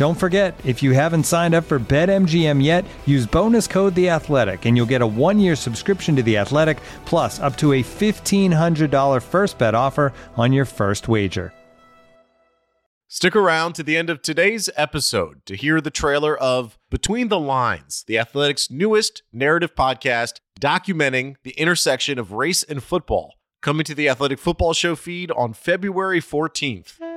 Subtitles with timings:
[0.00, 4.64] Don't forget, if you haven't signed up for BetMGM yet, use bonus code The Athletic,
[4.64, 9.58] and you'll get a one-year subscription to The Athletic, plus up to a $1,500 first
[9.58, 11.52] bet offer on your first wager.
[13.08, 17.38] Stick around to the end of today's episode to hear the trailer of Between the
[17.38, 23.94] Lines, The Athletic's newest narrative podcast documenting the intersection of race and football, coming to
[23.94, 27.09] the Athletic Football Show feed on February 14th.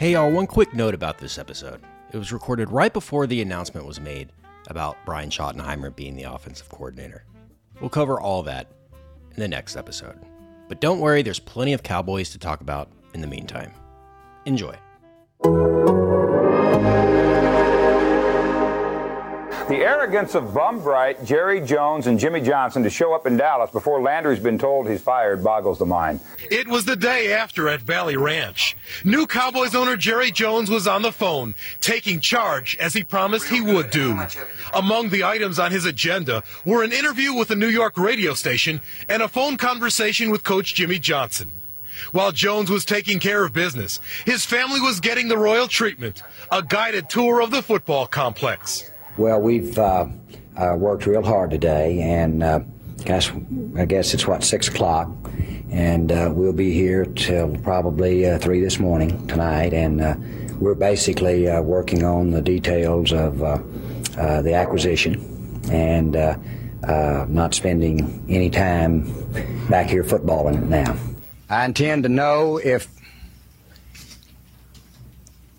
[0.00, 1.82] Hey, y'all, one quick note about this episode.
[2.10, 4.32] It was recorded right before the announcement was made
[4.68, 7.26] about Brian Schottenheimer being the offensive coordinator.
[7.82, 8.66] We'll cover all that
[9.34, 10.18] in the next episode.
[10.68, 13.74] But don't worry, there's plenty of Cowboys to talk about in the meantime.
[14.46, 14.74] Enjoy.
[19.70, 23.70] The arrogance of Bum Bright, Jerry Jones, and Jimmy Johnson to show up in Dallas
[23.70, 26.18] before Landry's been told he's fired boggles the mind.
[26.50, 28.76] It was the day after at Valley Ranch.
[29.04, 33.60] New Cowboys owner Jerry Jones was on the phone, taking charge as he promised he
[33.60, 34.20] would do.
[34.74, 38.82] Among the items on his agenda were an interview with a New York radio station
[39.08, 41.48] and a phone conversation with Coach Jimmy Johnson.
[42.10, 46.60] While Jones was taking care of business, his family was getting the royal treatment, a
[46.60, 48.90] guided tour of the football complex.
[49.20, 50.06] Well, we've uh,
[50.56, 52.60] uh, worked real hard today, and uh,
[53.00, 55.10] I guess it's what six o'clock,
[55.70, 60.14] and uh, we'll be here till probably uh, three this morning tonight, and uh,
[60.58, 66.12] we're basically working on the details of the acquisition, and
[67.30, 69.04] not spending any time
[69.68, 70.96] back here footballing it now.
[71.50, 72.88] I intend to know if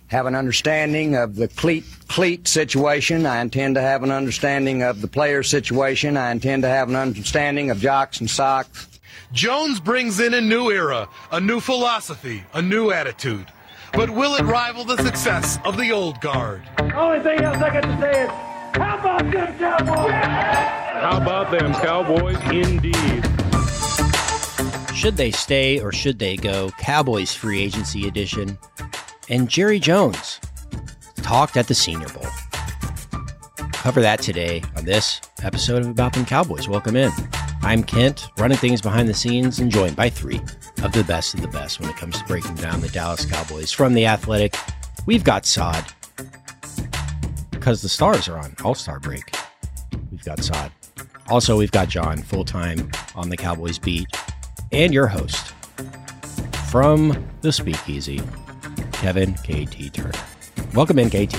[0.07, 3.25] have an understanding of the cleat cleat situation.
[3.25, 6.17] I intend to have an understanding of the player situation.
[6.17, 8.99] I intend to have an understanding of jocks and socks.
[9.31, 13.47] Jones brings in a new era, a new philosophy, a new attitude.
[13.94, 16.63] But will it rival the success of the old guard?
[16.94, 18.29] Only thing else I got to say is,
[18.75, 20.11] how about them Cowboys?
[20.11, 23.23] How about them Cowboys, indeed.
[24.93, 26.72] Should they stay or should they go?
[26.72, 28.57] Cowboys free agency edition
[29.29, 30.41] and Jerry Jones
[31.22, 32.28] talked at the Senior Bowl.
[33.72, 36.68] Cover that today on this episode of About Them Cowboys.
[36.68, 37.12] Welcome in.
[37.64, 40.42] I'm Kent, running things behind the scenes and joined by three
[40.84, 43.72] of the best of the best when it comes to breaking down the Dallas Cowboys.
[43.72, 44.56] From The Athletic,
[45.06, 45.86] we've got Saad
[47.52, 49.36] because the stars are on All Star break.
[50.12, 50.72] We've got Saad.
[51.30, 54.08] Also, we've got John full time on the Cowboys beat
[54.72, 55.53] and your host
[56.70, 58.22] from the Speakeasy,
[58.94, 60.31] Kevin KT Turner.
[60.74, 61.36] Welcome in, KT.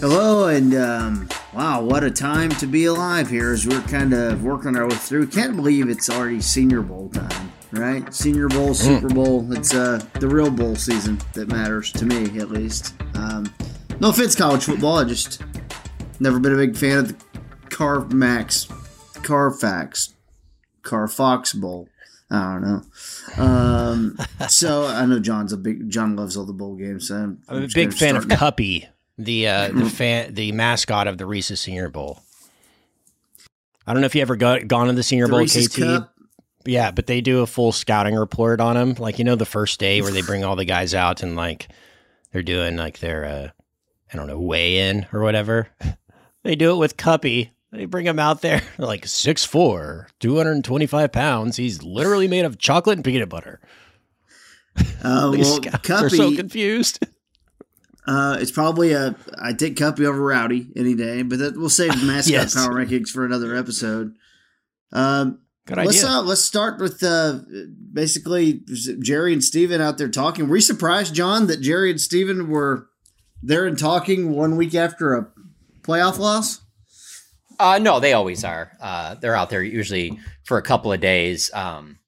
[0.00, 4.44] Hello, and um, wow, what a time to be alive here as we're kind of
[4.44, 5.28] working our way through.
[5.28, 8.12] Can't believe it's already Senior Bowl time, right?
[8.12, 9.14] Senior Bowl, Super mm.
[9.14, 9.50] Bowl.
[9.54, 12.94] It's uh, the real bowl season that matters to me, at least.
[13.14, 13.50] Um,
[13.98, 14.98] no offense, college football.
[14.98, 15.42] I just
[16.20, 17.24] never been a big fan of the
[17.70, 18.68] Carmax,
[19.22, 20.14] Carfax,
[20.82, 21.88] Carfox Bowl.
[22.30, 23.42] I don't know.
[23.42, 24.18] Um,
[24.48, 27.08] so I know John's a big John loves all the bowl games.
[27.08, 28.86] So I'm, I'm, I'm a big fan of Cuppy,
[29.16, 32.20] the uh, the fan the mascot of the Reese's Senior Bowl.
[33.86, 35.80] I don't know if you ever got gone to the Senior the Bowl, Reese's KT.
[35.80, 36.14] Cup?
[36.66, 38.94] Yeah, but they do a full scouting report on them.
[38.98, 41.68] Like you know, the first day where they bring all the guys out and like
[42.32, 43.48] they're doing like their uh,
[44.12, 45.68] I don't know weigh in or whatever.
[46.42, 51.56] they do it with Cuppy they bring him out there like 6'4, 225 pounds.
[51.56, 53.60] He's literally made of chocolate and peanut butter.
[55.02, 57.04] Uh, These well, Cuppy, are so confused.
[58.06, 61.90] Uh, it's probably a I take Cuppy over Rowdy any day, but that, we'll save
[62.02, 62.54] mascot yes.
[62.54, 64.14] power rankings for another episode.
[64.92, 66.16] Um, Good let's, idea.
[66.16, 67.40] Uh, let's start with uh,
[67.92, 68.62] basically
[69.00, 70.48] Jerry and Steven out there talking.
[70.48, 72.88] Were you surprised, John, that Jerry and Steven were
[73.42, 75.28] there and talking one week after a
[75.82, 76.62] playoff loss?
[77.58, 78.72] Uh, no, they always are.
[78.80, 81.52] Uh, they're out there usually for a couple of days.
[81.52, 81.98] Um,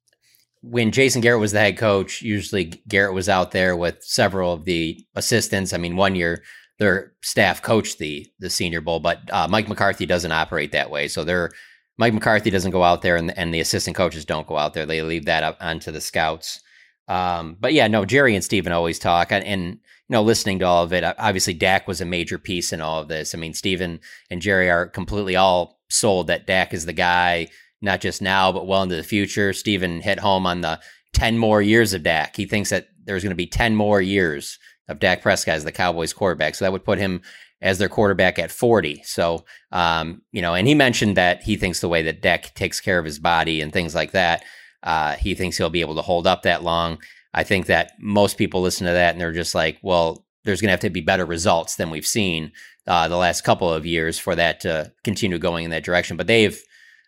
[0.63, 4.65] when Jason Garrett was the head coach, usually Garrett was out there with several of
[4.65, 5.73] the assistants.
[5.73, 6.43] I mean, one year
[6.79, 11.09] their staff coached the the Senior Bowl, but uh, Mike McCarthy doesn't operate that way.
[11.09, 11.51] So they're
[11.99, 14.87] Mike McCarthy doesn't go out there, and and the assistant coaches don't go out there.
[14.87, 16.61] They leave that up onto the scouts.
[17.09, 19.79] Um, but yeah, no, Jerry and Steven always talk, and, and
[20.13, 23.09] know, listening to all of it, obviously Dak was a major piece in all of
[23.09, 23.35] this.
[23.35, 27.49] I mean, Steven and Jerry are completely all sold that Dak is the guy,
[27.81, 29.53] not just now, but well into the future.
[29.53, 30.81] Steven hit home on the
[31.13, 32.37] 10 more years of Dak.
[32.37, 34.59] He thinks that there's going to be 10 more years
[34.89, 36.55] of Dak Prescott as the Cowboys quarterback.
[36.55, 37.23] So that would put him
[37.63, 39.03] as their quarterback at 40.
[39.05, 42.81] So, um, you know, and he mentioned that he thinks the way that Dak takes
[42.81, 44.45] care of his body and things like that,
[44.83, 46.99] uh, he thinks he'll be able to hold up that long.
[47.33, 50.69] I think that most people listen to that and they're just like, well, there's going
[50.69, 52.53] to have to be better results than we've seen
[52.87, 56.17] uh, the last couple of years for that to continue going in that direction.
[56.17, 56.61] But they've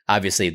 [0.08, 0.54] obviously,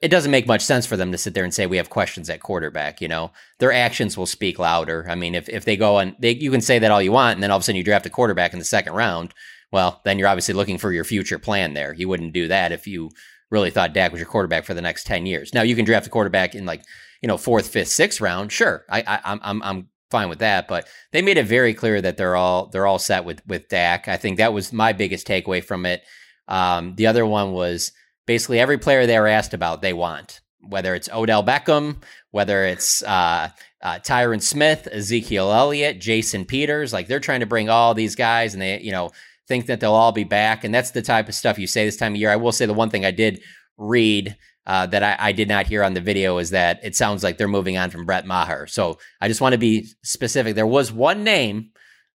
[0.00, 2.30] it doesn't make much sense for them to sit there and say we have questions
[2.30, 3.02] at quarterback.
[3.02, 5.06] You know, their actions will speak louder.
[5.08, 7.34] I mean, if if they go and they, you can say that all you want,
[7.34, 9.34] and then all of a sudden you draft a quarterback in the second round.
[9.70, 11.92] Well, then you're obviously looking for your future plan there.
[11.92, 13.10] You wouldn't do that if you
[13.50, 15.52] really thought Dak was your quarterback for the next ten years.
[15.52, 16.82] Now you can draft a quarterback in like
[17.22, 18.52] you know fourth, fifth, sixth round.
[18.52, 20.68] Sure, I, I I'm I'm I'm fine with that.
[20.68, 24.08] But they made it very clear that they're all they're all set with with Dak.
[24.08, 26.02] I think that was my biggest takeaway from it.
[26.46, 27.92] Um, the other one was
[28.26, 33.02] basically every player they were asked about they want, whether it's Odell Beckham, whether it's
[33.02, 33.48] uh,
[33.82, 36.92] uh, Tyron Smith, Ezekiel Elliott, Jason Peters.
[36.92, 39.10] Like they're trying to bring all these guys, and they you know
[39.46, 40.64] think that they'll all be back.
[40.64, 42.30] And that's the type of stuff you say this time of year.
[42.30, 43.42] I will say the one thing I did
[43.76, 44.36] read
[44.68, 47.38] uh, that I, I, did not hear on the video is that it sounds like
[47.38, 48.66] they're moving on from Brett Maher.
[48.66, 50.54] So I just want to be specific.
[50.54, 51.70] There was one name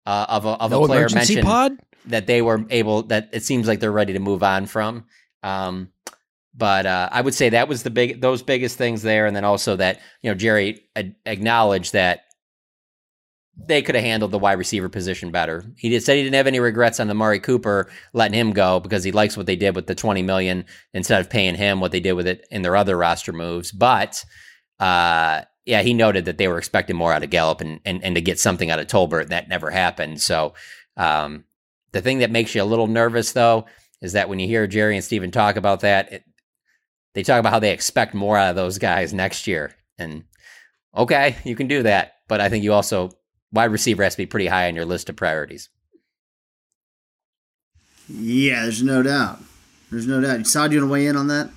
[0.05, 1.73] uh, of a, of no a player mentioned pod?
[2.07, 5.07] that they were able that it seems like they're ready to move on from.
[5.43, 5.89] Um,
[6.55, 9.45] but uh, I would say that was the big those biggest things there, and then
[9.45, 10.87] also that you know Jerry
[11.25, 12.25] acknowledged that
[13.57, 15.65] they could have handled the wide receiver position better.
[15.77, 18.81] He did, said he didn't have any regrets on the Amari Cooper letting him go
[18.81, 20.65] because he likes what they did with the 20 million
[20.95, 23.71] instead of paying him what they did with it in their other roster moves.
[23.71, 24.25] But
[24.81, 28.15] uh, yeah, he noted that they were expecting more out of Gallup and, and, and
[28.15, 29.29] to get something out of Tolbert.
[29.29, 30.21] That never happened.
[30.21, 30.55] So
[30.97, 31.45] um,
[31.93, 33.67] the thing that makes you a little nervous, though,
[34.01, 36.25] is that when you hear Jerry and Steven talk about that, it,
[37.15, 39.75] they talk about how they expect more out of those guys next year.
[39.99, 40.25] And
[40.97, 42.15] okay, you can do that.
[42.29, 43.11] But I think you also
[43.53, 45.69] wide receiver has to be pretty high on your list of priorities.
[48.09, 49.41] Yeah, there's no doubt.
[49.91, 50.47] There's no doubt.
[50.47, 51.51] Saad, you want to weigh in on that?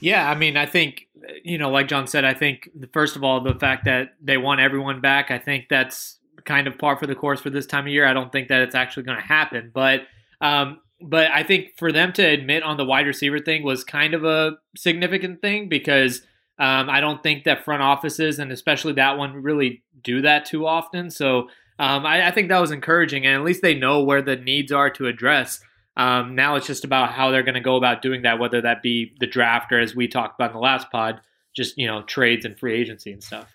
[0.00, 1.08] Yeah, I mean, I think
[1.42, 4.60] you know, like John said, I think first of all, the fact that they want
[4.60, 7.92] everyone back, I think that's kind of par for the course for this time of
[7.92, 8.06] year.
[8.06, 10.02] I don't think that it's actually going to happen, but
[10.40, 14.14] um, but I think for them to admit on the wide receiver thing was kind
[14.14, 16.22] of a significant thing because
[16.58, 20.66] um, I don't think that front offices and especially that one really do that too
[20.66, 21.10] often.
[21.10, 21.48] So
[21.78, 24.70] um, I, I, think that was encouraging, and at least they know where the needs
[24.70, 25.60] are to address.
[25.96, 28.82] Um, now it's just about how they're going to go about doing that, whether that
[28.82, 31.20] be the draft or, as we talked about in the last pod,
[31.54, 33.52] just you know trades and free agency and stuff.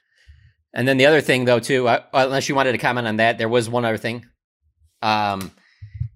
[0.74, 3.38] And then the other thing, though, too, uh, unless you wanted to comment on that,
[3.38, 4.26] there was one other thing.
[5.02, 5.52] Um,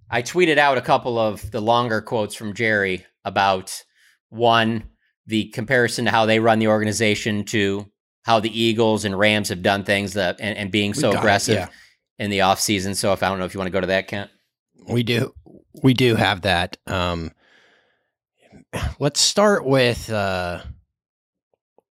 [0.10, 3.84] I tweeted out a couple of the longer quotes from Jerry about
[4.30, 4.84] one
[5.26, 7.90] the comparison to how they run the organization to
[8.24, 11.60] how the Eagles and Rams have done things that, and, and being so aggressive it,
[11.60, 11.68] yeah.
[12.20, 12.96] in the offseason.
[12.96, 14.32] So if I don't know if you want to go to that, Kent.
[14.88, 15.34] We do.
[15.82, 16.78] We do have that.
[16.88, 17.32] Um,
[19.00, 20.62] let's start with uh,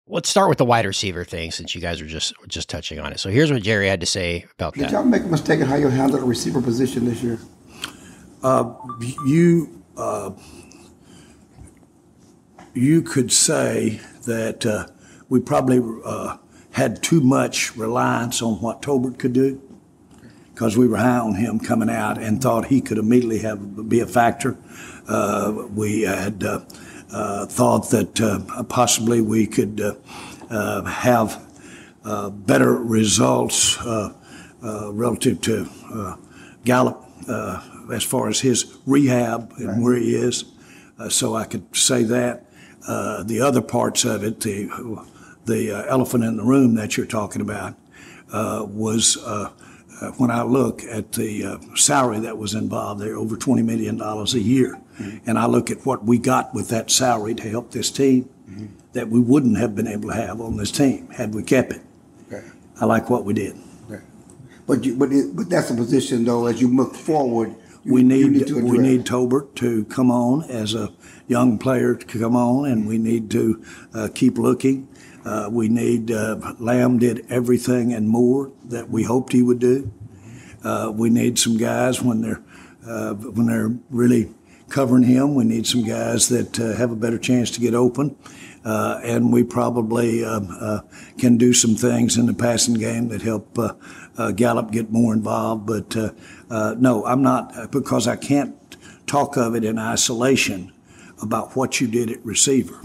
[0.07, 3.13] let's start with the wide receiver thing since you guys are just just touching on
[3.13, 3.21] it.
[3.21, 4.87] So here's what Jerry had to say about Did that.
[4.89, 7.39] Did y'all make a mistake in how you handle the receiver position this year?
[8.43, 8.75] Uh,
[9.27, 10.31] you uh,
[12.75, 14.87] you could say that uh,
[15.29, 16.39] we probably uh,
[16.73, 19.61] had too much reliance on what Tolbert could do
[20.55, 24.01] because we were high on him coming out and thought he could immediately have be
[24.01, 24.57] a factor.
[25.09, 26.61] Uh, we had uh,
[27.11, 29.81] uh, thought that uh, possibly we could
[30.51, 31.43] have
[32.47, 33.79] better results
[34.63, 36.19] relative to
[36.65, 37.05] Gallup
[37.93, 39.81] as far as his rehab and right.
[39.81, 40.45] where he is.
[41.09, 42.47] so I could say that.
[42.87, 44.69] Uh, the other parts of it, the
[45.45, 47.75] the uh, elephant in the room that you're talking about,
[48.33, 49.51] uh, was uh,
[50.01, 54.35] uh, when I look at the salary that was involved there, over twenty million dollars
[54.35, 55.19] a year, mm-hmm.
[55.29, 58.29] and I look at what we got with that salary to help this team.
[58.53, 58.67] Mm-hmm.
[58.93, 61.81] that we wouldn't have been able to have on this team had we kept it.
[62.31, 62.47] Okay.
[62.79, 63.57] I like what we did.
[63.91, 64.03] Okay.
[64.67, 67.55] But you, but it, but that's a position though as you look forward.
[67.85, 70.93] You, we need, need to we need Tolbert to come on as a
[71.27, 73.65] young player to come on, and we need to
[73.95, 74.89] uh, keep looking.
[75.25, 79.91] Uh, we need uh, Lamb did everything and more that we hoped he would do.
[80.65, 82.43] Uh, we need some guys when they're
[82.87, 84.33] uh, when they're really
[84.69, 85.35] covering him.
[85.35, 88.17] We need some guys that have a better chance to get open.
[88.65, 90.81] Uh, and we probably uh, uh,
[91.19, 93.59] can do some things in the passing game that help
[94.37, 95.67] Gallup get more involved.
[95.67, 95.97] But
[96.81, 98.57] no, I'm not because I can't
[99.07, 100.72] talk of it in isolation
[101.23, 102.81] about what you did at receiver.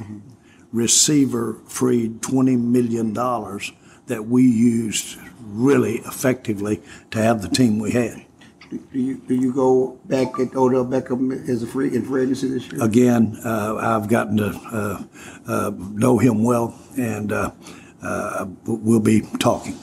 [0.72, 8.24] Receiver freed $20 million that we used really effectively to have the team we had.
[8.70, 12.50] Do you do you go back at Odell Beckham as a free in free agency
[12.50, 12.84] this year?
[12.84, 15.04] Again, uh, I've gotten to uh,
[15.48, 17.52] uh, know him well, and uh,
[18.04, 19.78] uh, we'll be talking.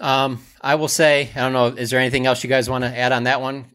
[0.00, 2.96] Um, I will say, I don't know, is there anything else you guys want to
[2.96, 3.66] add on that one?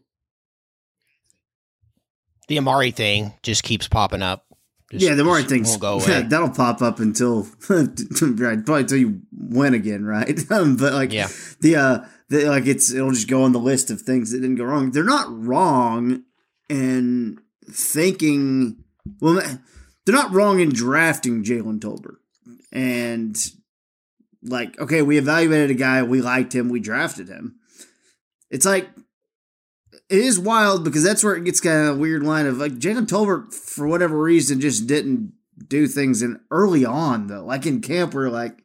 [2.48, 4.44] The Amari thing just keeps popping up.
[4.90, 8.98] Just, yeah, the Amari think won't go yeah, that'll pop up until right, probably until
[8.98, 10.38] you win again, right?
[10.50, 11.28] Um, but like Yeah.
[11.60, 11.98] the uh
[12.28, 14.90] the, like it's it'll just go on the list of things that didn't go wrong.
[14.90, 16.22] They're not wrong
[16.68, 17.38] in
[17.70, 18.84] thinking
[19.20, 19.34] well
[20.04, 22.16] they're not wrong in drafting Jalen Tolbert.
[22.70, 23.36] And
[24.42, 27.56] like, okay, we evaluated a guy, we liked him, we drafted him.
[28.50, 28.88] It's like
[30.14, 32.72] it is wild because that's where it gets kind of a weird line of like
[32.74, 35.32] Jalen Tolbert for whatever reason just didn't
[35.68, 37.44] do things in early on though.
[37.44, 38.56] Like in camp, we're like,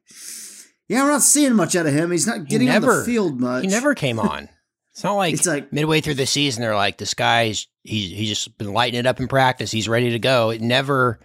[0.88, 2.12] yeah, we're not seeing much out of him.
[2.12, 3.62] He's not He getting on never- the field much.
[3.64, 4.50] He never came on.
[4.94, 8.30] It's not like It's like- midway through the season they're like this guy's he's he's
[8.30, 9.72] just been lighting it up in practice.
[9.72, 10.50] He's ready to go.
[10.52, 11.20] It never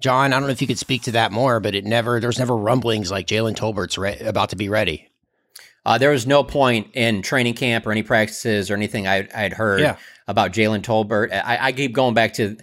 [0.00, 2.38] John, I don't know if you could speak to that more, but it never there's
[2.38, 5.09] never rumblings like Jalen Tolbert's re- about to be ready.
[5.90, 9.52] Uh, there was no point in training camp or any practices or anything I had
[9.52, 9.96] heard Yeah.
[10.28, 11.32] about Jalen Tolbert.
[11.32, 12.56] I, I keep going back to.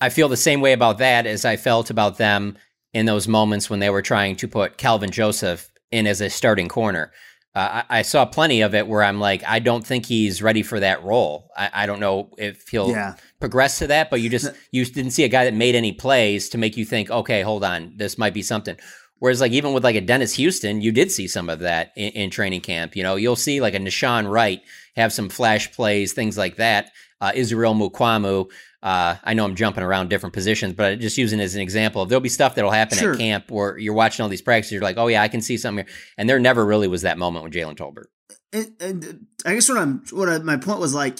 [0.00, 2.56] I feel the same way about that as I felt about them
[2.92, 6.68] in those moments when they were trying to put Kelvin Joseph in as a starting
[6.68, 7.10] corner.
[7.52, 10.62] Uh, I, I saw plenty of it where I'm like, I don't think he's ready
[10.62, 11.50] for that role.
[11.56, 13.14] I, I don't know if he'll Yeah.
[13.40, 16.48] progress to that, but you just you didn't see a guy that made any plays
[16.50, 18.76] to make you think, okay, hold on, this might be something.
[19.24, 22.10] Whereas, like even with like a Dennis Houston, you did see some of that in,
[22.10, 22.94] in training camp.
[22.94, 24.60] You know, you'll see like a Nahshon Wright
[24.96, 26.90] have some flash plays, things like that.
[27.22, 28.50] Uh, Israel Mukuamu.
[28.82, 32.04] Uh, I know I'm jumping around different positions, but just using it as an example,
[32.04, 33.12] there'll be stuff that'll happen Sure.
[33.14, 35.56] at camp where you're watching all these practices, you're like, oh yeah, I can see
[35.56, 38.08] something here, and there never really was that moment with Jalen Tolbert.
[38.52, 41.16] and, and I guess what I'm what I, my point was like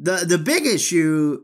[0.00, 1.42] the the big issue.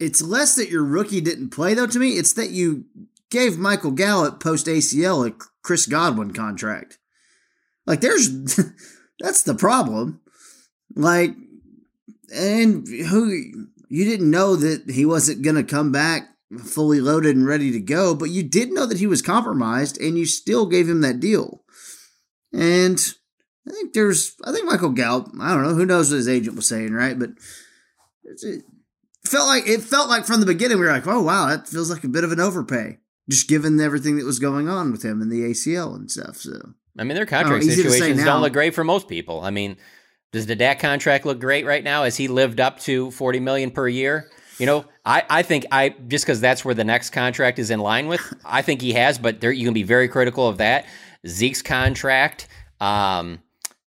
[0.00, 1.86] It's less that your rookie didn't play though.
[1.86, 2.86] To me, it's that you
[3.30, 6.98] gave Michael Gallup post ACL a Chris Godwin contract.
[7.86, 8.28] Like, there's
[9.18, 10.20] that's the problem.
[10.94, 11.34] Like,
[12.34, 17.46] and who you didn't know that he wasn't going to come back fully loaded and
[17.46, 20.88] ready to go, but you did know that he was compromised, and you still gave
[20.88, 21.62] him that deal.
[22.52, 22.98] And
[23.68, 26.56] I think there's, I think Michael Gallup, I don't know, who knows what his agent
[26.56, 27.18] was saying, right?
[27.18, 27.30] But
[28.24, 28.62] it
[29.26, 31.90] felt like it felt like from the beginning we were like, oh wow, that feels
[31.90, 35.20] like a bit of an overpay, just given everything that was going on with him
[35.20, 36.36] and the ACL and stuff.
[36.36, 39.08] So I mean, their contract know, easy to say situations don't look great for most
[39.08, 39.40] people.
[39.40, 39.76] I mean,
[40.32, 42.04] does the Dak contract look great right now?
[42.04, 44.30] Has he lived up to forty million per year?
[44.58, 47.78] You know, I, I think I just because that's where the next contract is in
[47.78, 48.20] line with.
[48.44, 50.86] I think he has, but there you can be very critical of that.
[51.26, 52.48] Zeke's contract.
[52.80, 53.40] Um,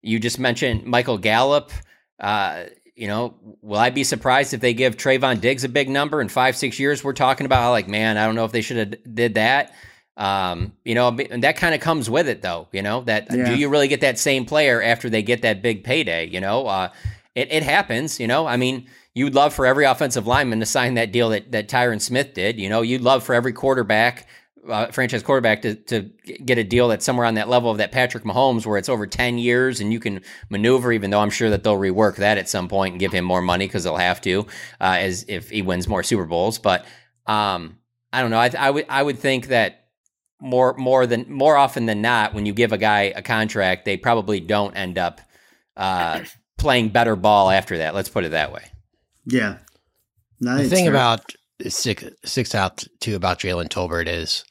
[0.03, 1.73] you just mentioned Michael Gallup.
[2.21, 2.65] Uh,
[2.99, 6.29] you know, will I be surprised if they give Trevon Diggs a big number in
[6.29, 7.05] five, six years?
[7.05, 9.73] We're talking about how, like, man, I don't know if they should have did that.
[10.17, 12.67] Um, you know, and that kind of comes with it, though.
[12.73, 13.51] You know, that Yeah.
[13.51, 16.27] do you really get that same player after they get that big payday?
[16.27, 16.89] You know, uh,
[17.37, 18.19] it it happens.
[18.19, 21.53] You know, I mean, you'd love for every offensive lineman to sign that deal that
[21.53, 22.59] that Tyron Smith did.
[22.59, 24.27] You know, you'd love for every quarterback.
[24.69, 26.03] Uh, franchise quarterback to, to
[26.45, 29.07] get a deal that's somewhere on that level of that Patrick Mahomes, where it's over
[29.07, 30.21] 10 years and you can
[30.51, 33.25] maneuver, even though I'm sure that they'll rework that at some point and give him
[33.25, 34.47] more money because they'll have to,
[34.81, 36.59] uh, as if he wins more Super Bowls.
[36.59, 36.85] But
[37.27, 37.79] um,
[38.13, 38.39] I don't know.
[38.39, 39.87] I, I would I would think that
[40.41, 43.97] more more than more often than not, when you give a guy a contract, they
[43.97, 45.21] probably don't end up
[45.77, 46.21] uh,
[46.59, 47.95] playing better ball after that.
[47.95, 48.65] Let's put it that way.
[49.27, 49.59] yeah,
[50.41, 50.93] no, the thing fair.
[50.93, 51.33] about
[51.67, 54.45] six six out too about Jalen Tolbert is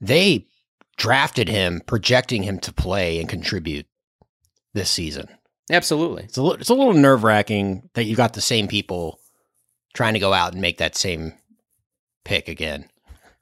[0.00, 0.46] they
[0.96, 3.86] drafted him projecting him to play and contribute
[4.74, 5.28] this season.
[5.70, 6.24] Absolutely.
[6.24, 9.20] It's a little, it's a little nerve wracking that you got the same people
[9.94, 11.34] trying to go out and make that same
[12.24, 12.88] pick again.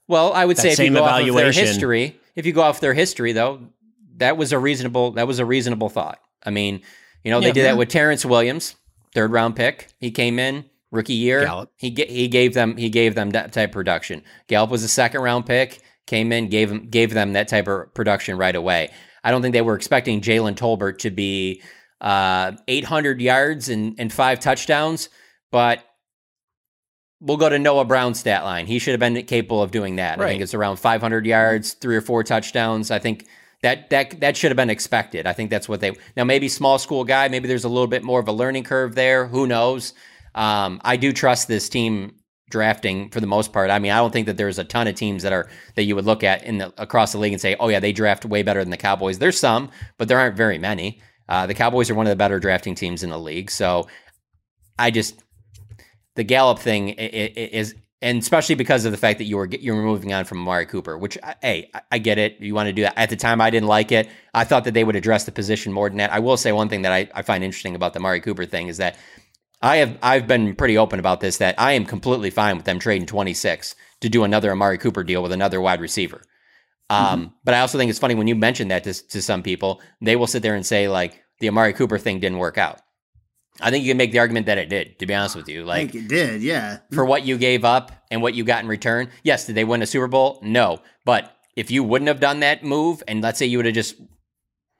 [0.08, 2.62] Well, I would That say if you go off of their history, if you go
[2.62, 3.60] off their history, though,
[4.18, 6.20] that was a reasonable that was a reasonable thought.
[6.44, 6.82] I mean,
[7.24, 7.52] you know, they Yeah.
[7.52, 7.66] did Yeah.
[7.72, 8.76] that with Terrence Williams,
[9.14, 9.88] third round pick.
[9.98, 11.44] He came in rookie year.
[11.44, 11.72] Gallup.
[11.76, 14.22] He he gave them he gave them that type of production.
[14.46, 15.80] Gallup was a second round pick.
[16.06, 18.90] Came in, gave them gave them that type of production right away.
[19.24, 21.62] I don't think they were expecting Jalen Tolbert to be
[22.00, 25.08] uh, 800 yards and, and five touchdowns,
[25.50, 25.84] but
[27.20, 28.66] we'll go to Noah Brown's stat line.
[28.66, 30.20] He should have been capable of doing that.
[30.20, 32.90] I think it's around 500 yards, three or four touchdowns.
[32.90, 33.26] I think
[33.62, 35.26] that that that should have been expected.
[35.26, 37.28] I think that's what they now maybe small school guy.
[37.28, 39.26] Maybe there's a little bit more of a learning curve there.
[39.26, 39.94] Who knows?
[40.34, 42.16] Um, I do trust this team
[42.50, 43.70] drafting for the most part.
[43.70, 45.94] I mean, I don't think that there's a ton of teams that are that you
[45.96, 48.42] would look at in the across the league and say, oh yeah, they draft way
[48.42, 49.18] better than the Cowboys.
[49.18, 51.00] There's some, but there aren't very many.
[51.28, 53.50] Uh, the Cowboys are one of the better drafting teams in the league.
[53.50, 53.88] So
[54.78, 55.22] I just
[56.14, 59.82] the Gallup thing is, and especially because of the fact that you were you were
[59.82, 62.36] moving on from Amari Cooper, which hey, I- I get it.
[62.40, 62.96] You want to do that.
[62.96, 64.08] At the time, I didn't like it.
[64.34, 66.12] I thought that they would address the position more than that.
[66.12, 68.68] I will say one thing that I, I find interesting about the Amari Cooper thing
[68.68, 68.96] is that
[69.66, 72.78] I have I've been pretty open about this that I am completely fine with them
[72.78, 76.22] trading 26 to do another Amari Cooper deal with another wide receiver.
[76.88, 79.80] Um, But I also think it's funny when you mention that to, to some people,
[80.00, 82.80] they will sit there and say like the Amari Cooper thing didn't work out.
[83.60, 84.98] I think you can make the argument that it did.
[85.00, 86.78] To be honest with you, I like think it did, yeah.
[86.92, 89.08] for what you gave up and what you got in return.
[89.24, 90.38] Yes, did they win a Super Bowl?
[90.42, 90.80] No.
[91.04, 93.96] But if you wouldn't have done that move, and let's say you would have just,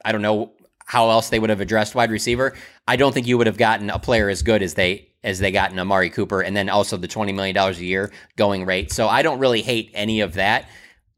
[0.04, 0.52] I don't know
[0.86, 2.54] how else they would have addressed wide receiver,
[2.88, 5.50] I don't think you would have gotten a player as good as they as they
[5.50, 8.92] got in Amari Cooper, and then also the twenty million dollars a year going rate.
[8.92, 10.68] So I don't really hate any of that.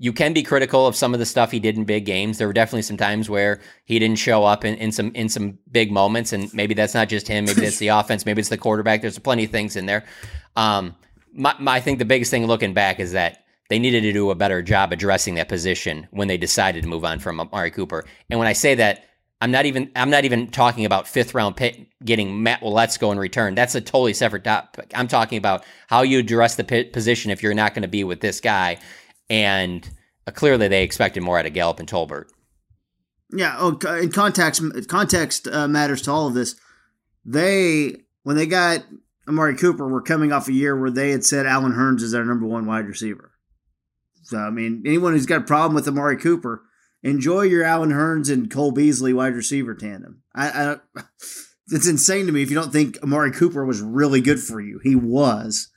[0.00, 2.38] You can be critical of some of the stuff he did in big games.
[2.38, 5.58] There were definitely some times where he didn't show up in, in some in some
[5.70, 7.44] big moments, and maybe that's not just him.
[7.44, 8.24] Maybe that's the offense.
[8.24, 9.02] Maybe it's the quarterback.
[9.02, 10.04] There's plenty of things in there.
[10.56, 10.96] Um,
[11.34, 14.30] my, my, I think the biggest thing looking back is that they needed to do
[14.30, 18.06] a better job addressing that position when they decided to move on from Amari Cooper.
[18.30, 19.04] And when I say that,
[19.40, 23.18] I'm not even I'm not even talking about fifth round pick getting Matt Waletzko in
[23.18, 23.54] return.
[23.54, 24.90] That's a totally separate topic.
[24.94, 28.04] I'm talking about how you address the pi- position if you're not going to be
[28.04, 28.78] with this guy.
[29.30, 29.88] And
[30.26, 32.24] uh, clearly, they expected more out of Gallup and Tolbert.
[33.30, 33.56] Yeah.
[33.58, 36.56] Oh, in context, context uh, matters to all of this.
[37.24, 38.84] They when they got
[39.28, 42.24] Amari Cooper, were coming off a year where they had said Allen Hurns is their
[42.24, 43.32] number one wide receiver.
[44.22, 46.62] So I mean, anyone who's got a problem with Amari Cooper,
[47.02, 50.22] enjoy your Allen Hurns and Cole Beasley wide receiver tandem.
[50.34, 50.76] I, I
[51.70, 54.80] it's insane to me if you don't think Amari Cooper was really good for you.
[54.82, 55.68] He was,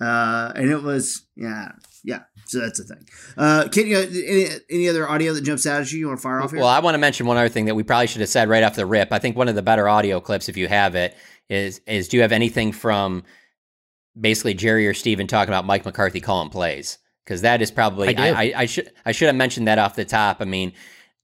[0.00, 1.72] uh, and it was yeah,
[2.04, 2.20] yeah.
[2.46, 3.08] So that's the thing.
[3.36, 6.00] Uh, can you any, any other audio that jumps out at you?
[6.00, 6.60] You want to fire off here?
[6.60, 8.62] Well, I want to mention one other thing that we probably should have said right
[8.62, 9.12] off the rip.
[9.12, 11.16] I think one of the better audio clips, if you have it,
[11.48, 13.24] is is do you have anything from
[14.18, 16.98] basically Jerry or Steven talking about Mike McCarthy calling plays?
[17.24, 18.28] Because that is probably I.
[18.28, 20.38] I, I, I should I should have mentioned that off the top.
[20.40, 20.72] I mean,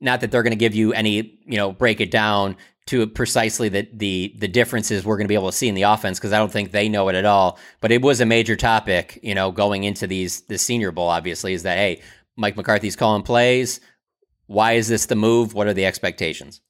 [0.01, 2.57] not that they're going to give you any you know break it down
[2.87, 5.83] to precisely the the the differences we're going to be able to see in the
[5.83, 7.59] offense because I don't think they know it at all.
[7.81, 11.09] But it was a major topic, you know, going into these the Senior Bowl.
[11.09, 12.01] Obviously, is that hey,
[12.37, 13.81] Mike McCarthy's calling plays.
[14.47, 15.53] Why is this the move?
[15.53, 16.63] What are the expectations?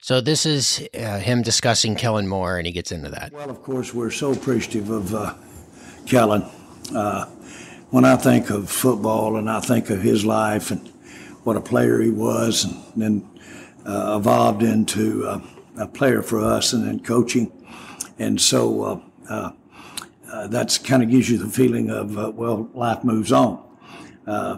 [0.00, 3.32] So this is uh, him discussing Kellen Moore, and he gets into that.
[3.32, 5.34] Well, of course, we're so appreciative of uh,
[6.06, 6.44] Kellen.
[6.94, 7.26] Uh,
[7.90, 10.86] when I think of football and I think of his life and
[11.44, 13.30] what a player he was, and then
[13.86, 15.40] uh, evolved into uh,
[15.78, 17.50] a player for us and then coaching.
[18.18, 19.52] And so uh, uh,
[20.30, 23.64] uh, that's kind of gives you the feeling of, uh, well, life moves on.
[24.26, 24.56] Uh,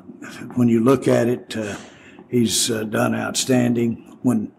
[0.56, 1.56] when you look at it,
[2.28, 4.18] he's done outstanding.
[4.22, 4.50] When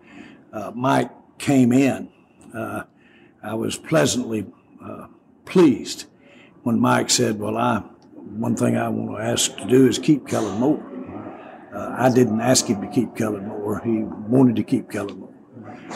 [0.53, 2.10] uh, Mike came in,
[2.53, 2.84] uh,
[3.43, 4.45] I was pleasantly
[4.81, 5.07] uh,
[5.45, 6.05] pleased
[6.63, 7.84] when Mike said, "Well, I
[8.39, 10.84] one thing I want to ask to do is keep Kellen Moore."
[11.74, 15.34] Uh, I didn't ask him to keep Kellen Moore; he wanted to keep Kellen Moore,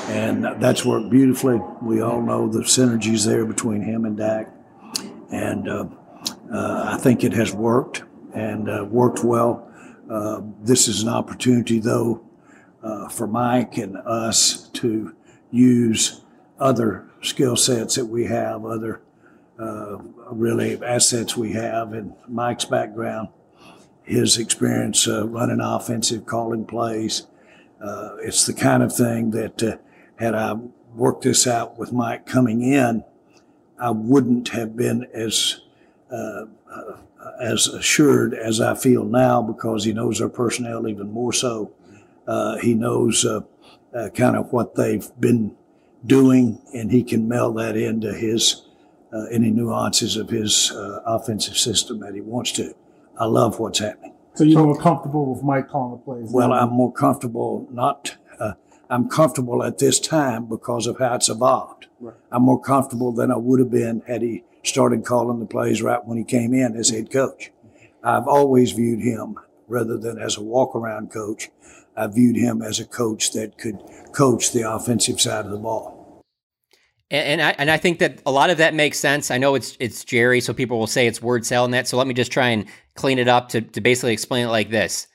[0.08, 1.60] and that's worked beautifully.
[1.82, 4.54] We all know the synergies there between him and Dak,
[5.32, 5.86] and uh,
[6.54, 9.71] uh, I think it has worked and uh, worked well.
[10.10, 12.24] Uh, this is an opportunity, though,
[12.84, 15.15] uh, for Mike and us to
[15.52, 16.21] use
[16.60, 19.02] other skill sets that we have, other
[19.59, 19.97] uh,
[20.31, 23.29] really assets we have and Mike's background,
[24.03, 27.27] his experience uh, running offensive, calling plays.
[27.81, 29.77] Uh, it's the kind of thing that uh,
[30.17, 30.55] had I
[30.93, 33.03] worked this out with Mike coming in,
[33.79, 35.61] I wouldn't have been as
[36.11, 36.97] uh, uh,
[37.41, 41.71] as assured as I feel now because he knows our personnel even more so.
[42.61, 43.25] He knows
[44.13, 45.55] kind of what they've been
[46.05, 48.64] doing, and he can meld that into his
[49.15, 52.75] uh, any nuances of his uh, offensive system that he wants to.
[53.17, 54.13] I love what's happening.
[54.34, 56.30] So you're more comfortable with Mike calling the plays?
[56.32, 56.51] Well.
[56.51, 58.17] I'm more comfortable not.
[58.38, 58.54] Uh,
[58.89, 61.88] I'm comfortable at this time because of how it's evolved.
[62.01, 62.15] Right.
[62.32, 66.06] I'm more comfortable than I would have been had he started calling the plays right
[66.06, 67.51] when he came in as head coach.
[68.04, 69.36] I've always viewed him
[69.67, 71.49] rather than as a walk around coach.
[71.95, 73.80] I viewed him as a coach that could
[74.12, 75.94] coach the offensive side of the ball.
[77.15, 79.32] And, and I and I think that a lot of that makes sense.
[79.32, 81.88] I know it's it's Jerry, so people will say it's word salad that.
[81.88, 84.69] So let me just try and clean it up to to basically explain it like
[84.69, 85.08] this: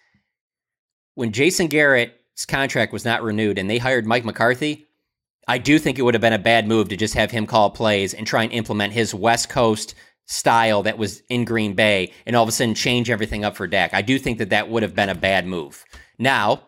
[1.14, 4.86] When Jason Garrett's contract was not renewed and they hired Mike McCarthy,
[5.46, 7.70] I do think it would have been a bad move to just have him call
[7.70, 9.94] plays and try and implement his West Coast
[10.26, 13.66] style that was in Green Bay and all of a sudden change everything up for
[13.66, 13.92] Dak.
[13.92, 15.84] I do think that that would have been a bad move.
[16.18, 16.62] Now,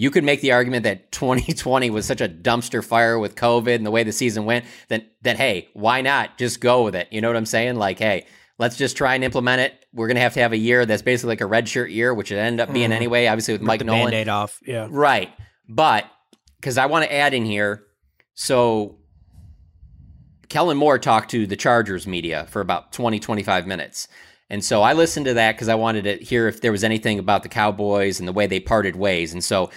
[0.00, 3.84] you could make the argument that 2020 was such a dumpster fire with COVID and
[3.84, 7.08] the way the season went that that hey, why not just go with it?
[7.10, 7.76] You know what I'm saying?
[7.76, 8.26] Like, hey,
[8.58, 9.74] let's just try and implement it.
[9.92, 12.36] We're gonna have to have a year that's basically like a redshirt year, which it
[12.38, 12.94] ended up being Mhm.
[12.94, 13.26] anyway.
[13.26, 14.04] Obviously with Rip Mike the Nolan.
[14.04, 14.86] Band-Aid off, yeah.
[14.90, 15.28] Right,
[15.68, 16.06] but
[16.58, 17.82] because I want to add in here,
[18.34, 18.96] so
[20.48, 24.08] Kellen Moore talked to the Chargers media for about 20, 25 minutes.
[24.50, 27.18] And so I listened to that because I wanted to hear if there was anything
[27.18, 29.32] about the Cowboys and the way they parted ways.
[29.32, 29.70] And so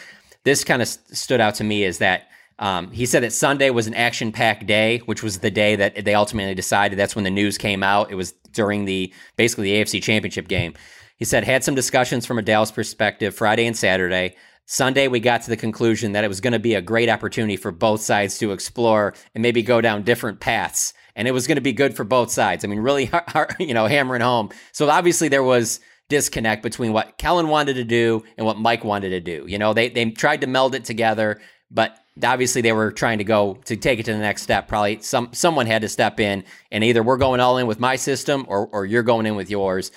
[0.43, 2.27] this kind of st- stood out to me is that
[2.59, 6.03] um, he said that Sunday was an action packed day, which was the day that
[6.03, 6.97] they ultimately decided.
[6.97, 8.11] That's when the news came out.
[8.11, 10.73] It was during the basically the AFC Championship game.
[11.17, 14.35] He said, had some discussions from a Dallas perspective Friday and Saturday.
[14.65, 17.57] Sunday, we got to the conclusion that it was going to be a great opportunity
[17.57, 20.93] for both sides to explore and maybe go down different paths.
[21.15, 22.63] And it was going to be good for both sides.
[22.63, 23.11] I mean, really,
[23.59, 24.49] you know, hammering home.
[24.71, 29.09] So obviously, there was disconnect between what Kellen wanted to do and what Mike wanted
[29.09, 29.45] to do.
[29.47, 31.39] You know, they they tried to meld it together,
[31.71, 34.67] but obviously they were trying to go to take it to the next step.
[34.67, 37.95] Probably some someone had to step in and either we're going all in with my
[37.95, 39.91] system or or you're going in with yours.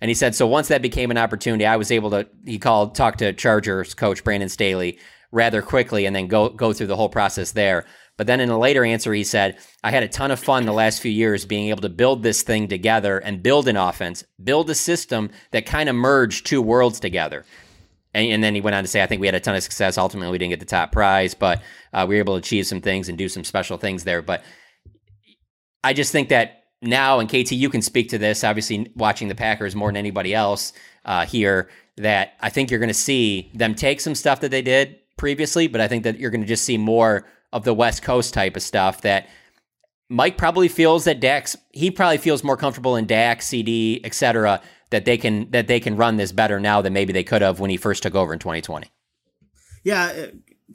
[0.00, 2.94] And he said, so once that became an opportunity, I was able to, he called,
[2.94, 4.98] talked to Chargers coach Brandon Staley
[5.32, 7.84] rather quickly and then go, go through the whole process there.
[8.18, 10.72] But then in a later answer, he said, I had a ton of fun the
[10.72, 14.68] last few years being able to build this thing together and build an offense, build
[14.68, 17.46] a system that kind of merged two worlds together.
[18.12, 19.62] And, and then he went on to say, I think we had a ton of
[19.62, 19.96] success.
[19.96, 22.80] Ultimately, we didn't get the top prize, but uh, we were able to achieve some
[22.80, 24.20] things and do some special things there.
[24.20, 24.42] But
[25.84, 29.36] I just think that now, and KT, you can speak to this, obviously watching the
[29.36, 30.72] Packers more than anybody else
[31.04, 34.62] uh, here, that I think you're going to see them take some stuff that they
[34.62, 38.02] did previously, but I think that you're going to just see more of the West
[38.02, 39.28] Coast type of stuff that
[40.10, 44.60] Mike probably feels that Dax, he probably feels more comfortable in Dak, CD, et cetera,
[44.90, 47.60] that they can that they can run this better now than maybe they could have
[47.60, 48.88] when he first took over in 2020.
[49.84, 50.04] Yeah.
[50.04, 50.26] uh,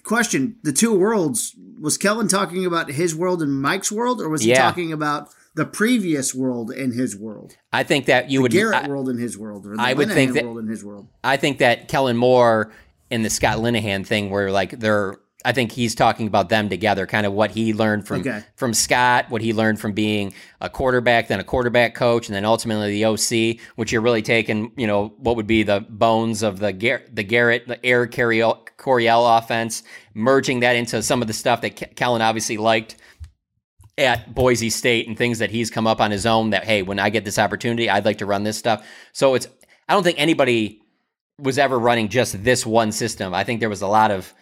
[0.03, 4.41] Question: The two worlds was Kellen talking about his world and Mike's world, or was
[4.41, 4.61] he Yeah.
[4.63, 7.53] talking about the previous world and his world?
[7.71, 9.93] I think that you the would Garrett I- world in his world, or the I
[9.93, 11.07] would Linehan think that- world in his world.
[11.23, 12.71] I think that Kellen Moore
[13.11, 17.05] and the Scott Linehan thing, where like they're, I think he's talking about them together,
[17.05, 18.43] kind of what he learned from Okay.
[18.55, 22.45] from Scott, what he learned from being a quarterback, then a quarterback coach, and then
[22.45, 26.59] ultimately the OC, which you're really taking, you know, what would be the bones of
[26.59, 31.33] the Gar- the Garrett, the Air Coryell, Coryell offense, merging that into some of the
[31.33, 32.95] stuff that Ke- Kellen obviously liked
[33.97, 36.99] at Boise State and things that he's come up on his own that hey, when
[36.99, 38.85] I get this opportunity, I'd like to run this stuff.
[39.11, 39.47] So it's
[39.87, 40.81] I don't think anybody
[41.37, 43.33] was ever running just this one system.
[43.33, 44.33] I think there was a lot of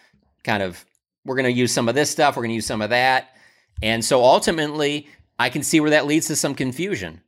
[0.44, 0.84] kind of
[1.24, 3.36] we're going to use some of this stuff, we're going to use some of that.
[3.82, 5.08] And so ultimately,
[5.38, 7.20] I can see where that leads to some confusion.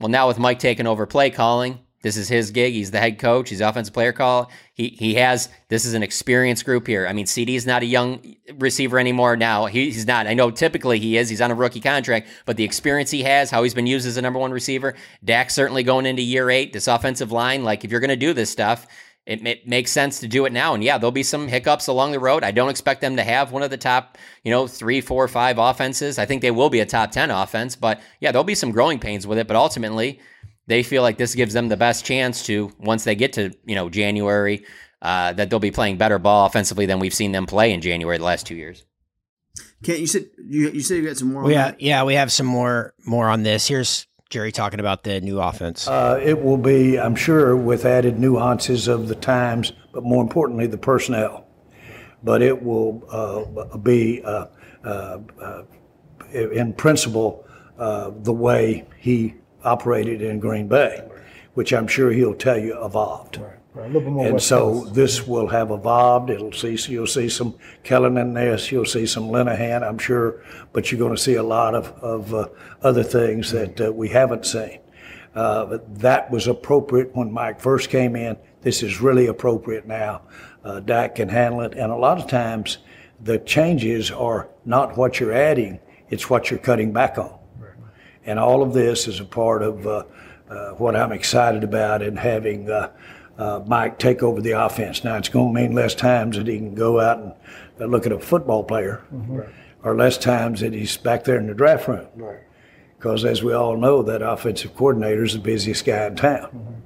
[0.00, 2.72] Well, now with Mike taking over play calling, this is his gig.
[2.72, 3.48] He's the head coach.
[3.48, 4.50] He's offensive player call.
[4.74, 7.04] He he has this is an experienced group here.
[7.06, 9.36] I mean, CD is not a young receiver anymore.
[9.36, 10.28] Now he, he's not.
[10.28, 11.28] I know typically he is.
[11.28, 14.18] He's on a rookie contract, but the experience he has, how he's been used as
[14.18, 16.72] a number one receiver, Dak certainly going into year eight.
[16.72, 18.86] This offensive line, like if you're going to do this stuff,
[19.26, 20.74] it, it makes sense to do it now.
[20.74, 22.44] And yeah, there'll be some hiccups along the road.
[22.44, 25.58] I don't expect them to have one of the top, you know, three, four, five
[25.58, 26.18] offenses.
[26.18, 28.98] I think they will be a top 10 offense, but yeah, there'll be some growing
[29.00, 29.48] pains with it.
[29.48, 30.20] But ultimately,
[30.68, 33.74] they feel like this gives them the best chance to, once they get to, you
[33.74, 34.64] know, January,
[35.02, 38.18] uh, that they'll be playing better ball offensively than we've seen them play in January
[38.18, 38.84] the last two years.
[39.82, 41.42] Kent, you said you, you said you got some more.
[41.42, 41.80] on We have, that?
[41.80, 43.68] yeah, we have some more more on this.
[43.68, 45.86] Here's Jerry talking about the new offense.
[45.86, 50.66] Uh, it will be, I'm sure, with added nuances of the times, but more importantly,
[50.66, 51.46] the personnel.
[52.24, 54.46] But it will uh, be, uh,
[54.84, 55.62] uh, uh,
[56.32, 57.46] in principle,
[57.78, 61.08] uh, the way he operated in Green Bay,
[61.54, 63.36] which I'm sure he'll tell you evolved.
[63.36, 64.94] Right, a little bit more and West so Coast.
[64.94, 66.30] this will have evolved.
[66.30, 68.72] It'll see you'll see some Kellen in this.
[68.72, 72.34] You'll see some Linehan, I'm sure, but you're going to see a lot of of
[72.34, 72.48] uh,
[72.82, 74.80] other things that uh, we haven't seen.
[75.34, 78.36] Uh, but that was appropriate when Mike first came in.
[78.62, 80.22] This is really appropriate now.
[80.64, 82.78] Uh, Dak can handle it, and a lot of times
[83.22, 87.38] the changes are not what you're adding; it's what you're cutting back on.
[88.24, 90.04] And all of this is a part of uh,
[90.48, 92.68] uh, what I'm excited about in having
[93.38, 95.04] uh, Mike take over the offense.
[95.04, 97.32] Now, it's going to mean less times that he can go out and
[97.80, 99.02] uh, look at a football player,
[99.82, 102.06] or less times that he's back there in the draft room.
[102.16, 102.38] Right.
[102.98, 106.82] Because as we all know, that offensive coordinator is the busiest guy in town.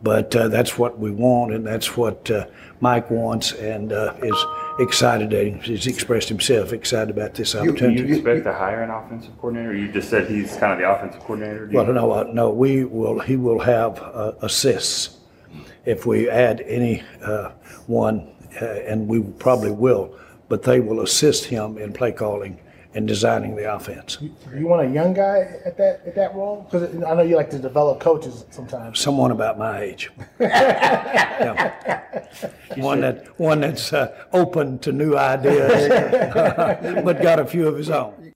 [0.00, 2.46] But uh, that's what we want, and that's what uh,
[2.80, 4.44] Mike wants, and uh, is
[4.78, 5.30] excited.
[5.30, 8.02] That he's expressed himself excited about this opportunity.
[8.06, 9.74] you expect to hire an offensive coordinator?
[9.74, 11.66] You just said he's kind of the offensive coordinator.
[11.66, 15.17] Do you- Well, no, uh, no, we will, he will have uh, assists
[15.88, 17.50] if we add any uh,
[17.86, 18.28] one,
[18.60, 20.14] uh, and we probably will,
[20.48, 22.60] but they will assist him in play calling
[22.94, 24.16] and designing the offense.
[24.16, 26.62] Do you want a young guy at that at that role?
[26.70, 28.98] Because I know you like to develop coaches sometimes.
[29.00, 30.10] Someone about my age.
[31.38, 32.24] Yeah.
[32.78, 35.88] One that, one that's uh, open to new ideas,
[37.04, 38.32] but got a few of his own.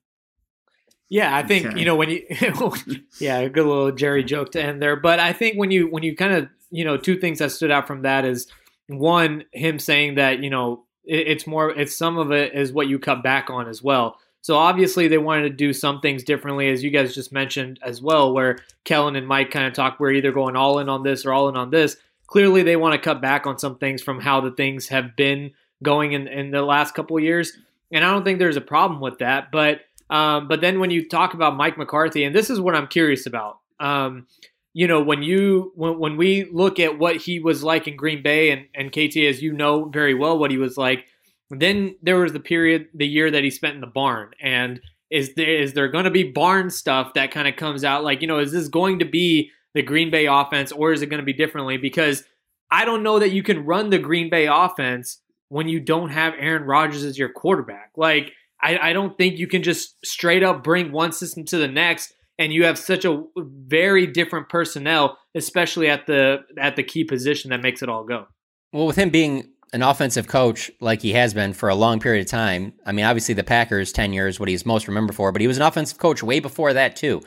[1.09, 1.79] Yeah, I think Okay.
[1.79, 2.25] you know when you
[3.19, 4.95] yeah, a good little Jerry joke to end there.
[4.95, 7.71] But I think when you when you kind of you know two things that stood
[7.71, 8.47] out from that is
[8.87, 12.87] one him saying that you know it, it's more it's some of it is what
[12.87, 14.17] you cut back on as well.
[14.41, 18.01] So obviously they wanted to do some things differently, as you guys just mentioned as
[18.01, 21.25] well, where Kellen and Mike kind of talk we're either going all in on this
[21.25, 21.95] or all in on this.
[22.27, 25.51] Clearly they want to cut back on some things from how the things have been
[25.81, 27.53] going in, in the last couple years.
[27.91, 29.49] And I don't think there's a problem with that.
[29.51, 32.87] But um, but then when you talk about Mike McCarthy, and this is what I'm
[32.87, 33.59] curious about.
[33.79, 34.27] Um,
[34.73, 38.23] you know, when you when when we look at what he was like in Green
[38.23, 41.05] Bay and, and KT, as you know very well what he was like,
[41.49, 44.31] then there was the period, the year that he spent in the barn.
[44.41, 44.81] And
[45.11, 48.03] is there is there going to be barn stuff that kind of comes out?
[48.03, 51.07] Like, you know, is this going to be the Green Bay offense, or is it
[51.07, 51.77] going to be differently?
[51.77, 52.23] Because
[52.71, 56.33] I don't know that you can run the Green Bay offense when you don't have
[56.39, 57.91] Aaron Rodgers as your quarterback.
[57.95, 61.67] Like, I, I don't think you can just straight up bring one system to the
[61.67, 67.03] next, and you have such a very different personnel, especially at the at the key
[67.03, 68.25] position that makes it all go.
[68.71, 72.21] Well, with him being an offensive coach like he has been for a long period
[72.21, 75.41] of time, I mean, obviously the Packers tenure is what he's most remembered for, but
[75.41, 77.21] he was an offensive coach way before that too.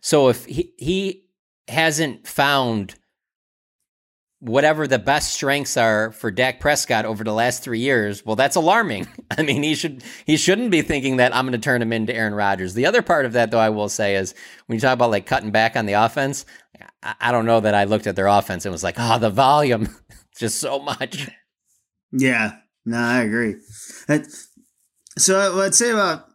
[0.00, 1.24] So if he he
[1.68, 2.94] hasn't found
[4.44, 8.56] whatever the best strengths are for Dak Prescott over the last three years, well, that's
[8.56, 9.08] alarming.
[9.38, 12.14] I mean, he should he shouldn't be thinking that I'm going to turn him into
[12.14, 12.74] Aaron Rodgers.
[12.74, 14.34] The other part of that, though, I will say is
[14.66, 16.46] when you talk about like cutting back on the offense,
[17.02, 19.30] I, I don't know that I looked at their offense and was like, oh, the
[19.30, 19.88] volume,
[20.38, 21.28] just so much.
[22.12, 23.56] Yeah, no, I agree.
[25.18, 26.26] So uh, what I'd say about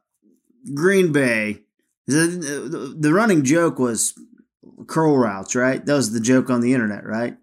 [0.74, 1.63] Green Bay
[2.10, 4.13] the, the running joke was
[4.88, 5.86] curl routes, right?
[5.86, 7.38] That was the joke on the internet, right?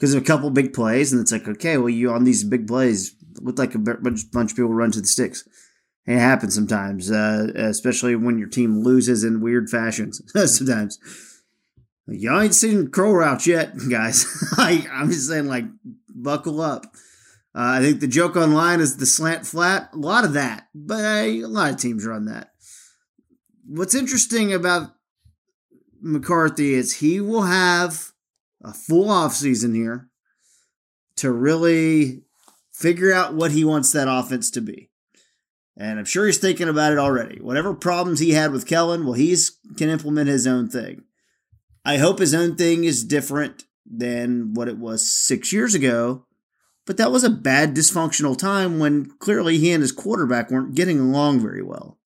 [0.00, 2.66] Because of a couple big plays, and it's like, okay, well, you on these big
[2.66, 5.46] plays look like a bunch, bunch of people run to the sticks.
[6.06, 10.22] It happens sometimes, uh, especially when your team loses in weird fashions.
[10.56, 10.98] sometimes.
[12.06, 14.26] Y'all ain't seen crow routes yet, guys.
[14.58, 15.66] like, I'm just saying, like,
[16.08, 16.86] buckle up.
[17.54, 19.90] Uh, I think the joke online is the slant flat.
[19.92, 22.52] A lot of that, but a lot of teams run that.
[23.66, 24.94] What's interesting about
[26.00, 28.09] McCarthy is he will have
[28.62, 30.08] a full off season here
[31.16, 32.22] to really
[32.72, 34.90] figure out what he wants that offense to be.
[35.76, 37.40] And I'm sure he's thinking about it already.
[37.40, 41.04] Whatever problems he had with Kellen, well, he's can implement his own thing.
[41.84, 46.26] I hope his own thing is different than what it was six years ago
[46.90, 50.98] but that was a bad dysfunctional time when clearly he and his quarterback weren't getting
[50.98, 51.98] along very well.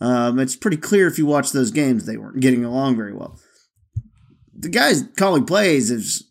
[0.00, 3.36] Um, it's pretty clear if you watch those games, they weren't getting along very well.
[4.58, 6.22] The guys calling plays has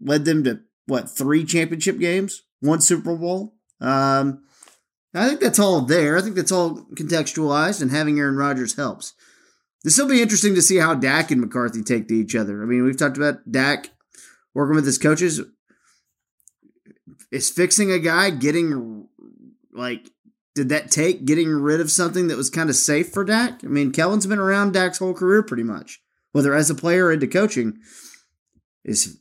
[0.00, 3.54] led them to what three championship games, one Super Bowl.
[3.80, 4.42] Um,
[5.14, 6.16] I think that's all there.
[6.16, 9.14] I think that's all contextualized, and having Aaron Rodgers helps.
[9.84, 12.62] This will be interesting to see how Dak and McCarthy take to each other.
[12.62, 13.90] I mean, we've talked about Dak
[14.54, 15.40] working with his coaches
[17.32, 19.08] is fixing a guy getting
[19.72, 20.10] like
[20.54, 23.64] did that take getting rid of something that was kind of safe for Dak?
[23.64, 26.00] I mean, Kellen's been around Dak's whole career pretty much,
[26.32, 27.78] whether as a player or into coaching.
[28.84, 29.18] Is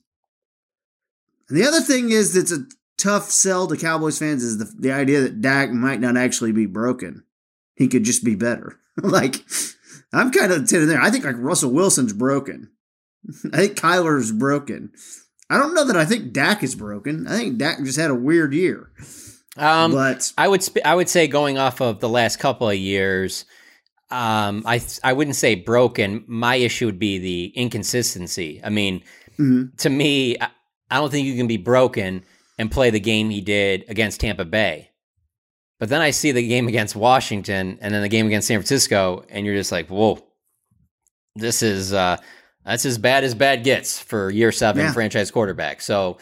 [1.49, 2.65] and the other thing is that's a
[2.97, 6.65] tough sell to Cowboys fans is the, the idea that Dak might not actually be
[6.65, 7.23] broken.
[7.75, 8.79] He could just be better.
[8.97, 9.43] like
[10.13, 11.01] I'm kind of sitting there.
[11.01, 12.71] I think like Russell Wilson's broken.
[13.53, 14.91] I think Kyler's broken.
[15.49, 17.27] I don't know that I think Dak is broken.
[17.27, 18.91] I think Dak just had a weird year.
[19.57, 22.77] Um, but I would sp- I would say going off of the last couple of
[22.77, 23.43] years,
[24.11, 26.23] um, I I wouldn't say broken.
[26.27, 28.61] My issue would be the inconsistency.
[28.63, 29.03] I mean,
[29.39, 29.75] Mhm.
[29.77, 30.49] to me, I,
[30.89, 32.23] I don't think you can be broken
[32.57, 34.89] and play the game he did against Tampa Bay.
[35.79, 39.25] But then I see the game against Washington and then the game against San Francisco,
[39.29, 40.19] and you're just like, whoa,
[41.35, 42.17] this is uh,
[42.65, 44.93] that's as bad as bad gets for year seven Yeah.
[44.93, 45.81] franchise quarterback.
[45.81, 46.17] So,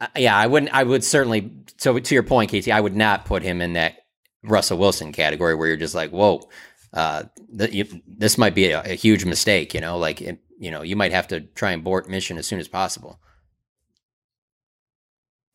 [0.00, 0.72] uh, yeah, I wouldn't.
[0.72, 1.50] I would certainly.
[1.78, 3.96] So to your point, Casey, I would not put him in that
[4.44, 6.48] Russell Wilson category where you're just like, whoa,
[6.92, 7.24] uh,
[7.58, 9.74] th- you, this might be a, a huge mistake.
[9.74, 12.46] You know, like it, you know, you might have to try and abort mission as
[12.46, 13.18] soon as possible.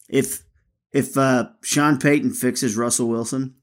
[0.10, 0.44] if
[0.92, 3.56] if uh, Sean Payton fixes Russell Wilson,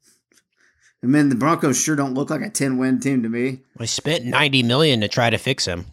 [1.03, 3.61] I mean the Broncos sure don't look like a ten win team to me.
[3.79, 5.87] I spent ninety million to try to fix him.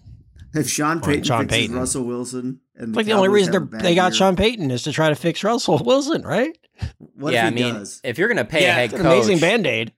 [0.53, 1.75] If Sean Payton Sean fixes Payton.
[1.77, 4.69] Russell Wilson, and It's like the only reason they're, bad they got year, Sean Payton
[4.69, 6.57] is to try to fix Russell Wilson, right?
[7.15, 8.01] What yeah, if he I mean, does?
[8.03, 9.93] if you're going to pay a Yeah, head it's coach, an amazing band-aid.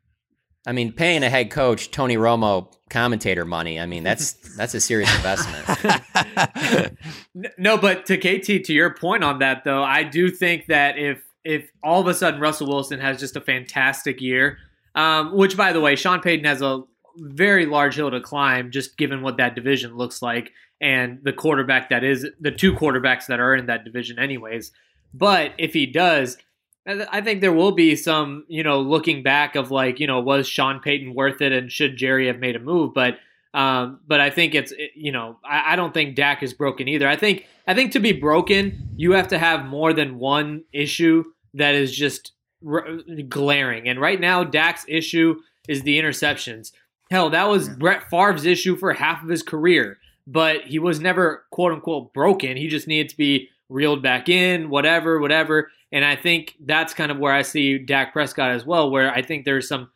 [0.66, 3.80] I mean, paying a head coach Tony Romo commentator money.
[3.80, 5.66] I mean, that's that's a serious investment.
[7.58, 11.24] No, but to KT, to your point on that though, I do think that if
[11.44, 14.58] if all of a sudden Russell Wilson has just a fantastic year,
[14.96, 16.84] um, which by the way, Sean Payton has a
[17.18, 21.90] very large hill to climb, just given what that division looks like and the quarterback
[21.90, 24.72] that is the two quarterbacks that are in that division, anyways.
[25.14, 26.38] But if he does,
[26.88, 30.20] I I think there will be some, you know, looking back of like, you know,
[30.20, 32.94] was Sean Payton worth it, and should Jerry have made a move?
[32.94, 33.20] But
[33.54, 36.88] um, but I think it's it- you know I, I don't think Dak is broken
[36.88, 37.08] either.
[37.08, 41.24] I think I think to be broken, you have to have more than one issue
[41.54, 42.32] that is just
[42.68, 42.88] r-
[43.30, 43.88] glaring.
[43.88, 46.72] And right now, Dak's issue is the interceptions.
[47.12, 51.46] Hell, that was Brett Favre's issue for half of his career, but he was never
[51.52, 52.58] quote unquote broken.
[52.58, 55.70] He just needed to be reeled back in, whatever, whatever.
[55.94, 59.22] And I think that's kind of where I see Dak Prescott as well, where I
[59.22, 59.92] think there's some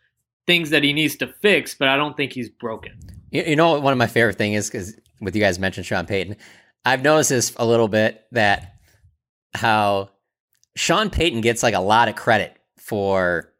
[0.45, 2.93] things that he needs to fix, but I don't think he's broken.
[3.31, 6.05] You, you know, one of my favorite thing is because with you guys mentioned Sean
[6.05, 6.37] Payton,
[6.85, 8.75] I've noticed this a little bit that
[9.55, 10.11] how
[10.75, 13.51] Sean Payton gets like a lot of credit for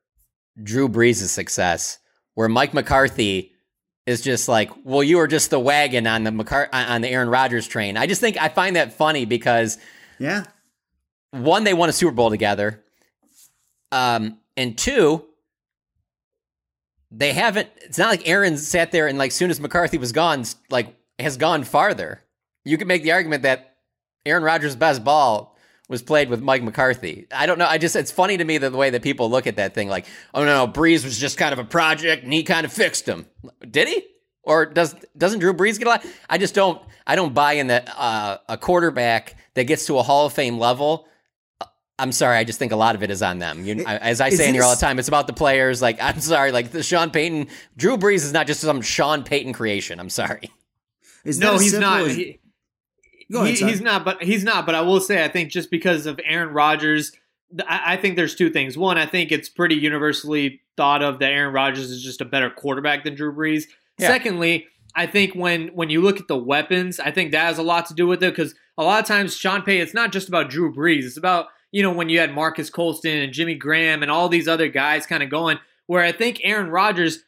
[0.61, 1.97] Drew Brees' success,
[2.35, 3.51] where Mike McCarthy
[4.05, 7.29] is just like, well, you were just the wagon on the McCar- on the Aaron
[7.29, 7.97] Rodgers train.
[7.97, 9.79] I just think I find that funny because
[10.19, 10.45] yeah,
[11.31, 12.83] one, they won a Super Bowl together,
[13.91, 15.25] um, and two,
[17.11, 17.69] they haven't.
[17.77, 21.37] It's not like Aaron sat there and like soon as McCarthy was gone, like has
[21.37, 22.21] gone farther.
[22.65, 23.77] You could make the argument that
[24.25, 25.57] Aaron Rodgers' best ball
[25.89, 27.27] was played with Mike McCarthy.
[27.31, 27.65] I don't know.
[27.65, 29.87] I just it's funny to me that the way that people look at that thing,
[29.87, 32.73] like, oh no, no, Brees was just kind of a project and he kind of
[32.73, 33.25] fixed him.
[33.69, 34.05] Did he?
[34.43, 36.05] Or does doesn't Drew Brees get a lot?
[36.29, 36.81] I just don't.
[37.05, 40.57] I don't buy in that uh, a quarterback that gets to a Hall of Fame
[40.59, 41.07] level.
[41.99, 42.37] I'm sorry.
[42.37, 43.65] I just think a lot of it is on them.
[43.65, 45.81] You, I- as I is say in here all the time, it's about the players.
[45.81, 46.51] Like I'm sorry.
[46.51, 49.99] Like the Sean Payton, Drew Brees is not just some Sean Payton creation.
[49.99, 50.51] I'm sorry.
[51.25, 52.01] Is no, he's not.
[52.01, 52.39] as- He,
[53.31, 54.05] Go ahead, he- he's not.
[54.05, 54.65] But he's not.
[54.65, 57.11] But I will say, I think just because of Aaron Rodgers,
[57.67, 58.77] I, I think there's two things.
[58.77, 62.49] One, I think it's pretty universally thought of that Aaron Rodgers is just a better
[62.49, 63.63] quarterback than Drew Brees.
[63.97, 64.07] Yeah.
[64.09, 67.63] Secondly, I think when when you look at the weapons, I think that has a
[67.63, 70.27] lot to do with it because a lot of times Sean Payton, it's not just
[70.29, 71.03] about Drew Brees.
[71.03, 74.47] It's about you know when you had Marques Colston and Jimmy Graham and all these
[74.47, 75.59] other guys kind of going.
[75.87, 77.23] Where I think Aaron Rodgers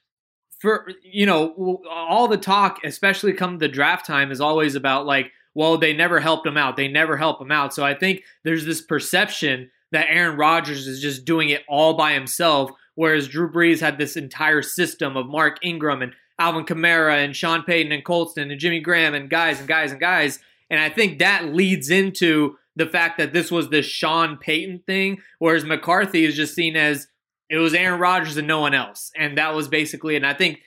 [0.60, 5.32] for you know all the talk especially come the draft time is always about like
[5.56, 8.65] well they never helped him out they never help him out so i think there's
[8.65, 13.80] this perception that aaron rodgers is just doing it all by himself whereas drew brees
[13.80, 18.52] had this entire system of mark ingram and alvin kamara and sean payton and colston
[18.52, 22.58] and jimmy graham and guys and guys and guys and i think that leads into
[22.75, 27.08] the fact that this was the sean payton thing whereas mccarthy is just seen as
[27.49, 29.10] it was Aaron Rodgers and no one else.
[29.17, 30.60] And that was basically, and I think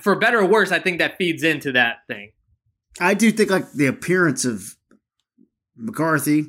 [0.00, 2.32] for better or worse, I think that feeds into that thing.
[3.00, 4.76] I do think like the appearance of
[5.76, 6.46] McCarthy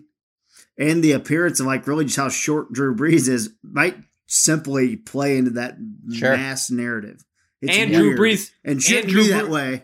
[0.77, 3.95] and the appearance of like really just how short Drew Brees is might
[4.27, 5.77] simply play into that
[6.13, 6.35] Sure.
[6.35, 7.23] mass narrative.
[7.61, 8.17] It's And Drew.
[8.17, 9.83] Brees- and shouldn't and Drew be that Bre- way.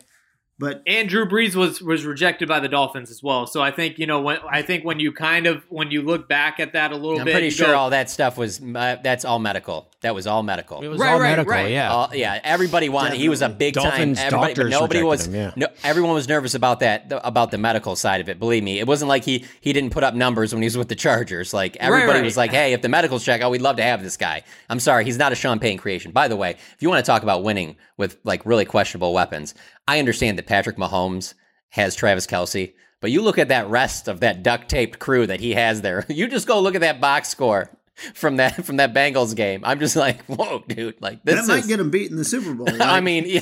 [0.59, 3.45] But And Drew Brees was was rejected by the Dolphins as well.
[3.45, 6.27] So I think you know when I think when you kind of when you look
[6.27, 8.97] back at that a little bit I'm pretty sure go, all that stuff was uh,
[9.03, 9.91] that's all medical.
[10.01, 10.81] That was all medical.
[10.81, 11.71] It was Right, all right, medical, right.
[11.71, 11.91] yeah.
[11.91, 13.17] All- yeah, everybody wanted.
[13.17, 14.27] He was a big Dolphins time.
[14.27, 15.27] Everybody, but doctors nobody was.
[15.27, 15.51] him, yeah.
[15.55, 18.39] No, everyone was nervous about that about the medical side of it.
[18.39, 20.87] Believe me, it wasn't like he he didn't put up numbers when he was with
[20.87, 21.53] the Chargers.
[21.53, 22.23] Like everybody right.
[22.23, 24.79] was like, "Hey, if the medicals check out, we'd love to have this guy." I'm
[24.79, 26.11] sorry, he's not a Sean Payton creation.
[26.11, 29.53] By the way, if you want to talk about winning with like really questionable weapons,
[29.87, 31.33] I understand that Patrick Mahomes
[31.69, 35.39] has Travis Kelce, But you look at that rest of that duct taped crew that
[35.39, 36.05] he has there.
[36.09, 37.69] You just go look at that box score
[38.13, 39.61] from that from that Bengals game.
[39.63, 41.01] I'm just like, whoa, dude!
[41.01, 42.65] Like this that might is, get him beat in the Super Bowl.
[42.67, 42.81] Right?
[42.81, 43.41] I mean, yeah,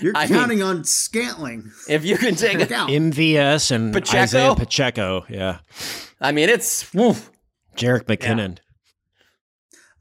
[0.00, 1.70] you're I counting mean, on Scantling.
[1.88, 2.88] if you can take Look it, out.
[2.88, 4.22] MVS and Pacheco?
[4.22, 5.26] Isaiah Pacheco.
[5.28, 5.58] Yeah.
[6.20, 7.30] I mean, it's woof.
[7.76, 8.58] Jerick McKinnon.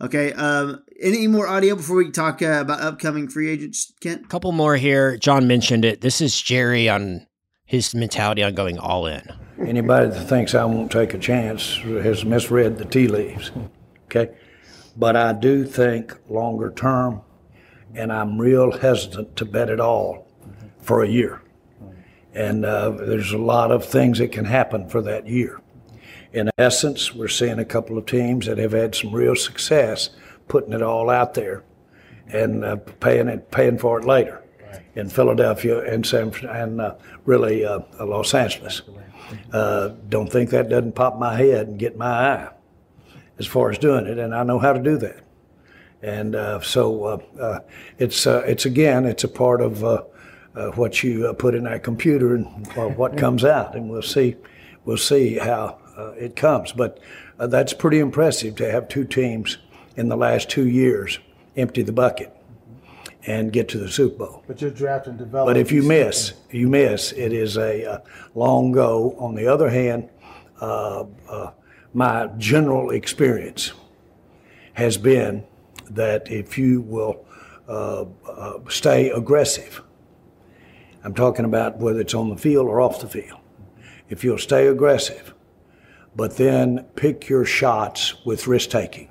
[0.02, 0.34] Okay.
[0.34, 4.30] Um, any more audio before we talk uh, about upcoming free agents, Kent?
[4.30, 5.18] couple more here.
[5.18, 6.02] John mentioned it.
[6.02, 7.28] This is Jerry on
[7.66, 9.22] his mentality on going all in.
[9.60, 13.52] Anybody that thinks I won't take a chance has misread the tea leaves.
[14.06, 14.34] Okay?
[14.96, 17.22] But I do think longer term,
[17.94, 20.28] and I'm real hesitant to bet it all
[20.82, 21.42] for a year.
[22.34, 25.60] And uh, there's a lot of things that can happen for that year.
[26.32, 30.10] In essence, we're seeing a couple of teams that have had some real success
[30.54, 31.64] putting it all out there
[32.28, 34.44] and uh, paying it, paying for it later
[34.94, 36.94] in Philadelphia and San and uh,
[37.26, 38.84] really uh, Los Angeles.
[39.52, 42.50] Uh, don't think that doesn't pop my head and get my eye
[43.40, 45.24] as far as doing it, and I know how to do that.
[46.04, 47.60] And uh, so uh, uh,
[47.98, 50.04] it's uh, it's again it's a part of uh,
[50.54, 54.04] uh, what you uh, put in that computer and uh, what comes out, and we'll
[54.04, 54.36] see
[54.86, 56.74] we'll see how uh, it comes.
[56.74, 57.00] But
[57.40, 59.58] uh, that's pretty impressive to have two teams
[59.96, 61.20] in the last two years
[61.56, 62.36] empty the bucket
[63.26, 64.44] and get to the Super Bowl.
[64.48, 65.48] But you're drafting develop.
[65.48, 67.12] But if you miss, you miss.
[67.14, 68.00] It is a uh,
[68.36, 69.16] long go.
[69.18, 70.10] On the other hand,
[70.60, 71.52] uh, uh,
[71.94, 73.72] my general experience
[74.74, 75.46] has been
[75.92, 77.26] that if you will
[77.68, 79.82] uh, uh, stay aggressive,
[81.04, 83.40] I'm talking about whether it's on the field or off the field.
[84.10, 85.34] If you'll stay aggressive,
[86.16, 89.10] but then pick your shots with risk taking.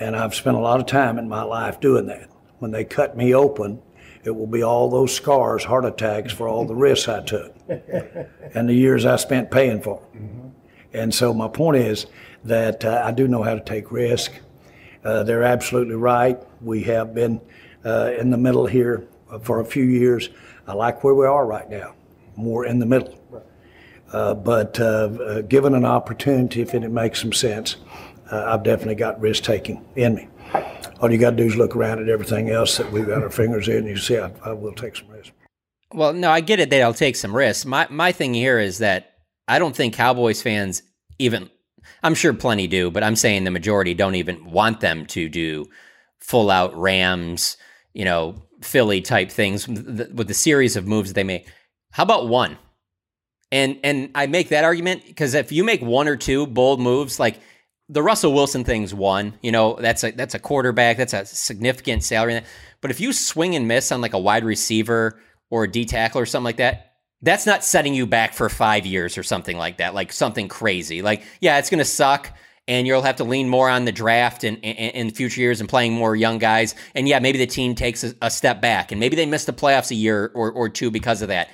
[0.00, 2.30] And I've spent a lot of time in my life doing that.
[2.58, 3.82] When they cut me open,
[4.24, 7.54] it will be all those scars, heart attacks for all the risks I took
[8.54, 10.54] and the years I spent paying for them.
[10.92, 12.06] And so my point is
[12.44, 14.32] that uh, I do know how to take risk.
[15.04, 16.38] Uh, they're absolutely right.
[16.60, 17.40] We have been
[17.84, 19.06] uh, in the middle here
[19.42, 20.30] for a few years.
[20.66, 21.94] I like where we are right now,
[22.36, 23.18] more in the middle.
[24.12, 27.76] Uh, but uh, uh, given an opportunity, if it makes some sense,
[28.30, 30.28] uh, I've definitely got risk taking in me.
[31.00, 33.30] All you got to do is look around at everything else that we've got our
[33.30, 33.78] fingers in.
[33.78, 35.32] And you see, I, I will take some risk.
[35.92, 37.64] Well, no, I get it that I'll take some risks.
[37.64, 39.14] My my thing here is that
[39.48, 40.82] I don't think Cowboys fans
[41.18, 41.50] even
[42.02, 45.66] I'm sure plenty do, but I'm saying the majority don't even want them to do
[46.18, 47.56] full out Rams,
[47.92, 51.48] you know, Philly type things with the, with the series of moves they make.
[51.90, 52.58] How about one?
[53.50, 57.18] And and I make that argument because if you make one or two bold moves,
[57.18, 57.40] like
[57.90, 62.04] the Russell Wilson thing's one, you know, that's a that's a quarterback, that's a significant
[62.04, 62.40] salary.
[62.80, 65.20] But if you swing and miss on like a wide receiver
[65.50, 68.86] or a D tackle or something like that, that's not setting you back for five
[68.86, 71.02] years or something like that, like something crazy.
[71.02, 72.32] Like, yeah, it's gonna suck.
[72.68, 75.68] And you'll have to lean more on the draft in, in, in future years and
[75.68, 76.76] playing more young guys.
[76.94, 79.52] And yeah, maybe the team takes a, a step back and maybe they miss the
[79.52, 81.48] playoffs a year or, or two because of that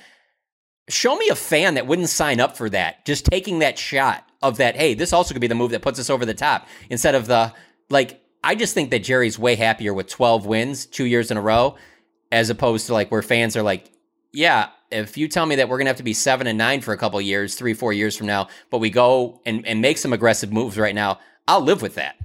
[0.89, 3.05] show me a fan that wouldn't sign up for that.
[3.05, 5.99] Just taking that shot of that, hey, this also could be the move that puts
[5.99, 7.53] us over the top instead of the
[7.89, 11.41] like I just think that Jerry's way happier with 12 wins 2 years in a
[11.41, 11.75] row
[12.31, 13.91] as opposed to like where fans are like,
[14.31, 16.93] yeah, if you tell me that we're to have to be 7 and 9 for
[16.93, 20.13] a couple years, 3 4 years from now, but we go and and make some
[20.13, 22.15] aggressive moves right now, I'll live with that.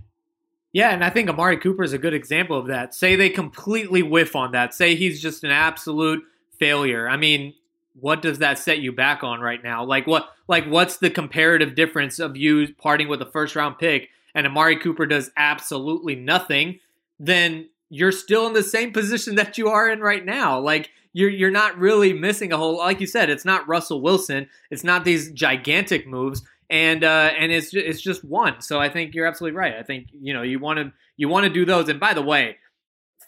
[0.73, 2.95] Yeah, and I think Amari Cooper is a good example of that.
[2.95, 4.75] Say they completely whiff on that.
[4.75, 6.23] Say he's just an absolute
[6.59, 7.09] failure.
[7.09, 7.53] I mean,
[7.95, 9.85] what does that set you back on right now?
[9.85, 14.09] Like what like what's the comparative difference of you parting with a first round pick
[14.35, 16.79] and Amari Cooper does absolutely nothing,
[17.19, 20.59] then you're still in the same position that you are in right now.
[20.59, 24.49] Like you're you're not really missing a whole like you said, it's not Russell Wilson,
[24.71, 28.61] it's not these gigantic moves and uh and it's it's just one.
[28.63, 29.75] So I think you're absolutely right.
[29.75, 32.23] I think, you know, you want to you want to do those and by the
[32.23, 32.57] way,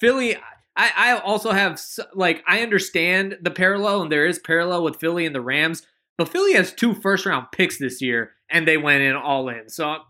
[0.01, 0.37] Philly
[0.77, 1.81] I, I also have
[2.15, 5.87] like I understand the parallel and there is parallel with Philly and the Rams,
[6.19, 9.69] but Philly has two first round picks this year and they went in all in.
[9.69, 10.03] So a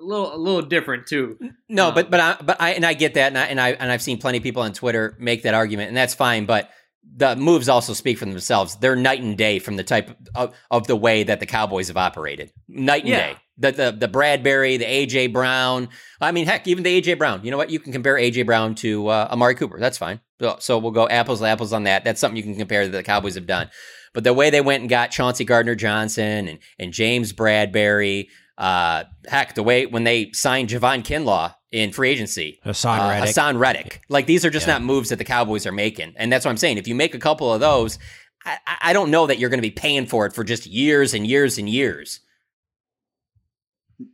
[0.00, 1.38] little a little different too.
[1.68, 3.70] No, um, but but I but I and I get that and I and I
[3.72, 6.70] and I've seen plenty of people on Twitter make that argument and that's fine, but
[7.14, 8.76] the moves also speak for themselves.
[8.76, 11.96] They're night and day from the type of, of the way that the Cowboys have
[11.96, 12.52] operated.
[12.68, 13.16] Night and Yeah.
[13.32, 13.36] day.
[13.58, 15.88] The, the the Bradberry, the AJ Brown.
[16.20, 17.42] I mean, heck, even the AJ Brown.
[17.42, 17.70] You know what?
[17.70, 19.78] You can compare AJ Brown to uh, Amari Cooper.
[19.80, 20.20] That's fine.
[20.40, 22.04] So, so we'll go apples to apples on that.
[22.04, 23.70] That's something you can compare that the Cowboys have done.
[24.12, 28.28] But the way they went and got Chauncey Gardner Johnson and and James Bradberry,
[28.58, 33.30] uh, heck, the way when they signed Javon Kinlaw in free agency, Haason uh, Reddick.
[33.34, 34.00] Haason Reddick.
[34.10, 34.74] Like these are just Yeah.
[34.74, 36.76] not moves that the Cowboys are making, and that's what I'm saying.
[36.78, 37.98] If you make a couple of those,
[38.44, 41.14] I, I don't know that you're going to be paying for it for just years
[41.14, 42.20] and years and years.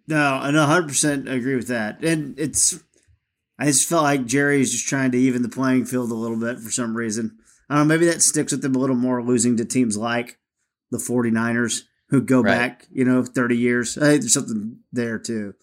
[0.07, 2.03] No, and 100% agree with that.
[2.05, 2.81] And it's,
[3.59, 6.61] I just felt like Jerry's just trying to even the playing field a little bit
[6.61, 7.39] for some reason.
[7.69, 10.39] I don't know, maybe that sticks with them a little more losing to teams like
[10.91, 12.57] the 49ers who go right.
[12.57, 13.97] back, you know, 30 years.
[13.97, 15.55] I think there's something there too.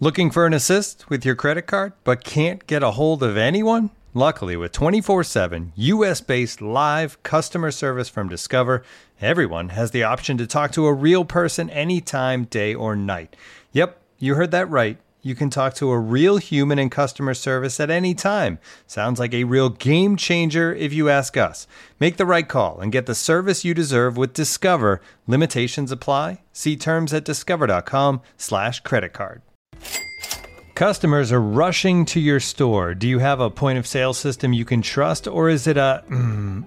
[0.00, 3.90] Looking for an assist with your credit card, but can't get a hold of anyone?
[4.14, 8.82] Luckily, with 24 7 US based live customer service from Discover,
[9.22, 13.36] everyone has the option to talk to a real person anytime, day or night.
[13.72, 14.98] Yep, you heard that right.
[15.24, 18.58] You can talk to a real human in customer service at any time.
[18.88, 21.68] Sounds like a real game changer if you ask us.
[22.00, 25.00] Make the right call and get the service you deserve with Discover.
[25.28, 26.40] Limitations apply.
[26.52, 29.42] See terms at discover.com/slash credit card.
[30.74, 32.94] Customers are rushing to your store.
[32.94, 36.02] Do you have a point of sale system you can trust, or is it a
[36.08, 36.66] mm,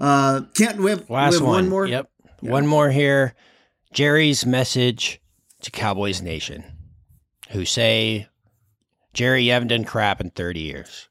[0.00, 1.54] Uh, Kent, we have, Last we have one.
[1.54, 1.86] one more.
[1.86, 2.10] Yep.
[2.40, 3.34] One more here.
[3.92, 5.20] Jerry's message
[5.62, 6.64] to Cowboys Nation,
[7.50, 8.26] who say,
[9.12, 11.08] Jerry, you haven't done crap in 30 years.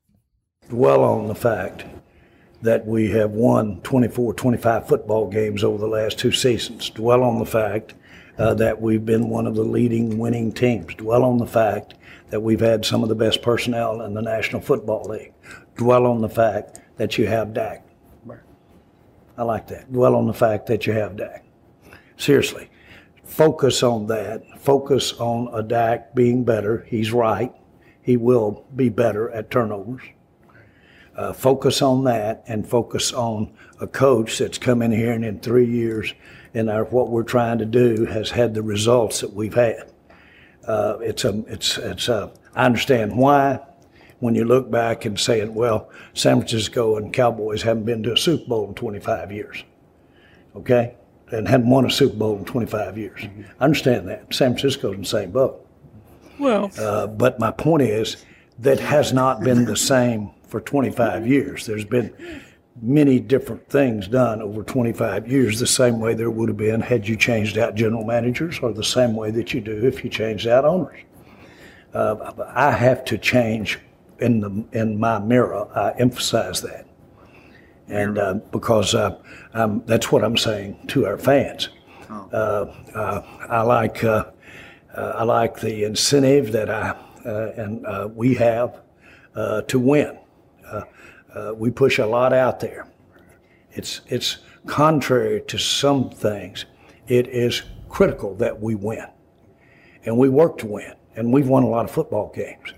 [0.70, 1.86] Dwell on the fact
[2.62, 6.90] that we have won 24, 25 football games over the last two seasons.
[6.90, 7.94] Dwell on the fact
[8.38, 10.96] uh, that we've been one of the leading winning teams.
[10.96, 11.94] Dwell on the fact
[12.30, 15.34] that we've had some of the best personnel in the National Football League.
[15.76, 17.86] Dwell on the fact that you have Dak.
[19.40, 19.90] I like that.
[19.90, 21.46] Dwell on the fact that you have Dak.
[22.18, 22.70] Seriously,
[23.24, 24.44] focus on that.
[24.60, 26.86] Focus on a Dak being better.
[26.90, 27.56] He's right.
[28.02, 30.02] He will be better at turnovers.
[31.16, 35.40] Uh, focus on that and focus on a coach that's come in here and in
[35.40, 36.14] three years
[36.54, 39.90] and our, what we're trying to do has had the results that we've had.
[40.68, 43.60] Uh, it's a, it's, it's a, I understand why
[44.20, 48.18] when you look back and saying, well, San Francisco and Cowboys haven't been to a
[48.18, 49.64] Super Bowl in 25 years,
[50.56, 50.96] okay?
[51.32, 53.22] And hadn't won a Super Bowl in 25 years.
[53.22, 53.44] Mm-hmm.
[53.60, 54.34] I understand that.
[54.34, 55.66] San Francisco's in the same boat.
[56.38, 58.26] Well, uh, but my point is
[58.60, 61.66] that has not been the same for 25 years.
[61.66, 62.14] There's been
[62.82, 67.08] many different things done over 25 years, the same way there would have been had
[67.08, 70.48] you changed out general managers, or the same way that you do if you changed
[70.48, 71.00] out owners.
[71.94, 73.80] Uh, I have to change
[74.20, 75.68] in the in my mirror.
[75.76, 76.86] I emphasize that,
[77.88, 79.20] and uh, because uh,
[79.86, 81.70] that's what I'm saying to our fans.
[82.10, 82.30] Oh.
[82.32, 84.26] Uh, uh, I like uh,
[84.96, 86.96] I like the incentive that I
[87.26, 88.82] and we have
[89.68, 90.18] to win.
[91.56, 92.88] we push a lot out there,
[93.72, 96.66] It's it's contrary to some things.
[97.08, 99.06] It is critical that we win,
[100.06, 102.74] and we work to win, and we've won a lot of football games,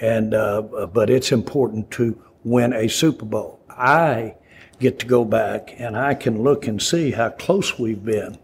[0.00, 3.60] and uh, but it's important to win a Super Bowl.
[3.68, 4.36] I
[4.78, 8.38] get to go back and I can look and see how close we've been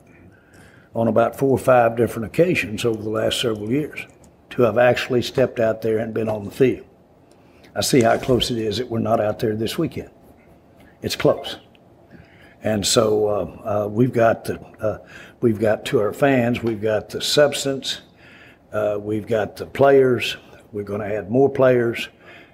[0.95, 4.07] on about four or five different occasions over the last several years
[4.51, 6.87] to have actually stepped out there and been on the field.
[7.75, 10.11] I see how close it is that we're not out there this weekend.
[11.03, 11.57] It's close.
[12.63, 14.99] And so uh, uh, we've got the, uh,
[15.41, 18.01] we've got to our fans, we've got the substance,
[18.73, 20.37] uh, we've got the players.
[20.75, 22.09] We're going to add more players.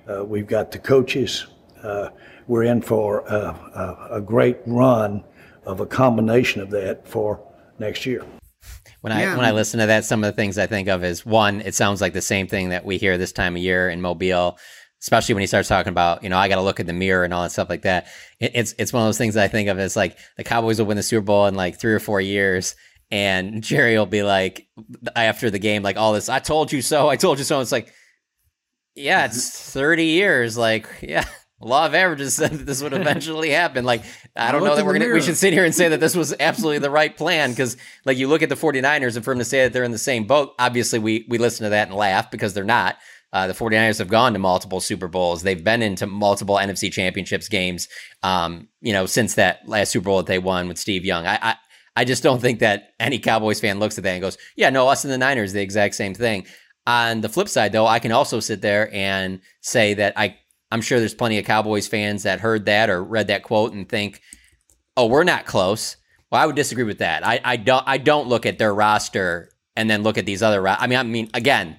[0.07, 1.47] Uh, we've got the coaches.
[1.83, 2.11] Uh,
[2.47, 5.25] we're in for a, a, a great run
[5.65, 7.41] of a combination of that for
[7.79, 8.23] next year.
[9.01, 9.37] When I Yeah.
[9.37, 11.75] when I listen to that, some of the things I think of is one, it
[11.75, 14.59] sounds like the same thing that we hear this time of year in Mobile,
[15.01, 17.25] especially when he starts talking about, you know, I got to look in the mirror
[17.25, 18.09] and all that stuff like that.
[18.39, 20.79] It, it's it's one of those things that I think of as like the Cowboys
[20.79, 22.77] will win the Super Bowl in like three or four years,
[23.11, 24.67] and Jerry will be like
[25.17, 27.61] after the game, like all this, I told you so, I told you so.
[27.61, 27.91] It's like,
[28.95, 31.25] yeah, it's thirty years, like yeah.
[31.63, 33.85] Law of averages said that this would eventually happen.
[33.85, 34.03] Like,
[34.35, 36.35] I don't know that we're gonna we should sit here and say that this was
[36.41, 37.77] absolutely the right plan because
[38.07, 39.99] like you look at the 49ers and for them to say that they're in the
[39.99, 42.97] same boat obviously we we listen to that and laugh because they're not
[43.33, 47.49] uh, the 49ers have gone to multiple super bowls they've been into multiple nfc championships
[47.49, 47.89] games
[48.23, 51.39] um, you know since that last super bowl that they won with steve young i
[51.43, 51.55] i,
[51.95, 54.89] I just don't think that any cowboys fan looks at that and goes yeah no
[54.89, 56.47] us and the niners the exact same thing
[56.87, 60.37] on the flip side though i can also sit there and say that i
[60.71, 63.89] i'm sure there's plenty of cowboys fans that heard that or read that quote and
[63.89, 64.21] think
[65.01, 65.97] oh, we're not close.
[66.31, 67.27] Well, I would disagree with that.
[67.27, 70.61] I, I don't I don't look at their roster and then look at these other.
[70.61, 71.79] ro- I mean, I mean, again,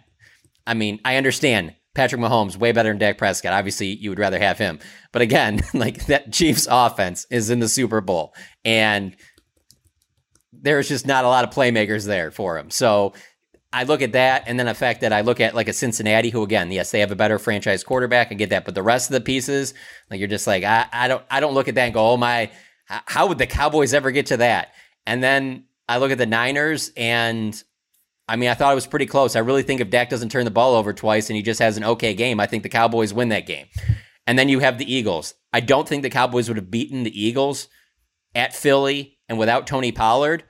[0.66, 3.54] I mean, I understand Patrick Mahomes way better than Dak Prescott.
[3.54, 4.80] Obviously, you would rather have him,
[5.12, 8.34] but again, like that Chiefs offense is in the Super Bowl,
[8.66, 9.16] and
[10.52, 12.70] there's just not a lot of playmakers there for him.
[12.70, 13.14] So.
[13.74, 16.30] I look at that, and then the fact that I look at like a Cincinnati,
[16.30, 18.32] who again, yes, they have a better franchise quarterback.
[18.32, 19.74] I get that, but the rest of the pieces,
[20.10, 22.18] like you're just like, I, I don't, I don't look at that and go, oh
[22.18, 22.52] my,
[22.86, 24.74] how would the Cowboys ever get to that?
[25.06, 27.62] And then I look at the Niners, and
[28.28, 29.36] I mean, I thought it was pretty close.
[29.36, 31.78] I really think if Dak doesn't turn the ball over twice and he just has
[31.78, 33.68] an okay game, I think the Cowboys win that game.
[34.28, 35.34] And then you have the Eagles.
[35.52, 37.68] I don't think the Cowboys would have beaten the Eagles
[38.36, 40.44] at Philly and without Tony Pollard,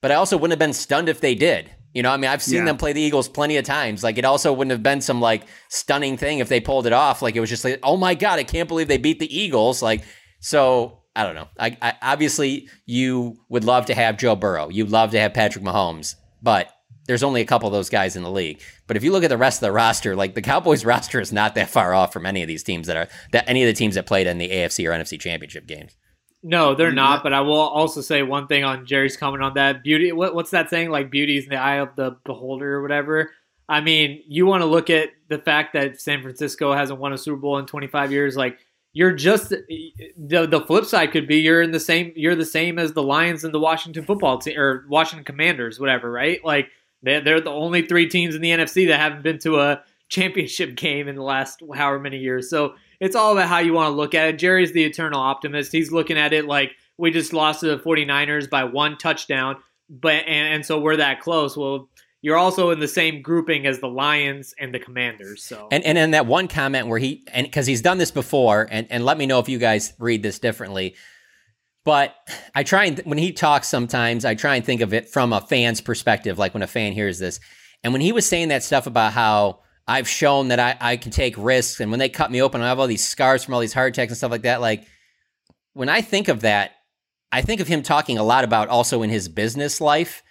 [0.00, 1.70] but I also wouldn't have been stunned if they did.
[1.94, 2.64] You know, I mean, I've seen Yeah.
[2.64, 4.02] them play the Eagles plenty of times.
[4.02, 7.20] Like, it also wouldn't have been some like stunning thing if they pulled it off.
[7.22, 9.82] Like, it was just like, oh my God, I can't believe they beat the Eagles.
[9.82, 10.02] Like,
[10.40, 11.48] so I don't know.
[11.58, 14.68] I, I obviously you would love to have Joe Burrow.
[14.70, 16.70] You'd love to have Patrick Mahomes, but
[17.06, 18.60] there's only a couple of those guys in the league.
[18.86, 21.32] But if you look at the rest of the roster, like the Cowboys roster is
[21.32, 23.72] not that far off from any of these teams that are that any of the
[23.74, 25.94] teams that played in the AFC or NFC championship games.
[26.42, 27.22] No, they're not.
[27.22, 30.10] But I will also say one thing on Jerry's comment on that beauty.
[30.12, 30.90] What, what's that saying?
[30.90, 33.30] Like beauty is in the eye of the beholder or whatever.
[33.68, 37.18] I mean, you want to look at the fact that San Francisco hasn't won a
[37.18, 38.36] Super Bowl in 25 years.
[38.36, 38.58] Like
[38.92, 42.78] you're just the the flip side could be you're in the same you're the same
[42.78, 46.10] as the Lions and the Washington Football team or Washington Commanders, whatever.
[46.10, 46.44] Right?
[46.44, 46.68] Like
[47.02, 50.74] they're, they're the only three teams in the NFC that haven't been to a championship
[50.76, 52.50] game in the last however many years.
[52.50, 54.38] So it's all about how you want to look at it.
[54.38, 55.72] Jerry's the eternal optimist.
[55.72, 59.56] He's looking at it like we just lost to the 49ers by one touchdown,
[59.90, 61.56] but and, and so we're that close.
[61.56, 61.88] Well,
[62.20, 65.42] you're also in the same grouping as the Lions and the Commanders.
[65.42, 68.68] So And and in that one comment where he and because he's done this before,
[68.70, 70.94] and and let me know if you guys read this differently.
[71.84, 72.14] But
[72.54, 75.40] I try and when he talks, sometimes I try and think of it from a
[75.40, 77.40] fan's perspective, like when a fan hears this.
[77.82, 81.10] And when he was saying that stuff about how I've shown that I, I can
[81.10, 83.60] take risks, and when they cut me open, I have all these scars from all
[83.60, 84.60] these heart attacks and stuff like that.
[84.60, 84.86] Like
[85.74, 86.72] when I think of that,
[87.32, 90.22] I think of him talking a lot about also in his business life.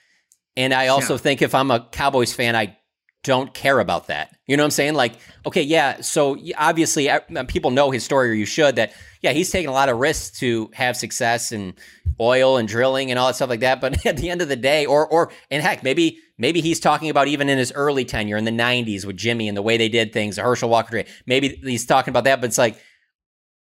[0.55, 1.19] And I also Yeah.
[1.19, 2.77] think if I'm a Cowboys fan, I
[3.23, 4.35] don't care about that.
[4.47, 4.95] You know what I'm saying?
[4.95, 5.13] Like,
[5.45, 6.01] okay, yeah.
[6.01, 8.77] So obviously, uh, people know his story, or you should.
[8.77, 11.75] That yeah, he's taking a lot of risks to have success in
[12.19, 13.79] oil and drilling and all that stuff like that.
[13.79, 17.09] But at the end of the day, or or and heck, maybe maybe he's talking
[17.09, 19.89] about even in his early tenure in the '90s with Jimmy and the way they
[19.89, 21.07] did things, the Herschel Walker trade.
[21.27, 22.41] Maybe he's talking about that.
[22.41, 22.81] But it's like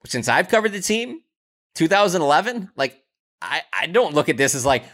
[0.05, 1.21] since I've covered the team,
[1.77, 3.03] 2011, like
[3.41, 4.85] I I don't look at this as like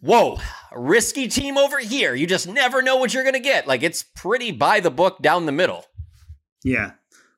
[0.00, 0.38] whoa,
[0.74, 2.14] risky team over here.
[2.14, 3.66] You just never know what you're going to get.
[3.66, 5.84] Like it's pretty by the book down the middle.
[6.64, 6.92] Yeah.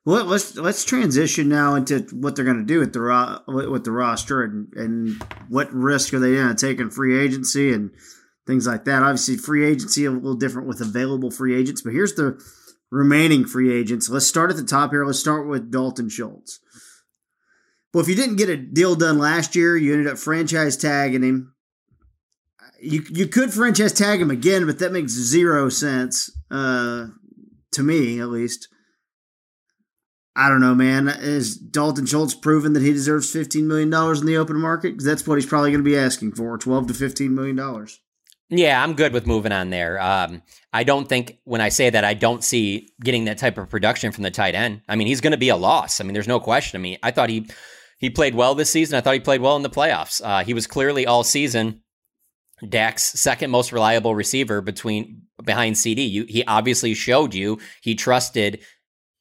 [0.05, 3.91] Well, let's let's transition now into what they're going to do with the with the
[3.91, 7.91] roster and and what risk are they going to take in free agency and
[8.45, 9.01] things like that.
[9.01, 12.37] Obviously, free agency a little different with available free agents, but here's the
[12.91, 14.09] remaining free agents.
[14.09, 15.05] Let's start at the top here.
[15.05, 16.59] Let's start with Dalton Schultz.
[17.93, 21.23] Well, if you didn't get a deal done last year, you ended up franchise tagging
[21.23, 21.53] him.
[22.83, 27.07] You you could franchise tag him again, but that makes zero sense uh,
[27.71, 28.67] to me, at least.
[30.35, 31.07] I don't know, man.
[31.07, 34.95] Is Dalton Schultz proven that he deserves fifteen million dollars in the open market?
[34.97, 38.01] That's what he's probably going to be asking for twelve to fifteen million dollars.
[38.49, 40.01] Yeah, I'm good with moving on there.
[40.01, 40.41] Um,
[40.73, 44.11] I don't think when I say that, I don't see getting that type of production
[44.11, 44.81] from the tight end.
[44.89, 46.01] I mean, he's going to be a loss.
[46.01, 46.77] I mean, there's no question.
[46.77, 47.49] I mean, I thought he
[47.99, 48.97] he played well this season.
[48.97, 50.19] I thought he played well in the playoffs.
[50.21, 51.82] Uh, he was clearly all season
[52.69, 56.03] Dak's second most reliable receiver between behind CD.
[56.03, 58.63] You, he obviously showed you he trusted.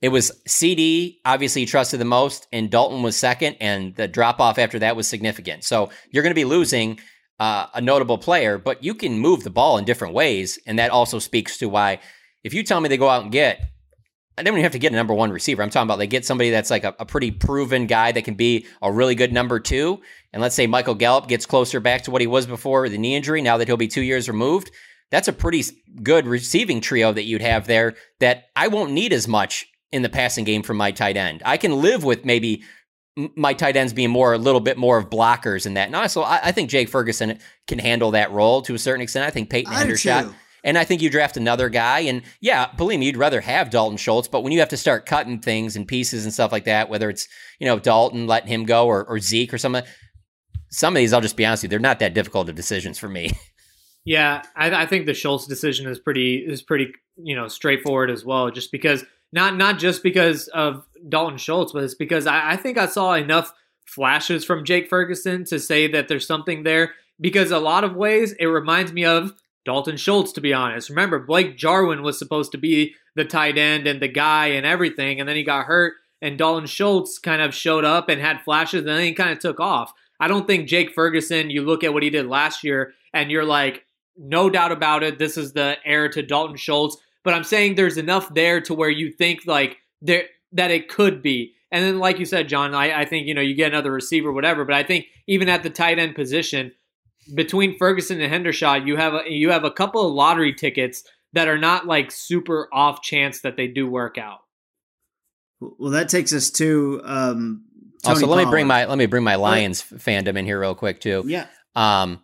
[0.00, 4.58] It was CD obviously trusted the most, and Dalton was second, and the drop off
[4.58, 5.64] after that was significant.
[5.64, 6.98] So you're going to be losing
[7.38, 10.90] uh, a notable player, but you can move the ball in different ways, and that
[10.90, 12.00] also speaks to why.
[12.42, 13.72] If you tell me they go out and get
[14.36, 15.62] I don't even have to get a number one receiver.
[15.62, 18.34] I'm talking about they get somebody that's like a, a, pretty proven guy that can
[18.34, 20.00] be a really good number two.
[20.32, 23.14] And let's say Michael Gallup gets closer back to what he was before the knee
[23.14, 24.70] injury, now that he'll be two years removed.
[25.10, 25.62] That's a pretty
[26.02, 30.08] good receiving trio that you'd have there that I won't need as much in the
[30.08, 31.42] passing game from my tight end.
[31.44, 32.62] I can live with maybe
[33.36, 35.86] my tight ends being more a little bit more of blockers in that.
[35.86, 39.26] And also, I, I think Jake Ferguson can handle that role to a certain extent.
[39.26, 40.32] I think Peyton Hendershot
[40.64, 42.00] and I think you draft another guy.
[42.00, 44.28] And yeah, believe me, you'd rather have Dalton Schultz.
[44.28, 47.10] But when you have to start cutting things and pieces and stuff like that, whether
[47.10, 47.28] it's,
[47.58, 49.84] you know, Dalton letting him go or, or Zeke or something,
[50.72, 52.98] some of these, I'll just be honest with you, they're not that difficult of decisions
[52.98, 53.30] for me.
[54.04, 58.24] Yeah, I, I think the Schultz decision is pretty is pretty you know straightforward as
[58.24, 58.50] well.
[58.50, 62.78] Just because not not just because of Dalton Schultz, but it's because I, I think
[62.78, 63.52] I saw enough
[63.86, 66.94] flashes from Jake Ferguson to say that there's something there.
[67.20, 70.88] Because a lot of ways it reminds me of Dalton Schultz, to be honest.
[70.88, 75.20] Remember, Blake Jarwin was supposed to be the tight end and the guy and everything,
[75.20, 78.80] and then he got hurt, and Dalton Schultz kind of showed up and had flashes,
[78.80, 79.92] and then he kind of took off.
[80.22, 83.44] I don't think Jake Ferguson, you look at what he did last year, and you're
[83.44, 83.84] like,
[84.16, 86.96] no doubt about it, this is the heir to Dalton Schultz.
[87.24, 91.22] But I'm saying there's enough there to where you think like there that it could
[91.22, 91.54] be.
[91.72, 94.30] And then, like you said, John, I, I think you know you get another receiver,
[94.30, 94.64] whatever.
[94.64, 96.70] But I think even at the tight end position,
[97.34, 101.02] between Ferguson and Hendershot, you have a, you have a couple of lottery tickets
[101.32, 104.38] that are not like super off chance that they do work out.
[105.60, 107.64] Well, that takes us to um,
[108.04, 108.26] also.
[108.26, 108.44] Let Pollard.
[108.46, 111.24] me bring my let me bring my Lions fandom in here real quick too.
[111.26, 111.46] Yeah.
[111.74, 112.22] Um,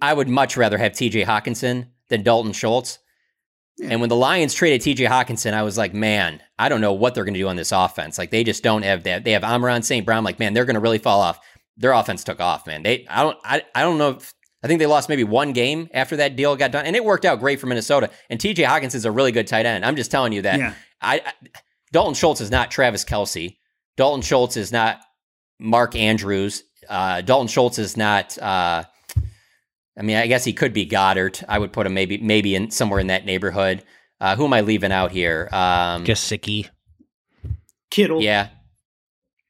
[0.00, 1.24] I would much rather have T.J.
[1.24, 2.98] Hockenson than Dalton Schultz.
[3.78, 3.88] Yeah.
[3.92, 5.04] And when the Lions traded T.J.
[5.04, 7.72] Hockenson, I was like, man, I don't know what they're going to do on this
[7.72, 8.18] offense.
[8.18, 9.24] Like they just don't have that.
[9.24, 10.04] They have Amon-Ra St.
[10.04, 10.22] Brown.
[10.24, 11.40] Like man, they're going to really fall off
[11.76, 12.82] their offense took off, man.
[12.82, 15.88] They I don't I, I don't know if I think they lost maybe one game
[15.94, 18.10] after that deal got done, and it worked out great for Minnesota.
[18.28, 18.62] And T.J.
[18.64, 19.84] Hawkins is a really good tight end.
[19.84, 20.58] I'm just telling you that.
[20.58, 20.74] Yeah.
[21.00, 21.32] I, I
[21.92, 23.56] Dalton Schultz is not Travis Kelce.
[23.96, 25.00] Dalton Schultz is not
[25.58, 26.64] Mark Andrews.
[26.88, 28.38] Uh, Dalton Schultz is not.
[28.38, 28.84] Uh,
[29.98, 31.44] I mean, I guess he could be Goedert.
[31.48, 33.84] I would put him maybe maybe in somewhere in that neighborhood.
[34.20, 35.48] Uh, who am I leaving out here?
[35.52, 36.68] Um, Gesicki.
[37.90, 38.22] Kittle.
[38.22, 38.48] Yeah,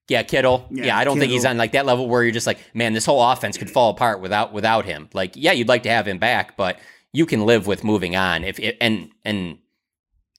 [0.08, 0.66] yeah, Kittle.
[0.70, 1.20] Yeah, yeah I don't Kittle.
[1.22, 3.70] think he's on like that level where you're just like, man, this whole offense could
[3.70, 5.08] fall apart without without him.
[5.14, 6.78] Like, yeah, you'd like to have him back, but
[7.12, 8.42] you can live with moving on.
[8.42, 9.58] If it, and and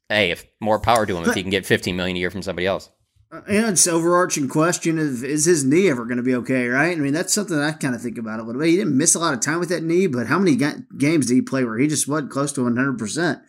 [0.09, 2.41] hey, if more power to him if he can get 15 million a year from
[2.41, 2.89] somebody else.
[3.31, 6.97] Uh, and it's overarching question of is his knee ever going to be okay, right?
[6.97, 8.69] I mean, that's something I kind of think about a little bit.
[8.69, 11.27] He didn't miss a lot of time with that knee, but how many ga- games
[11.27, 13.41] did he play where he just wasn't close to 100%?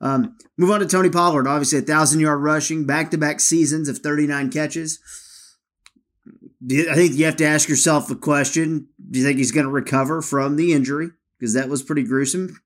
[0.00, 1.46] Um, move on to Tony Pollard.
[1.46, 5.00] Obviously, a thousand yard rushing, back to back seasons of 39 catches.
[6.70, 9.70] I think you have to ask yourself the question: Do you think he's going to
[9.70, 11.10] recover from the injury?
[11.38, 12.60] Because that was pretty gruesome.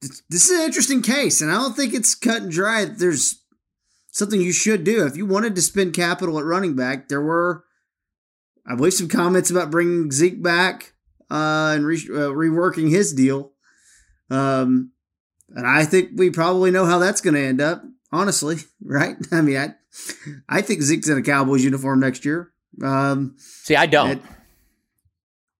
[0.00, 2.84] This is an interesting case, and I don't think it's cut and dry.
[2.84, 3.39] There's
[4.10, 7.08] something you should do if you wanted to spend capital at running back.
[7.08, 7.64] There were,
[8.66, 10.94] I believe, some comments about bringing Zeke back
[11.30, 13.52] uh, and re- uh, reworking his deal.
[14.30, 14.92] Um,
[15.48, 17.82] and I think we probably know how that's going to end up.
[18.12, 19.16] Honestly, right?
[19.32, 19.74] I mean, I
[20.48, 22.52] I think Zeke's in a Cowboys uniform next year.
[22.82, 24.10] Um, See, I don't.
[24.10, 24.22] It,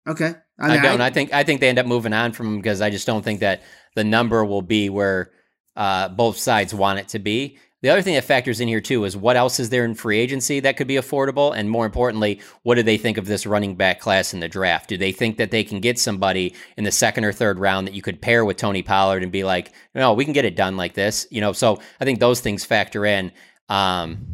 [0.08, 1.00] okay, I, mean, I don't.
[1.00, 3.06] I, I, think I think they end up moving on from him because I just
[3.06, 3.62] don't think that
[3.94, 5.30] the number will be where
[5.76, 7.58] uh, both sides want it to be.
[7.82, 10.18] The other thing that factors in here too is what else is there in free
[10.18, 13.74] agency that could be affordable, and more importantly, what do they think of this running
[13.74, 14.88] back class in the draft?
[14.88, 17.94] Do they think that they can get somebody in the second or third round that
[17.94, 20.76] you could pair with Tony Pollard and be like, no, we can get it done
[20.76, 21.52] like this, you know?
[21.52, 23.32] So I think those things factor in.
[23.70, 24.26] Um,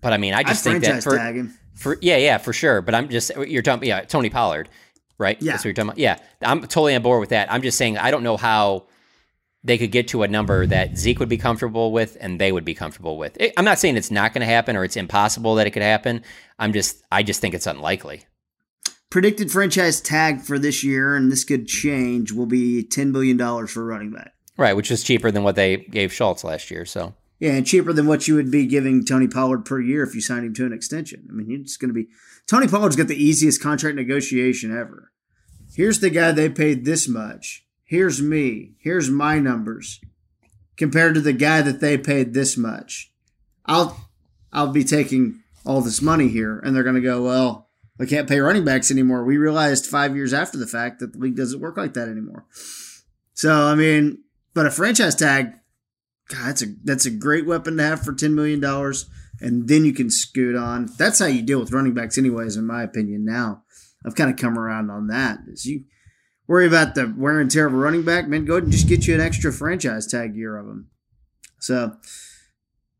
[0.00, 2.82] but I mean, I just I think that for, for yeah, yeah, for sure.
[2.82, 4.68] But I'm just you're talking, yeah, Tony Pollard,
[5.18, 5.40] right?
[5.40, 5.98] Yeah, That's what you're talking about.
[5.98, 7.52] Yeah, I'm totally on board with that.
[7.52, 8.86] I'm just saying I don't know how
[9.64, 12.64] they could get to a number that Zeke would be comfortable with and they would
[12.64, 13.36] be comfortable with.
[13.56, 16.22] I'm not saying it's not going to happen or it's impossible that it could happen.
[16.58, 18.24] I'm just I just think it's unlikely.
[19.10, 23.70] Predicted franchise tag for this year, and this could change, will be ten billion dollars
[23.70, 24.32] for running back.
[24.56, 26.86] Right, which is cheaper than what they gave Schultz last year.
[26.86, 30.14] So yeah, and cheaper than what you would be giving Tony Pollard per year if
[30.14, 31.26] you signed him to an extension.
[31.28, 32.08] I mean, he's going to be
[32.48, 35.12] Tony Pollard's got the easiest contract negotiation ever.
[35.74, 40.00] Here's the guy they paid this much here's me, here's my numbers
[40.78, 43.12] compared to the guy that they paid this much.
[43.66, 44.08] I'll
[44.50, 47.68] I'll be taking all this money here and they're going to go, well,
[47.98, 49.24] we can't pay running backs anymore.
[49.24, 52.46] We realized 5 years after the fact that the league doesn't work like that anymore.
[53.34, 54.24] So, I mean,
[54.54, 55.52] but a franchise tag
[56.28, 59.04] God, that's a that's a great weapon to have for 10 million dollars
[59.38, 60.88] and then you can scoot on.
[60.96, 63.64] That's how you deal with running backs anyways in my opinion now.
[64.06, 65.40] I've kind of come around on that.
[65.46, 65.84] Is you
[66.52, 68.86] worry about the wear and tear of a running back, man, go ahead and just
[68.86, 70.90] get you an extra franchise tag year of him.
[71.58, 71.96] So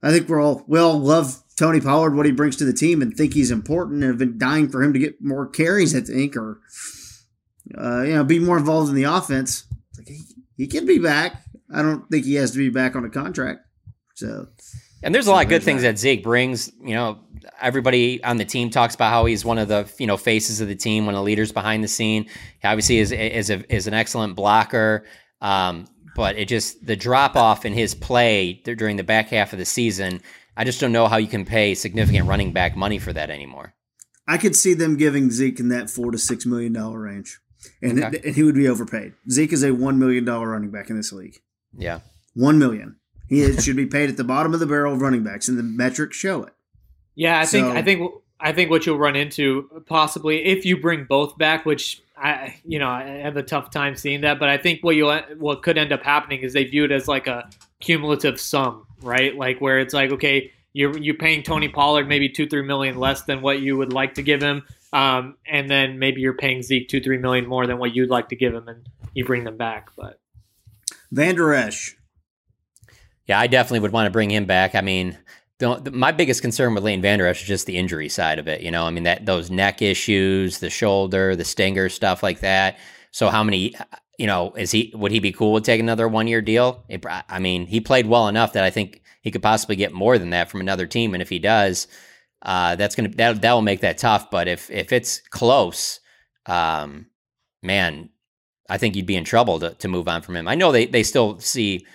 [0.02, 3.02] I think we're all we all love Tony Pollard, what he brings to the team,
[3.02, 5.94] and think he's important, and have been dying for him to get more carries.
[5.94, 6.62] I think, or
[7.76, 9.64] uh, you know, be more involved in the offense.
[9.98, 10.22] Like he,
[10.56, 11.42] he can be back.
[11.70, 13.66] I don't think he has to be back on a contract.
[14.14, 14.48] So
[15.02, 16.72] and there's a lot of good things that Zeke brings.
[16.82, 17.18] You know,
[17.60, 20.68] everybody on the team talks about how he's one of the you know faces of
[20.68, 22.24] the team, one of the leaders behind the scene.
[22.60, 25.04] He obviously is is a, is an excellent blocker.
[25.40, 29.58] Um, but it just the drop off in his play during the back half of
[29.58, 30.20] the season.
[30.56, 33.74] I just don't know how you can pay significant running back money for that anymore.
[34.28, 37.40] I could see them giving Zeke in that four to six million dollar range,
[37.80, 38.20] and, okay.
[38.24, 39.14] and he would be overpaid.
[39.30, 41.38] Zeke is a one million dollar running back in this league.
[41.76, 42.00] Yeah,
[42.34, 42.96] one million.
[43.28, 45.62] He should be paid at the bottom of the barrel of running backs, and the
[45.62, 46.52] metrics show it.
[47.14, 51.04] Yeah, I think I think I think what you'll run into possibly if you bring
[51.04, 54.58] both back, which I you know I have a tough time seeing that, but I
[54.58, 57.48] think what you what could end up happening is they view it as like a
[57.80, 59.36] cumulative sum, right?
[59.36, 63.22] Like where it's like okay, you're you're paying Tony Pollard maybe two three million less
[63.22, 64.62] than what you would like to give him,
[64.92, 68.28] um, and then maybe you're paying Zeke two three million more than what you'd like
[68.30, 70.18] to give him, and you bring them back, but.
[71.10, 71.94] Vander Esch,
[73.26, 74.74] yeah, I definitely would want to bring him back.
[74.74, 75.18] I mean,
[75.58, 78.62] the, my biggest concern with Leighton Vander Esch is just the injury side of it.
[78.62, 82.78] You know, I mean that those neck issues, the shoulder, the stinger, stuff like that.
[83.12, 83.74] So how many?
[84.18, 86.84] You know, is he would he be cool with taking another one year deal?
[86.88, 90.18] It, I mean, he played well enough that I think he could possibly get more
[90.18, 91.86] than that from another team, and if he does,
[92.42, 94.30] uh, that's gonna that that will make that tough.
[94.30, 96.00] But if if it's close,
[96.46, 97.06] um,
[97.62, 98.10] man,
[98.68, 100.48] I think you'd be in trouble to to move on from him.
[100.48, 101.86] I know they they still see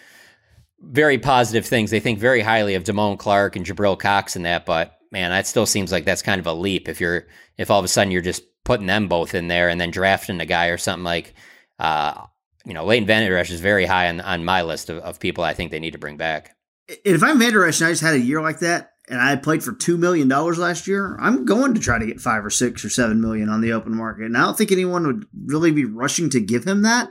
[0.81, 1.91] very positive things.
[1.91, 5.47] They think very highly of Damone Clark and Jabril Cox and that, but man, that
[5.47, 8.11] still seems like that's kind of a leap if you're if all of a sudden
[8.11, 11.33] you're just putting them both in there and then drafting a guy or something like
[11.79, 12.25] uh
[12.65, 15.43] you know, Leighton Vander Esch is very high on, on my list of, of people
[15.43, 16.57] I think they need to bring back.
[16.89, 19.63] If I'm Vander Esch and I just had a year like that and I played
[19.63, 22.83] for two million dollars last year, I'm going to try to get five or six
[22.83, 24.25] or seven million on the open market.
[24.25, 27.09] And I don't think anyone would really be rushing to give him that.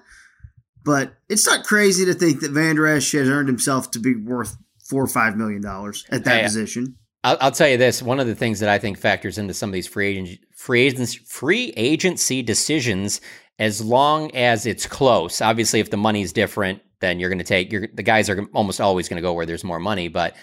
[0.86, 4.56] But it's not crazy to think that Vander Esch has earned himself to be worth
[4.88, 6.96] four or five million dollars at that hey, position.
[7.24, 9.68] I'll, I'll, tell you this: one of the things that I think factors into some
[9.68, 13.20] of these free agent free agents free agency decisions,
[13.58, 15.40] as long as it's close.
[15.40, 19.08] Obviously, if the money's different, then you're going to take the guys are almost always
[19.08, 20.06] going to go where there's more money.
[20.06, 20.36] But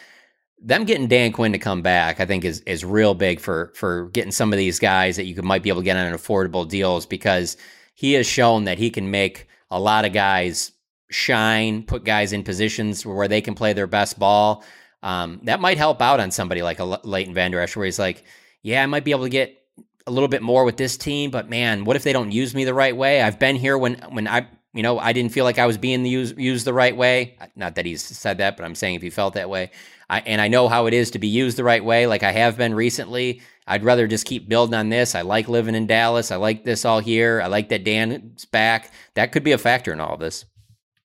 [0.61, 4.09] them getting Dan Quinn to come back, I think is is real big for for
[4.09, 6.13] getting some of these guys that you could, might be able to get on an
[6.13, 7.55] affordable deals because
[7.95, 10.71] he has shown that he can make a lot of guys
[11.09, 14.63] shine, put guys in positions where they can play their best ball.
[15.01, 18.23] Um, that might help out on somebody like a Leighton Vander Esch, where he's like,
[18.61, 19.59] yeah, I might be able to get
[20.05, 22.65] a little bit more with this team, but man, what if they don't use me
[22.65, 23.21] the right way?
[23.21, 26.05] I've been here when when I you know I didn't feel like I was being
[26.05, 27.37] used used the right way.
[27.55, 29.71] Not that he's said that, but I'm saying if he felt that way,
[30.09, 32.31] I, and I know how it is to be used the right way, like I
[32.31, 33.41] have been recently.
[33.67, 35.15] I'd rather just keep building on this.
[35.15, 36.31] I like living in Dallas.
[36.31, 37.41] I like this all here.
[37.41, 38.91] I like that Dan's back.
[39.15, 40.45] That could be a factor in all of this.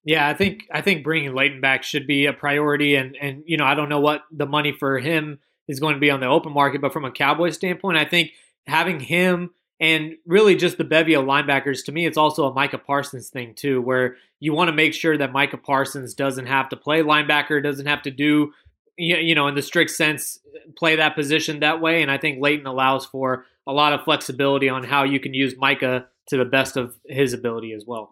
[0.03, 3.57] Yeah, I think I think bringing Leighton back should be a priority, and and you
[3.57, 6.25] know I don't know what the money for him is going to be on the
[6.25, 8.31] open market, but from a Cowboy standpoint, I think
[8.65, 12.77] having him and really just the bevy of linebackers to me, it's also a Micah
[12.77, 16.75] Parsons thing too, where you want to make sure that Micah Parsons doesn't have to
[16.75, 18.53] play linebacker, doesn't have to do
[18.99, 20.39] you know, in the strict sense,
[20.77, 22.01] play that position that way.
[22.01, 25.55] And I think Leighton allows for a lot of flexibility on how you can use
[25.57, 28.11] Micah to the best of his ability as well.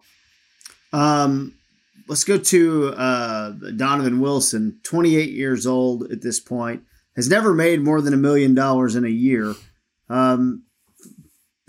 [0.92, 1.54] Um,
[2.08, 6.82] let's go to uh, Donovan Wilson, 28 years old at this point,
[7.16, 9.54] has never made more than a million dollars in a year.
[10.08, 10.64] Um,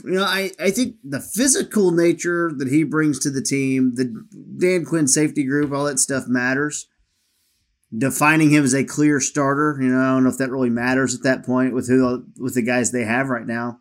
[0.05, 4.05] You know, I, I think the physical nature that he brings to the team, the
[4.57, 6.87] Dan Quinn safety group, all that stuff matters.
[7.95, 11.15] Defining him as a clear starter, you know, I don't know if that really matters
[11.15, 13.79] at that point with who with the guys they have right now.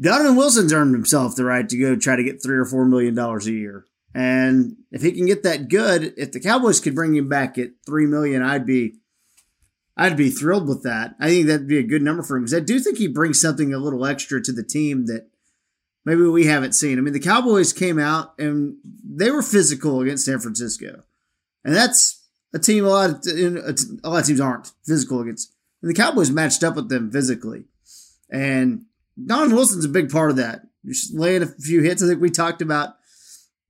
[0.00, 3.14] Donovan Wilson's earned himself the right to go try to get three or four million
[3.14, 3.84] dollars a year.
[4.14, 7.70] And if he can get that good, if the Cowboys could bring him back at
[7.86, 8.96] three million, I'd be
[9.96, 11.14] I'd be thrilled with that.
[11.20, 13.40] I think that'd be a good number for him because I do think he brings
[13.40, 15.28] something a little extra to the team that
[16.04, 16.98] maybe we haven't seen.
[16.98, 21.02] I mean, the Cowboys came out and they were physical against San Francisco,
[21.64, 22.17] and that's
[22.54, 25.52] a team a lot of a lot of teams aren't physical against.
[25.82, 27.64] And the Cowboys matched up with them physically,
[28.30, 28.84] and
[29.24, 30.62] Donovan Wilson's a big part of that.
[30.84, 32.02] Just laying a few hits.
[32.02, 32.96] I think we talked about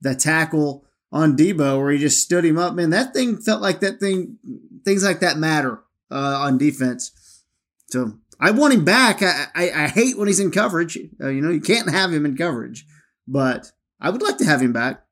[0.00, 2.74] the tackle on Deebo where he just stood him up.
[2.74, 4.38] Man, that thing felt like that thing.
[4.84, 7.42] Things like that matter uh, on defense.
[7.90, 9.22] So I want him back.
[9.22, 10.98] I, I, I hate when he's in coverage.
[11.20, 12.86] Uh, you know, you can't have him in coverage,
[13.26, 15.02] but I would like to have him back.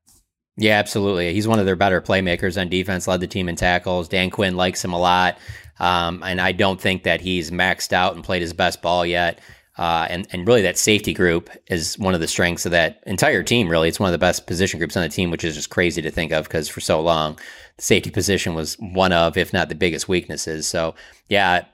[0.57, 1.33] Yeah, absolutely.
[1.33, 4.07] He's one of their better playmakers on defense, led the team in tackles.
[4.07, 5.37] Dan Quinn likes him a lot.
[5.79, 9.39] Um, and I don't think that he's maxed out and played his best ball yet.
[9.77, 13.43] Uh, and, and really, that safety group is one of the strengths of that entire
[13.43, 13.87] team, really.
[13.87, 16.09] It's one of the best position groups on the team, which is just crazy to
[16.09, 17.37] think of because for so long,
[17.75, 20.67] the safety position was one of, if not the biggest weaknesses.
[20.67, 20.95] So,
[21.29, 21.65] yeah,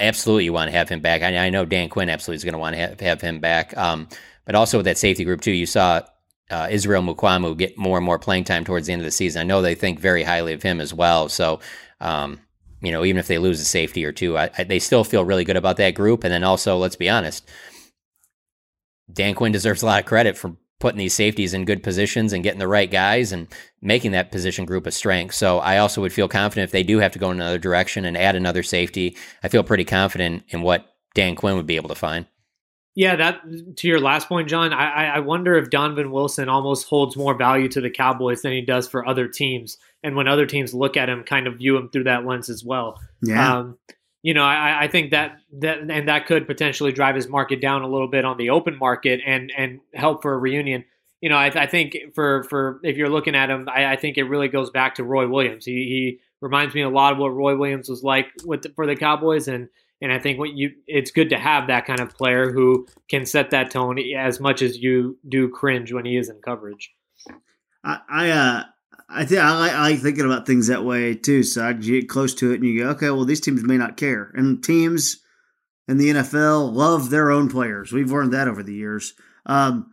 [0.00, 1.22] absolutely, you want to have him back.
[1.22, 3.76] I, I know Dan Quinn absolutely is going to want to have, have him back.
[3.76, 4.08] Um,
[4.44, 6.02] but also with that safety group, too, you saw
[6.50, 9.40] uh, Israel Mukuamu get more and more playing time towards the end of the season.
[9.40, 11.28] I know they think very highly of him as well.
[11.28, 11.60] So,
[12.00, 12.40] um,
[12.80, 15.24] you know, even if they lose a safety or two, I, I, they still feel
[15.24, 16.24] really good about that group.
[16.24, 17.48] And then also, let's be honest,
[19.12, 22.44] Dan Quinn deserves a lot of credit for putting these safeties in good positions and
[22.44, 23.48] getting the right guys and
[23.82, 25.34] making that position group a strength.
[25.34, 28.04] So I also would feel confident if they do have to go in another direction
[28.04, 29.16] and add another safety.
[29.42, 32.26] I feel pretty confident in what Dan Quinn would be able to find.
[32.98, 34.72] Yeah, that to your last point, John.
[34.72, 38.60] I, I wonder if Donovan Wilson almost holds more value to the Cowboys than he
[38.60, 41.90] does for other teams, and when other teams look at him, kind of view him
[41.90, 42.98] through that lens as well.
[43.22, 43.58] Yeah.
[43.58, 43.78] Um,
[44.24, 47.82] you know, I, I think that that and that could potentially drive his market down
[47.82, 50.84] a little bit on the open market and and help for a reunion.
[51.20, 54.18] You know, I, I think for for if you're looking at him, I, I think
[54.18, 55.64] it really goes back to Roy Williams.
[55.64, 58.88] He, he reminds me a lot of what Roy Williams was like with the, for
[58.88, 59.68] the Cowboys and
[60.00, 63.26] and I think what you it's good to have that kind of player who can
[63.26, 66.92] set that tone as much as you do cringe when he is in coverage.
[67.84, 68.62] I, I uh
[69.10, 71.42] I think I like, I like thinking about things that way too.
[71.42, 73.96] So I get close to it and you go, okay, well these teams may not
[73.96, 75.22] care, and teams
[75.88, 77.92] in the NFL love their own players.
[77.92, 79.14] We've learned that over the years.
[79.46, 79.90] Um,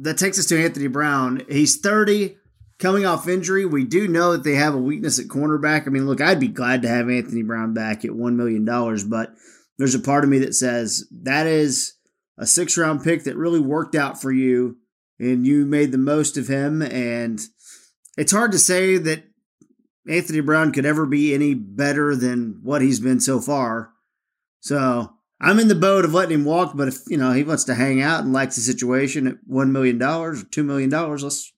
[0.00, 1.42] that takes us to Anthony Brown.
[1.48, 2.36] He's thirty,
[2.78, 3.64] coming off injury.
[3.64, 5.86] We do know that they have a weakness at cornerback.
[5.86, 8.64] I mean, look, I'd be glad to have Anthony Brown back at $1 million,
[9.08, 9.34] but
[9.78, 11.94] there's a part of me that says that is
[12.38, 14.76] a six round pick that really worked out for you
[15.18, 16.82] and you made the most of him.
[16.82, 17.40] And
[18.16, 19.24] it's hard to say that
[20.08, 23.90] Anthony Brown could ever be any better than what he's been so far.
[24.60, 25.10] So
[25.40, 27.74] I'm in the boat of letting him walk, but if you know he wants to
[27.74, 31.52] hang out and likes the situation at one million dollars or two million dollars, let's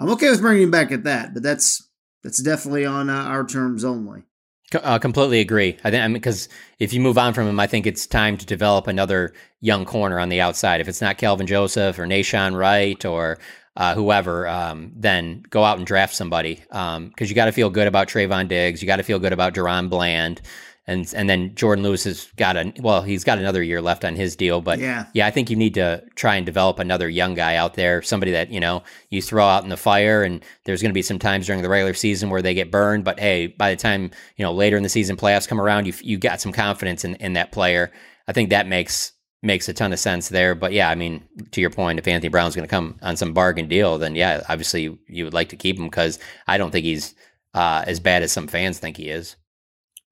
[0.00, 1.86] I'm okay with bringing him back at that, but that's
[2.24, 4.24] that's definitely on uh, our terms only.
[4.72, 5.76] Uh, completely agree.
[5.84, 8.36] I think because I mean, if you move on from him, I think it's time
[8.38, 10.80] to develop another young corner on the outside.
[10.80, 13.38] If it's not Kelvin Joseph or Nahshon Wright or
[13.76, 17.68] uh, whoever, um, then go out and draft somebody because um, you got to feel
[17.68, 18.80] good about Trevon Diggs.
[18.80, 20.40] You got to feel good about DaRon Bland
[20.86, 24.16] and and then Jourdan Lewis has got a well, he's got another year left on
[24.16, 27.34] his deal, but yeah, yeah, I think you need to try and develop another young
[27.34, 30.82] guy out there, somebody that you know you throw out in the fire, and there's
[30.82, 33.46] going to be some times during the regular season where they get burned, but hey,
[33.46, 36.40] by the time you know later in the season playoffs come around, you you got
[36.40, 37.92] some confidence in in that player.
[38.26, 39.12] I think that makes
[39.42, 40.54] makes a ton of sense there.
[40.54, 43.32] But yeah, I mean, to your point, if Anthony Brown's going to come on some
[43.32, 46.70] bargain deal, then yeah, obviously you, you would like to keep him because I don't
[46.70, 47.14] think he's
[47.54, 49.36] uh, as bad as some fans think he is.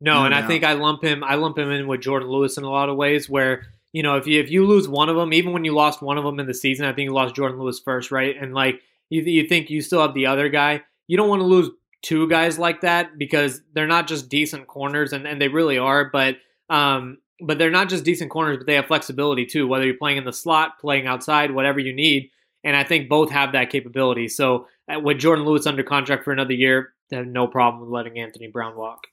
[0.00, 1.24] No, and I think I lump him.
[1.24, 3.28] I lump him in with Jourdan Lewis in a lot of ways.
[3.28, 6.02] Where you know, if you if you lose one of them, even when you lost
[6.02, 8.36] one of them in the season, I think you lost Jourdan Lewis first, right?
[8.40, 8.80] And like
[9.10, 10.82] you, you think you still have the other guy.
[11.08, 11.70] You don't want to lose
[12.02, 16.04] two guys like that because they're not just decent corners, and, and they really are.
[16.04, 16.36] But
[16.70, 19.66] um, but they're not just decent corners, but they have flexibility too.
[19.66, 22.30] Whether you're playing in the slot, playing outside, whatever you need,
[22.62, 24.28] and I think both have that capability.
[24.28, 27.90] So uh, with Jourdan Lewis under contract for another year, I have no problem with
[27.90, 29.06] letting Anthony Brown walk.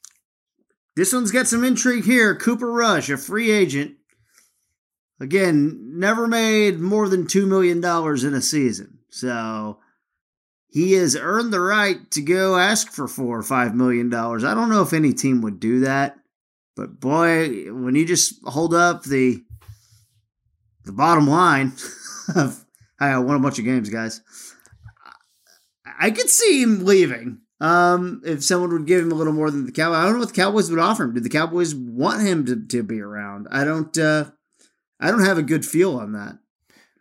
[0.95, 2.35] This one's got some intrigue here.
[2.35, 3.95] Cooper Rush, a free agent.
[5.19, 8.99] Again, never made more than $2 million in a season.
[9.09, 9.79] So
[10.75, 14.43] he has earned the right to go ask for four or five million dollars.
[14.43, 16.17] I don't know if any team would do that,
[16.75, 19.41] but boy, when you just hold up the
[20.83, 21.71] the bottom line
[22.35, 22.65] of
[22.99, 24.19] I won a bunch of games, guys.
[25.97, 27.39] I could see him leaving.
[27.61, 30.19] Um, if someone would give him a little more than the Cowboys, I don't know
[30.19, 31.13] what the Cowboys would offer him.
[31.13, 33.47] Do the Cowboys want him to, to be around?
[33.49, 33.97] I don't.
[33.97, 34.25] Uh,
[34.99, 36.37] I don't have a good feel on that.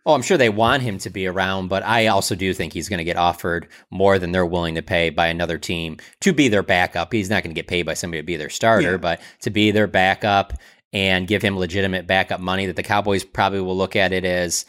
[0.07, 2.91] Oh, I'm sure they want him to be around, but I also do think he's
[2.91, 6.49] going to get offered more than they're willing to pay by another team to be
[6.49, 7.13] their backup.
[7.13, 8.97] He's not going to get paid by somebody to be their starter, yeah.
[8.99, 10.53] but to be their backup
[10.93, 14.67] and give him legitimate backup money that the Cowboys probably will look at it as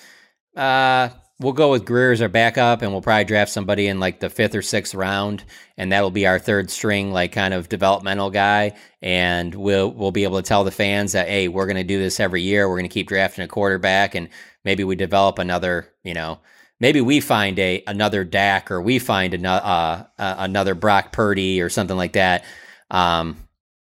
[0.55, 1.09] uh,
[1.39, 4.29] we'll go with Grier as our backup, and we'll probably draft somebody in like the
[4.29, 5.43] fifth or sixth round,
[5.77, 8.75] and that'll be our third string, like kind of developmental guy.
[9.01, 11.99] And we'll we'll be able to tell the fans that hey, we're going to do
[11.99, 12.67] this every year.
[12.67, 14.29] We're going to keep drafting a quarterback, and
[14.63, 16.39] maybe we develop another, you know.
[16.79, 21.61] Maybe we find a another Dak, or we find another uh, uh, another Brock Purdy,
[21.61, 22.43] or something like that.
[22.91, 23.37] Um,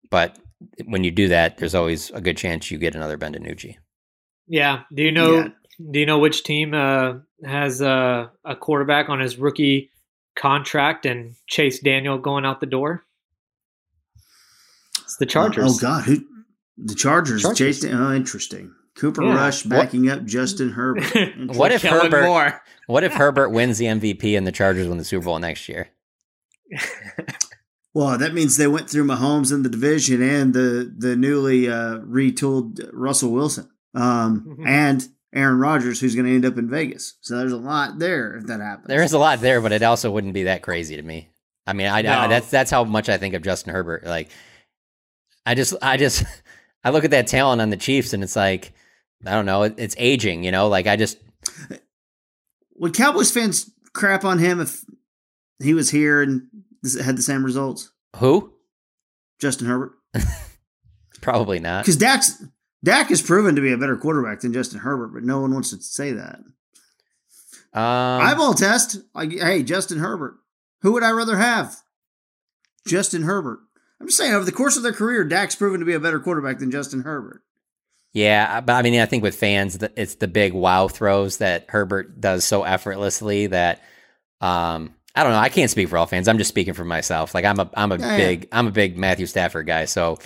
[0.10, 0.38] but
[0.86, 3.78] when you do that, there's always a good chance you get another Ben DiNucci.
[4.48, 4.84] Yeah.
[4.94, 5.36] Do you know?
[5.36, 5.50] Yeah.
[5.80, 9.92] Do you know which team uh, has uh, a quarterback on his rookie
[10.36, 13.04] contract and Chase Daniel going out the door?
[15.02, 15.78] It's the Chargers.
[15.78, 16.26] oh God, who?
[16.78, 17.44] The Chargers.
[17.44, 17.82] Chargers.
[17.82, 17.86] Chase.
[17.86, 18.74] Oh, interesting.
[18.96, 19.36] Cooper yeah.
[19.36, 20.20] Rush backing what?
[20.20, 21.06] up Justin Herbert.
[21.56, 22.26] what if Herbert?
[22.26, 22.62] More.
[22.88, 25.90] what if Herbert wins the MVP and the Chargers win the Super Bowl next year?
[27.94, 32.00] well, that means they went through Mahomes in the division and the the newly uh,
[32.00, 34.68] retooled Russell Wilson, um, mm-hmm.
[34.68, 37.16] and Aaron Rodgers, who's going to end up in Vegas.
[37.22, 38.88] So there's a lot there if that happens.
[38.88, 41.30] There is a lot there, but it also wouldn't be that crazy to me.
[41.66, 42.12] I mean, I, no.
[42.12, 44.06] I that's that's how much I think of Justin Herbert.
[44.06, 44.30] Like,
[45.46, 46.24] I just I just
[46.84, 48.74] I look at that talent on the Chiefs, and it's like
[49.26, 50.44] I don't know, it, it's aging.
[50.44, 51.18] You know, like I just
[52.78, 54.86] would Cowboys fans crap on him if
[55.60, 56.48] he was here and
[57.04, 57.92] had the same results?
[58.18, 58.54] Who?
[59.40, 59.94] Justin Herbert.
[61.22, 61.84] Probably not.
[61.84, 62.44] Because Dak's
[62.84, 65.72] Dak has proven to be a better quarterback than Justin Herbert, but no one wants
[65.72, 66.40] to say that.
[67.74, 68.98] Um, Eyeball test.
[69.14, 70.36] Like, hey, Justin Herbert.
[70.82, 71.76] Who would I rather have?
[72.88, 73.60] Justin Herbert.
[74.00, 76.20] I'm just saying, over the course of their career, Dak's proven to be a better
[76.20, 77.42] quarterback than Justin Herbert.
[78.14, 82.20] Yeah, but I mean, I think with fans, it's the big wow throws that Herbert
[82.22, 83.82] does so effortlessly that
[84.40, 85.40] um, I don't know.
[85.40, 86.28] I can't speak for all fans.
[86.28, 87.34] I'm just speaking for myself.
[87.34, 88.60] Like I'm a I'm a yeah, big yeah.
[88.60, 89.86] I'm a big Matthew Stafford guy.
[89.86, 90.20] So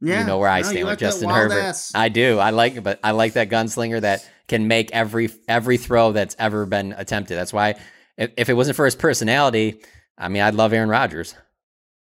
[0.00, 1.54] yeah, you know where I no, stand with like Justin Herbert.
[1.54, 1.92] Ass.
[1.94, 2.38] I do.
[2.38, 6.66] I like, but I like that gunslinger that can make every every throw that's ever
[6.66, 7.36] been attempted.
[7.36, 7.76] That's why,
[8.16, 9.80] if, if it wasn't for his personality,
[10.18, 11.34] I mean, I'd love Aaron Rodgers.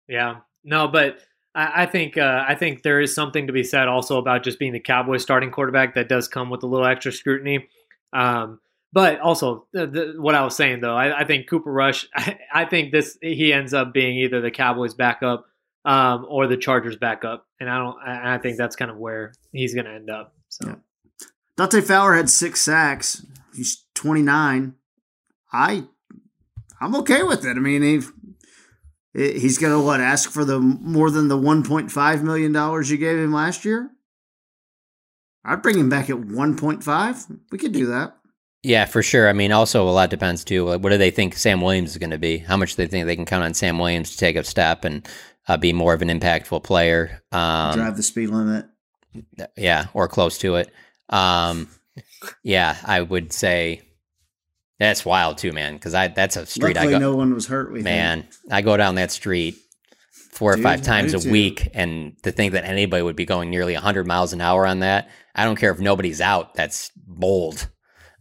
[0.08, 1.20] Yeah, no, but
[1.56, 4.60] I, I think uh, I think there is something to be said also about just
[4.60, 7.68] being the Cowboys starting quarterback that does come with a little extra scrutiny.
[8.14, 8.60] Um,
[8.94, 12.08] but also, the, the, what I was saying though, I, I think Cooper Rush.
[12.16, 15.46] I, I think this he ends up being either the Cowboys backup
[15.86, 17.98] um, or the Chargers backup, and I don't.
[18.06, 20.34] I think that's kind of where he's going to end up.
[20.50, 20.76] So, yeah.
[21.58, 23.26] Dante Fowler had six sacks.
[23.56, 24.76] He's twenty nine.
[25.52, 25.86] I,
[26.80, 27.58] I'm okay with it.
[27.58, 28.02] I mean, he
[29.14, 32.90] he's going to what ask for the more than the one point five million dollars
[32.90, 33.90] you gave him last year.
[35.44, 37.26] I'd bring him back at one point five.
[37.52, 38.16] We could do that.
[38.64, 39.28] Yeah, for sure.
[39.28, 40.66] I mean, also a lot depends too.
[40.66, 42.38] What do they think Sam Williams is going to be?
[42.38, 44.86] How much do they think they can count on Sam Williams to take a step
[44.86, 45.08] and
[45.48, 47.22] uh, be more of an impactful player.
[47.32, 48.66] Um, Drive the speed limit.
[49.58, 50.72] Yeah, or close to it.
[51.10, 51.68] Um,
[52.44, 53.82] yeah, I would say
[54.80, 55.74] that's wild too, man.
[55.74, 57.12] Because I that's a street Luckily I go.
[57.12, 57.74] No one was hurt.
[57.74, 59.58] man, I go down that street
[60.32, 61.32] four or five times a too.
[61.32, 64.80] week, and to think that anybody would be going nearly 100 miles an hour on
[64.80, 66.54] that, I don't care if nobody's out.
[66.56, 67.68] That's bold.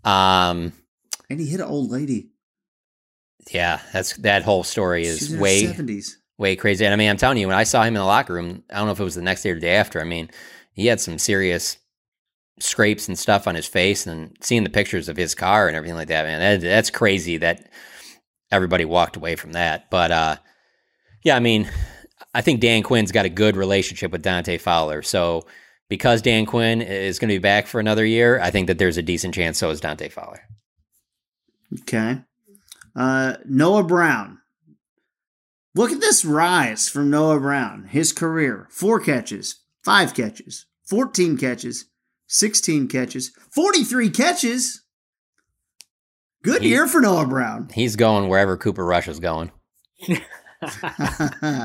[0.04, 0.72] Um,
[1.28, 2.30] and he hit an old lady.
[3.50, 6.10] Yeah, that's that whole story is way 70s
[6.40, 6.84] way crazy.
[6.84, 8.78] And I mean, I'm telling you, when I saw him in the locker room, I
[8.78, 10.00] don't know if it was the next day or the day after.
[10.00, 10.30] I mean,
[10.72, 11.76] he had some serious
[12.58, 15.96] scrapes and stuff on his face, and seeing the pictures of his car and everything
[15.96, 17.70] like that, man, that, that's crazy that
[18.50, 19.90] everybody walked away from that.
[19.90, 20.36] But uh,
[21.22, 21.70] yeah, I mean,
[22.34, 25.46] I think Dan Quinn's got a good relationship with Dante Fowler, so.
[25.88, 28.96] Because Dan Quinn is going to be back for another year, I think that there's
[28.96, 30.40] a decent chance so is Dante Fowler.
[31.80, 32.20] Okay.
[32.94, 34.39] Uh, Noah Brown
[35.74, 37.84] Look at this rise from Noah Brown.
[37.84, 41.86] His career four catches, five catches, 14 catches,
[42.26, 44.82] 16 catches, 43 catches.
[46.42, 47.68] Good he, year for Noah Brown.
[47.72, 49.52] He's going wherever Cooper Rush is going.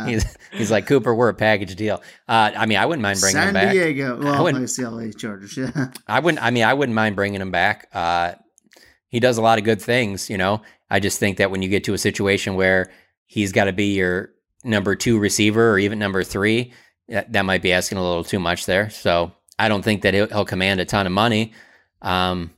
[0.05, 1.15] he's, he's like Cooper.
[1.15, 2.03] We're a package deal.
[2.27, 3.63] Uh, I mean, I wouldn't mind bringing San him back.
[3.63, 4.19] San Diego.
[4.21, 5.57] Well, I wouldn't, the LA Chargers.
[5.57, 5.87] Yeah.
[6.07, 6.43] I wouldn't.
[6.43, 7.87] I mean, I wouldn't mind bringing him back.
[7.93, 8.33] Uh,
[9.07, 10.29] he does a lot of good things.
[10.29, 12.91] You know, I just think that when you get to a situation where
[13.27, 14.31] he's got to be your
[14.63, 16.73] number two receiver or even number three,
[17.07, 18.89] that, that might be asking a little too much there.
[18.89, 21.53] So I don't think that he'll, he'll command a ton of money.
[22.01, 22.51] Um,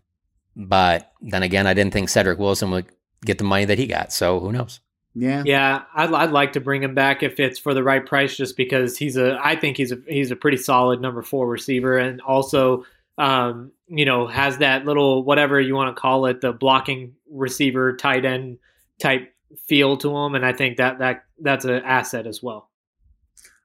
[0.55, 2.87] but then again, I didn't think Cedric Wilson would
[3.25, 4.11] get the money that he got.
[4.11, 4.79] So who knows?
[5.13, 5.83] Yeah, yeah.
[5.95, 8.97] I'd, I'd like to bring him back if it's for the right price, just because
[8.97, 9.39] he's a.
[9.43, 12.85] I think he's a he's a pretty solid number four receiver, and also,
[13.17, 17.95] um, you know, has that little whatever you want to call it, the blocking receiver,
[17.95, 18.59] tight end
[19.01, 19.33] type
[19.67, 22.69] feel to him, and I think that that that's an asset as well.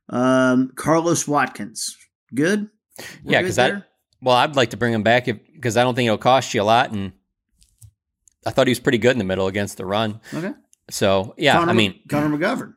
[0.09, 1.97] Um, Carlos Watkins,
[2.35, 2.69] good.
[3.25, 3.83] We're yeah, because I
[4.21, 6.65] well, I'd like to bring him back because I don't think it'll cost you a
[6.65, 7.13] lot, and
[8.47, 10.21] I thought he was pretty good in the middle against the run.
[10.33, 10.53] Okay.
[10.91, 12.75] So yeah, Connor, I mean Connor McGovern.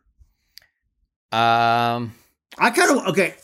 [1.32, 2.14] Um,
[2.58, 3.36] I kind of okay.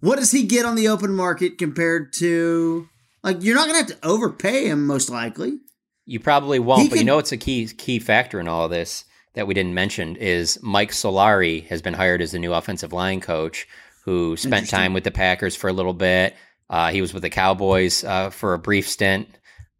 [0.00, 2.88] What does he get on the open market compared to
[3.22, 5.58] like you're not gonna have to overpay him most likely.
[6.06, 8.70] You probably won't, He but you know it's a key key factor in all of
[8.70, 9.04] this
[9.34, 13.20] that we didn't mention is Mike Solari has been hired as the new offensive line
[13.20, 13.68] coach
[14.04, 16.34] who spent time with the Packers for a little bit.
[16.68, 19.28] Uh, he was with the Cowboys uh, for a brief stint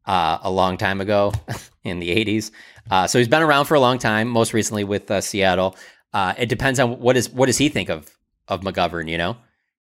[0.06, 1.32] uh, a long time ago
[1.84, 2.51] in the 80s.
[2.90, 5.76] Uh, so he's been around for a long time, most recently with uh, Seattle.
[6.12, 8.10] Uh, it depends on what is what does he think of
[8.48, 9.36] of McGovern, you know?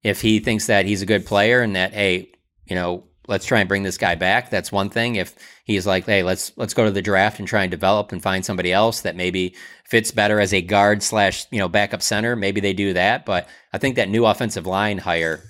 [0.04, 2.32] If he thinks that he's a good player and that hey,
[2.66, 5.16] you know, let's try and bring this guy back, that's one thing.
[5.16, 5.36] If
[5.66, 8.44] he's like, hey, let's let's go to the draft and try and develop and find
[8.44, 9.56] somebody else that maybe
[9.86, 13.26] fits better as a guard slash you know backup center, maybe they do that.
[13.26, 15.44] But I think that new offensive line hire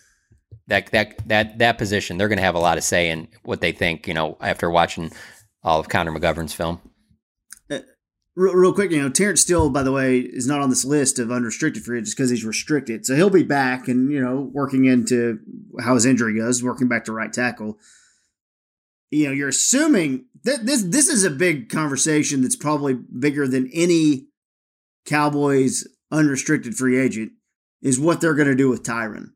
[0.67, 3.61] that that that that position, they're going to have a lot of say in what
[3.61, 4.07] they think.
[4.07, 5.11] You know, after watching
[5.63, 6.79] all of Connor McGovern's film.
[8.37, 11.17] Real, real quick, you know, Terence Steele, by the way, is not on this list
[11.17, 13.03] of unrestricted free agents because he's restricted.
[13.03, 15.39] So he'll be back and, you know, working into
[15.81, 17.79] how his injury goes, working back to right tackle.
[19.09, 23.71] You know, you're assuming that this this is a big conversation that's probably bigger than
[23.73, 24.27] any
[25.07, 27.31] Cowboys unrestricted free agent
[27.81, 29.31] is what they're going to do with Tyron.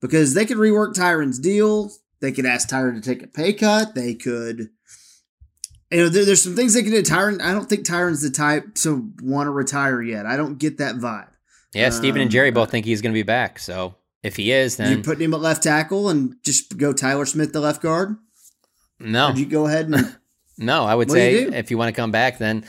[0.00, 1.92] Because they could rework Tyron's deal.
[2.20, 3.94] They could ask Tyron to take a pay cut.
[3.94, 4.70] They could
[5.92, 7.02] you know, there, there's some things they can do.
[7.02, 10.26] Tyron, I don't think Tyron's the type to want to retire yet.
[10.26, 11.28] I don't get that vibe.
[11.74, 13.58] Yeah, Steven and Um, Jerry both think he's going to be back.
[13.58, 17.24] So if he is, then you putting him at left tackle and just go Tyler
[17.26, 18.16] Smith, the left guard.
[18.98, 20.16] no, Would you go ahead and
[20.58, 20.84] no.
[20.84, 21.20] I would do you
[21.50, 22.64] say if you want to come back, then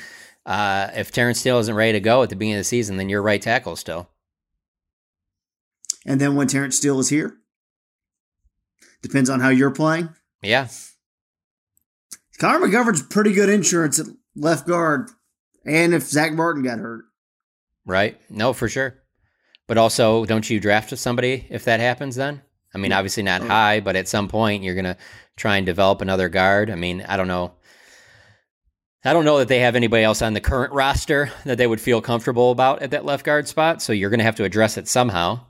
[0.46, 3.10] uh, if Terence Steele isn't ready to go at the beginning of the season, then
[3.10, 4.10] you're right tackle still.
[6.06, 7.38] and then when Terence Steele is here,
[9.02, 10.10] depends on how you're playing.
[10.42, 10.68] Yeah,
[12.40, 15.10] Connor McGovern's pretty good insurance at left guard,
[15.66, 17.06] and if Zach Martin got hurt,
[17.86, 18.20] right.
[18.30, 18.96] No, for sure.
[19.68, 22.16] But also, don't you draft somebody if that happens?
[22.16, 22.42] Then
[22.76, 23.48] I mean, obviously not Oh.
[23.48, 24.98] high, but at some point you're going to
[25.38, 26.70] try and develop another guard.
[26.70, 27.54] I mean, I don't know.
[29.06, 31.82] I don't know that they have anybody else on the current roster that they would
[31.82, 33.82] feel comfortable about at that left guard spot.
[33.82, 35.42] So you're going to have to address it somehow.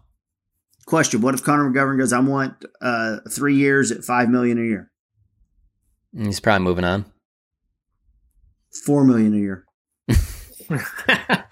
[0.86, 2.14] question: What if Connor McGovern goes?
[2.14, 4.92] I want uh, three years at five million a year,
[6.18, 7.06] He's probably moving on.
[8.86, 9.66] four million a year.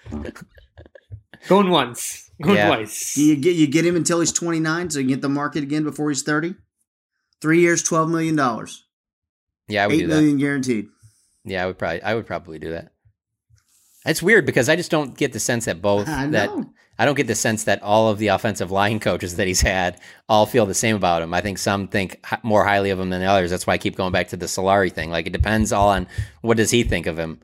[1.47, 2.67] Going once, going Yeah.
[2.67, 3.17] twice.
[3.17, 5.83] You get you get him until he's 29 so you can get the market again
[5.83, 6.53] before he's 30?
[7.41, 8.35] Three years, $12 million.
[9.67, 10.15] Yeah, I would Eight do that.
[10.15, 10.87] million guaranteed.
[11.43, 12.91] Yeah, I would probably I would probably do that.
[14.05, 16.71] It's weird because I just don't get the sense that both I that know.
[16.99, 19.99] I don't get the sense that all of the offensive line coaches that he's had
[20.29, 21.33] all feel the same about him.
[21.33, 23.49] I think some think more highly of him than others.
[23.49, 25.09] That's why I keep going back to the Solari thing.
[25.09, 26.07] Like it depends all on
[26.41, 27.39] what does he think of him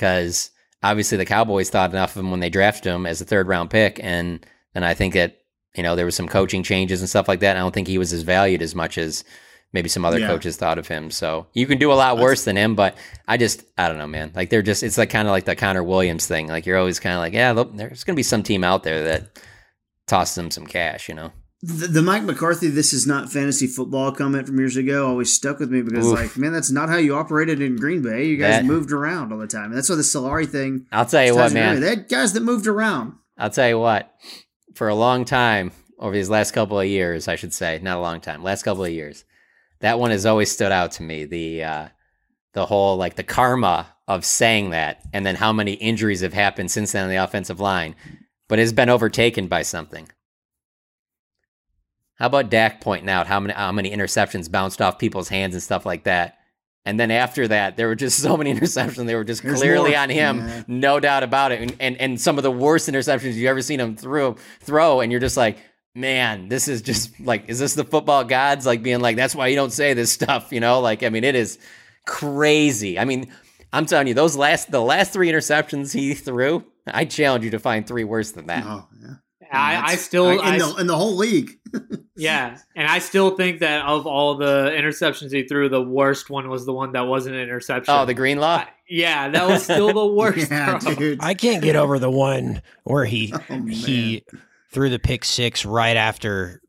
[0.00, 0.50] because
[0.82, 3.70] obviously the Cowboys thought enough of him when they drafted him as a third round
[3.70, 4.44] pick, and
[4.74, 5.38] and I think that
[5.76, 7.56] you know there was some coaching changes and stuff like that.
[7.56, 9.24] I don't think he was as valued as much as
[9.72, 10.26] maybe some other Yeah.
[10.28, 11.10] coaches thought of him.
[11.10, 12.96] So you can do a lot worse than him, but
[13.28, 14.32] I just I don't know, man.
[14.34, 16.48] Like they're just it's like kind of like the Connor Williams thing.
[16.48, 19.04] Like you're always kind of like, yeah, look, there's gonna be some team out there
[19.04, 19.38] that
[20.06, 21.32] tosses them some cash, you know.
[21.62, 25.58] The, the Mike McCarthy, this is not fantasy football comment from years ago always stuck
[25.58, 26.18] with me because, Oof.
[26.18, 28.24] like, man, that's not how you operated in Green Bay.
[28.28, 29.66] You guys That- moved around all the time.
[29.66, 30.86] And that's why the Solari thing.
[30.90, 31.80] I'll tell you what, man.
[31.82, 33.12] They had guys that moved around.
[33.36, 34.10] I'll tell you what.
[34.74, 38.00] For a long time, over these last couple of years, I should say, not a
[38.00, 39.24] long time, last couple of years,
[39.80, 41.24] that one has always stood out to me.
[41.24, 41.88] The uh,
[42.52, 46.70] the whole like the karma of saying that, and then how many injuries have happened
[46.70, 47.94] since then on the offensive line,
[48.48, 50.08] but has been overtaken by something.
[52.16, 55.62] How about Dak pointing out how many how many interceptions bounced off people's hands and
[55.62, 56.36] stuff like that?
[56.86, 59.06] And then after that, there were just so many interceptions.
[59.06, 60.00] They were just There's clearly more.
[60.00, 60.62] on him, Yeah.
[60.66, 61.60] no doubt about it.
[61.62, 65.10] And, and and some of the worst interceptions you've ever seen him throw throw, and
[65.10, 65.58] you're just like,
[65.94, 69.48] man, this is just like, is this the football gods like being like, that's why
[69.48, 70.80] you don't say this stuff, you know?
[70.80, 71.58] Like, I mean, it is
[72.06, 72.98] crazy.
[72.98, 73.30] I mean,
[73.72, 77.58] I'm telling you, those last the last three interceptions he threw, I challenge you to
[77.58, 78.64] find three worse than that.
[78.66, 79.08] Oh, yeah.
[79.52, 81.58] I, I That's- still, in, I, the, in the whole league.
[82.16, 86.50] Yeah, and I still think that of all the interceptions he threw, the worst one
[86.50, 87.94] was the one that wasn't an interception.
[87.96, 88.66] Oh, the Greenlaw.
[88.86, 90.50] Yeah, that was still the worst.
[90.50, 91.20] Yeah, dude.
[91.22, 94.22] I can't get over the one where he Oh, he
[94.72, 96.60] threw the pick six right after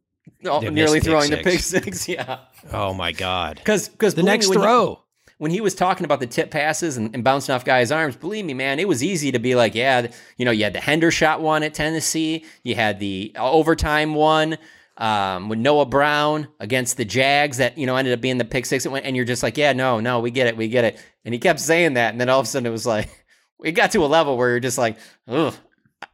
[0.46, 2.08] Oh, nearly throwing the pick six.
[2.10, 2.40] Yeah.
[2.72, 3.58] Oh my god.
[3.58, 5.02] Because because The next when he- throw.
[5.38, 8.46] when he was talking about the tip passes and, and bouncing off guys' arms, believe
[8.46, 10.08] me, man, it was easy to be like, yeah,
[10.38, 14.58] you know, you had the Hendershot one at Tennessee, you had the overtime one
[14.98, 18.66] um, with Noah Brown against the Jags that you know ended up being the pick
[18.66, 21.00] six, went, and you're just like, yeah, no, no, we get it, we get it,
[21.26, 23.10] and he kept saying that, and then all of a sudden it was like,
[23.64, 24.98] it got to a level where you're just like,
[25.28, 25.54] ugh.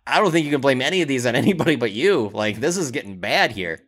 [0.05, 2.29] I don't think you can blame any of these on anybody but you.
[2.33, 3.79] Like this is getting bad here.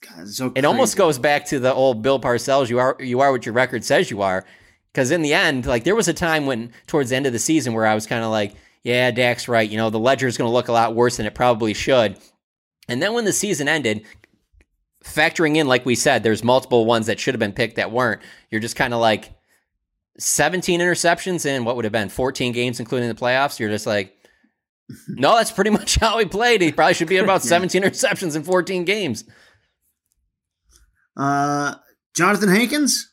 [0.00, 2.68] God, so It almost goes back to the old Bill Parcells.
[2.68, 4.44] You are you are what your record says you are.
[4.92, 7.38] Because in the end, like there was a time when towards the end of the
[7.38, 8.54] season where I was kind of like,
[8.84, 9.68] yeah, Dak's right.
[9.68, 12.18] You know, the ledger is going to look a lot worse than it probably should.
[12.88, 14.04] And then when the season ended,
[15.02, 18.22] factoring in, like we said, there's multiple ones that should have been picked that weren't.
[18.50, 19.32] You're just kind of like
[20.18, 23.58] 17 interceptions in what would have been 14 games, including the playoffs.
[23.58, 24.16] You're just like,
[25.08, 26.60] no, that's pretty much how he played.
[26.60, 29.24] He probably should be at about 17 interceptions in 14 games.
[31.16, 31.74] Uh,
[32.18, 33.12] Johnathan Hankins.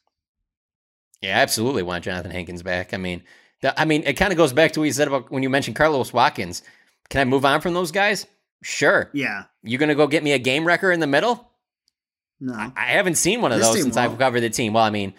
[1.21, 2.93] Yeah, I absolutely want Johnathan Hankins back.
[2.93, 3.23] I mean,
[3.61, 5.49] the, I mean, it kind of goes back to what you said about when you
[5.49, 6.63] mentioned Carlos Watkins.
[7.09, 8.25] Can I move on from those guys?
[8.63, 9.09] Sure.
[9.13, 9.43] Yeah.
[9.63, 11.51] You gonna go get me a game wrecker in the middle?
[12.39, 12.53] No.
[12.75, 14.13] I haven't seen one of This those since won't.
[14.13, 14.73] I've covered the team.
[14.73, 15.13] Well, I mean,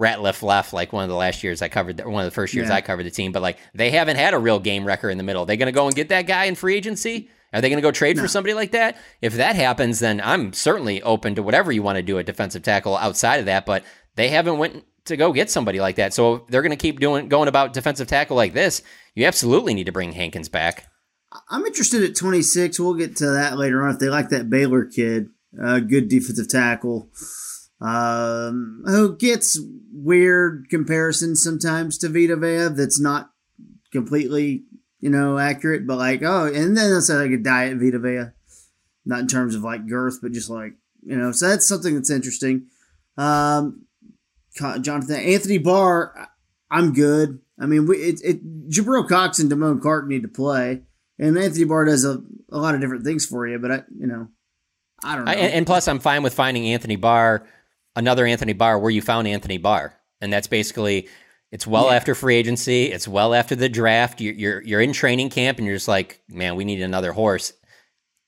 [0.00, 2.54] Ratliff left like one of the last years I covered, the, one of the first
[2.54, 2.76] years Yeah.
[2.76, 5.24] I covered the team, but like they haven't had a real game wrecker in the
[5.24, 5.42] middle.
[5.42, 7.28] Are They gonna go and get that guy in free agency?
[7.52, 8.96] Are they gonna go trade for somebody like that?
[9.20, 12.62] If that happens, then I'm certainly open to whatever you want to do at defensive
[12.62, 13.66] tackle outside of that.
[13.66, 13.84] But
[14.16, 17.28] they haven't went to go get somebody like that, so if they're gonna keep doing
[17.28, 18.82] going about defensive tackle like this.
[19.14, 20.86] You absolutely need to bring Hankins back.
[21.50, 22.78] I'm interested at 26.
[22.80, 23.94] We'll get to that later on.
[23.94, 25.28] If they like that Baylor kid,
[25.62, 27.10] uh, good defensive tackle,
[27.82, 29.58] um, who gets
[29.92, 32.74] weird comparisons sometimes to Vita Vea.
[32.74, 33.30] That's not
[33.92, 34.64] completely,
[35.00, 35.86] you know, accurate.
[35.86, 38.30] But like, oh, and then that's like a diet Vita Vea,
[39.04, 41.32] not in terms of like girth, but just like you know.
[41.32, 42.68] So that's something that's interesting.
[43.18, 43.86] Um,
[44.54, 46.28] Jonathan Anthony Barr,
[46.70, 47.40] I'm good.
[47.60, 50.82] I mean, we it, it Jabril Cox and Damone Clark need to play,
[51.18, 53.58] and Anthony Barr does a, a lot of different things for you.
[53.58, 54.28] But I, you know,
[55.02, 55.32] I don't know.
[55.32, 57.46] I, and, and plus, I'm fine with finding Anthony Barr,
[57.96, 61.08] another Anthony Barr, where you found Anthony Barr, and that's basically
[61.50, 61.96] it's well Yeah.
[61.96, 64.20] after free agency, it's well after the draft.
[64.20, 67.52] You're, you're you're in training camp, and you're just like, man, we need another horse.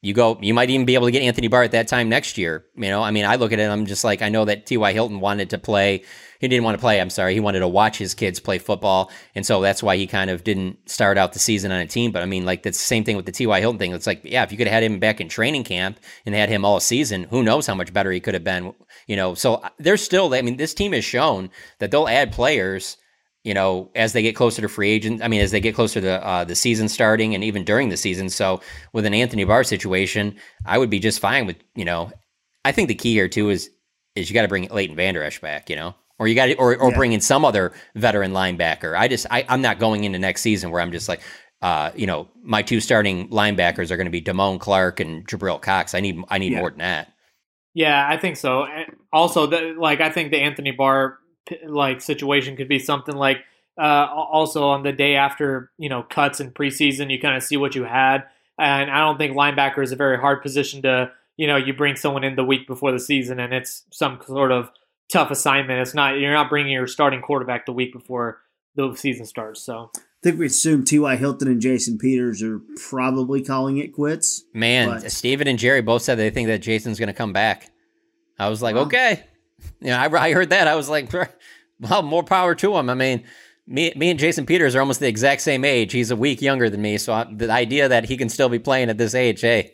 [0.03, 2.37] You go, you might even be able to get Anthony Barr at that time next
[2.37, 2.67] year.
[2.77, 4.93] You know, I mean, I look at it, I'm just like, I know that T.Y.
[4.93, 6.03] Hilton wanted to play.
[6.45, 7.01] He didn't want to play.
[7.01, 7.33] I'm sorry.
[7.33, 9.11] He wanted to watch his kids play football.
[9.35, 12.13] And so that's why he kind of didn't start out the season on a team.
[12.13, 13.61] But I mean, like, that's the same thing with the T.Y.
[13.61, 13.95] Hilton thing.
[13.95, 16.51] It's like, yeah, if you could have had him back in training camp and had
[16.51, 18.75] him all season, who knows how much better he could have been,
[19.07, 19.33] you know?
[19.33, 21.49] So uh, there's still, I mean, this team has shown
[21.79, 22.99] that they'll add players
[23.43, 26.01] you know, as they get closer to free agent, I mean, as they get closer
[26.01, 28.31] to uh, the season starting and even during the season.
[28.31, 28.63] So
[28.95, 32.11] with an Anthony Barr situation, I would be just fine with, you know,
[32.65, 33.71] I think the key here too is
[34.15, 36.55] is you got to bring Leighton Vander Esch back, you know, or you got to,
[36.57, 36.97] or, or Yeah.
[36.97, 38.97] bring in some other veteran linebacker.
[38.99, 41.21] I just, I, I'm not going into next season where I'm just like,
[41.63, 45.61] uh, you know, my two starting linebackers are going to be Damone Clark and Jabril
[45.61, 45.95] Cox.
[45.95, 46.61] I need, I need Yeah.
[46.61, 47.09] more than that.
[47.75, 48.65] Yeah, I think so.
[48.65, 51.19] And Also, the, like I think the Anthony Barr
[51.67, 53.39] like situation could be something like
[53.77, 57.57] uh, also on the day after you know cuts in preseason, you kind of see
[57.57, 58.23] what you had,
[58.59, 61.97] and I don't think linebacker is a very hard position to you know you bring
[61.97, 64.71] someone in the week before the season, and it's some sort of
[65.13, 65.81] tough assignment.
[65.81, 68.41] It's not you're not bringing your starting quarterback the week before
[68.75, 69.63] the season starts.
[69.63, 71.17] So I think we assume T.Y.
[71.17, 74.45] Hilton and Jason Peters are probably calling it quits.
[74.53, 77.71] Man, But- Steven and Jerry both said they think that Jason's going to come back.
[78.39, 79.23] I was like, okay.
[79.81, 80.67] You know, I, I heard that.
[80.67, 81.13] I was like,
[81.81, 82.91] well, more power to him.
[82.91, 83.23] I mean,
[83.67, 85.93] me, me and Jason Peters are almost the exact same age.
[85.93, 88.59] He's a week younger than me, so I, the idea that he can still be
[88.59, 89.74] playing at this age, hey,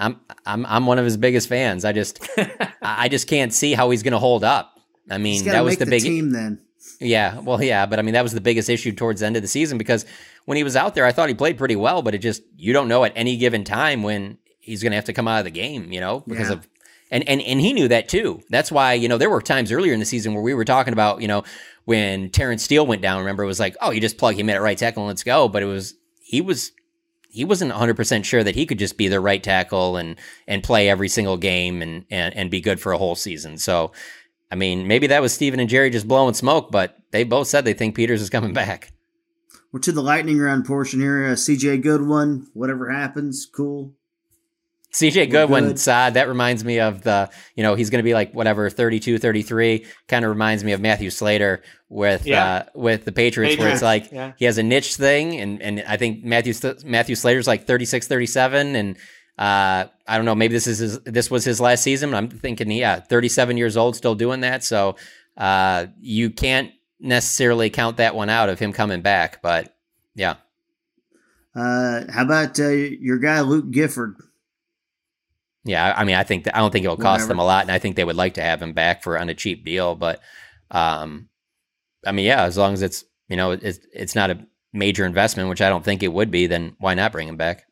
[0.00, 1.84] I'm I'm I'm one of his biggest fans.
[1.84, 4.78] I just I I just can't see how he's going to hold up.
[5.10, 6.60] I mean, got that was make the the, big team then.
[7.00, 9.42] yeah, well, yeah, but I mean, that was the biggest issue towards the end of
[9.42, 10.06] the season because
[10.46, 12.72] when he was out there, I thought he played pretty well, but it just you
[12.72, 15.44] don't know at any given time when he's going to have to come out of
[15.44, 16.54] the game, you know, because Yeah.
[16.56, 16.68] of
[17.10, 18.40] and and and he knew that too.
[18.50, 20.92] That's why you know there were times earlier in the season where we were talking
[20.92, 21.42] about you know
[21.84, 23.18] when Terence Steele went down.
[23.18, 25.24] Remember, it was like, oh, you just plug him in at right tackle and let's
[25.24, 25.48] go.
[25.48, 26.70] But it was he was
[27.30, 30.16] he wasn't 100% sure that he could just be the right tackle and
[30.46, 33.58] and play every single game and and, and be good for a whole season.
[33.58, 33.92] So.
[34.52, 37.64] I mean, maybe that was Steven and Jerry just blowing smoke, but they both said
[37.64, 38.92] they think Peters is coming back.
[39.70, 41.24] We're to the lightning round portion here.
[41.24, 41.78] Uh, C.J.
[41.78, 43.94] Goodwin, whatever happens, cool.
[44.92, 45.78] CJ Goodwin, good.
[45.78, 49.18] Saad, that reminds me of the, you know, he's going to be like whatever, 32,
[49.18, 52.44] 33, kind of reminds me of Matthew Slater with, Yeah.
[52.44, 54.32] uh, with the Patriots, where it's like yeah.
[54.36, 55.36] he has a niche thing.
[55.40, 56.54] And, and I think Matthew,
[56.84, 58.74] Matthew Slater's like 36, 37.
[58.74, 58.96] And,
[59.38, 62.12] uh, I don't know, maybe this is his, this was his last season.
[62.12, 64.64] I'm thinking, yeah, 37 years old, still doing that.
[64.64, 64.96] So,
[65.36, 69.74] uh, you can't necessarily count that one out of him coming back, but
[70.14, 70.34] yeah.
[71.54, 74.16] Uh, how about uh, your guy Luke Gifford?
[75.64, 77.62] Yeah, I mean, I think that, I don't think it will cost them a lot,
[77.62, 79.94] and I think they would like to have him back for on a cheap deal.
[79.94, 80.20] But,
[80.70, 81.28] um,
[82.06, 85.48] I mean, yeah, as long as it's you know it's it's not a major investment,
[85.50, 87.64] which I don't think it would be, then why not bring him back?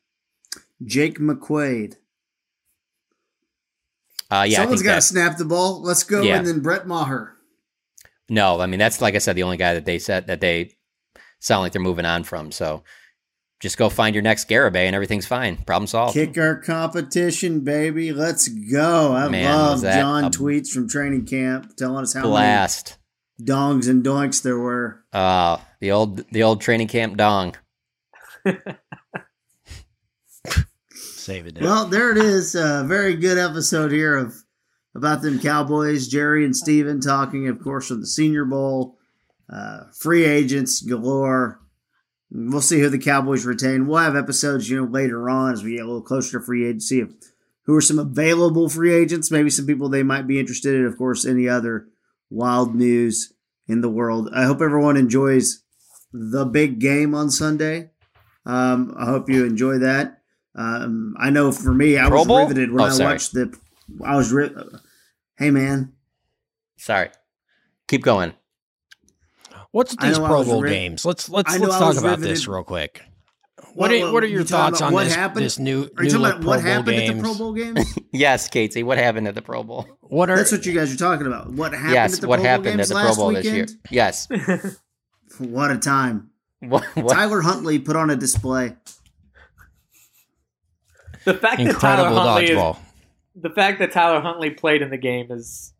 [0.84, 1.94] Jake McQuaid.
[4.30, 5.80] Uh, yeah, someone's got to snap the ball.
[5.82, 6.36] Let's go, Yeah.
[6.36, 7.34] and then Brett Maher.
[8.28, 10.76] no, I mean that's like I said, the only guy that they said that they
[11.40, 12.52] sound like they're moving on from.
[12.52, 12.84] So
[13.60, 15.56] just go find your next Garibay, and everything's fine.
[15.56, 16.14] Problem solved.
[16.14, 18.12] Kick our competition, baby.
[18.12, 19.12] Let's go.
[19.12, 22.98] I Man, love John tweets from training camp telling us how Blast.
[23.38, 25.04] many dongs and doinks there were.
[25.12, 27.56] Uh, the old the old training camp dong.
[30.94, 31.60] Save it.
[31.60, 32.54] Well, there it is.
[32.54, 34.34] A very good episode here of
[34.94, 36.08] about them Cowboys.
[36.08, 38.96] Jerry and Steven talking, of course, of the Senior Bowl,
[39.52, 41.60] uh, free agents galore.
[42.30, 43.86] We'll see who the Cowboys retain.
[43.86, 46.66] We'll have episodes, you know, later on as we get a little closer to free
[46.66, 47.14] agency of
[47.64, 50.84] who are some available free agents, maybe some people they might be interested in.
[50.86, 51.88] Of course, any other
[52.30, 53.32] wild news
[53.66, 54.28] in the world.
[54.34, 55.62] I hope everyone enjoys
[56.12, 57.90] the big game on Sunday.
[58.46, 60.22] Um, I hope you enjoy that.
[60.54, 62.38] Um, I know for me, I Pro was Bowl?
[62.40, 63.12] riveted when Oh, I sorry.
[63.14, 63.54] watched the.
[64.04, 64.54] I was ri-
[65.38, 65.92] Hey man,
[66.78, 67.10] Sorry.
[67.86, 68.32] Keep going.
[69.72, 71.04] What's these Pro Bowl riv- games?
[71.04, 73.02] Let's let's let's talk about riveted- this real quick.
[73.74, 75.44] What- What are, what- what are your thoughts on what this, happened?
[75.44, 77.10] this new Are you new talking look about Pro what Bowl happened games?
[77.10, 77.98] at the Pro Bowl games?
[78.12, 78.82] Yes, Katie.
[78.82, 79.86] What happened at the Pro Bowl?
[80.00, 81.52] What are That's what you guys are talking about.
[81.52, 83.28] What happened yes, at the what Pro Bowl happened games at the Pro last Bowl
[83.28, 83.44] weekend?
[83.44, 83.66] this year?
[83.90, 84.28] Yes.
[85.38, 86.30] What a time!
[86.60, 88.74] What, what- Tyler Huntley put on a display.
[91.24, 92.76] The fact that incredible Tyler Huntley is,
[93.36, 95.74] the fact that Tyler Huntley played in the game is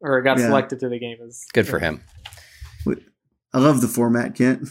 [0.00, 0.46] or got Yeah.
[0.46, 2.02] selected to the game is Good for him.
[3.52, 4.68] I love the format, Kent.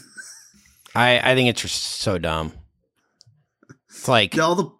[0.94, 2.52] I I think it's just so dumb.
[3.88, 4.70] It's like All the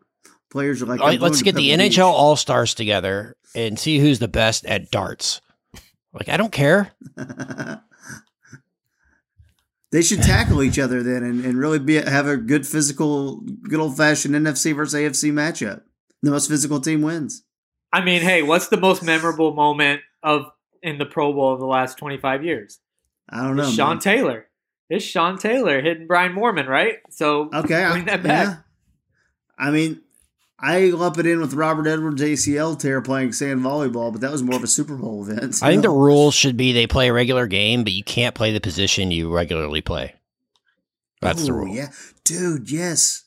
[0.51, 1.99] players are like, Like, let's get the Pebble Beach.
[1.99, 5.41] NHL All Stars together and see who's the best at darts.
[6.13, 6.93] Like, I don't care.
[9.91, 13.81] They should tackle each other then and, and really be have a good physical, good
[13.81, 15.81] old fashioned NFC versus AFC matchup.
[16.23, 17.43] The most physical team wins.
[17.93, 20.51] I mean, hey, what's the most memorable moment of
[20.83, 22.81] in the Pro Bowl of the last 25 years?
[23.29, 23.65] I don't know.
[23.65, 23.99] It's Sean man.
[24.01, 24.47] Taylor.
[24.91, 26.97] It's Sean Taylor hitting Brian Moorman, right?
[27.11, 28.47] So Okay, I- bring that back.
[28.47, 28.57] yeah.
[29.59, 30.01] I mean,
[30.61, 34.43] I lump it in with Robert Edwards ACL tear playing sand volleyball, but that was
[34.43, 35.57] more of a Super Bowl event.
[35.63, 38.35] I think the so- rules should be they play a regular game, but you can't
[38.35, 40.15] play the position you regularly play.
[41.21, 41.75] That's the rule.
[41.75, 41.89] Yeah,
[42.25, 42.71] dude.
[42.71, 43.25] Yes,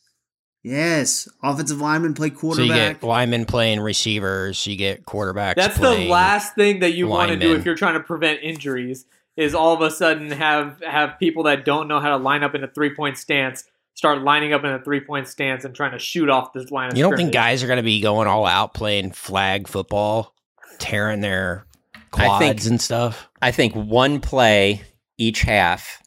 [0.63, 1.27] yes.
[1.43, 2.55] Offensive linemen play quarterback.
[2.55, 3.01] So you quarterback.
[3.01, 5.55] get linemen playing receivers, you get quarterbacks.
[5.55, 9.05] That's the last thing that you want to do if you're trying to prevent injuries.
[9.41, 12.53] Is all of a sudden have have people that don't know how to line up
[12.53, 13.63] in a three point stance
[13.93, 16.91] start lining up in a three point stance and trying to shoot off this line
[16.91, 20.33] of You don't think guys are going to be going all out playing flag football,
[20.79, 21.65] tearing their
[21.95, 23.29] I quads think- and stuff?
[23.41, 24.81] I think one play
[25.17, 26.01] each half,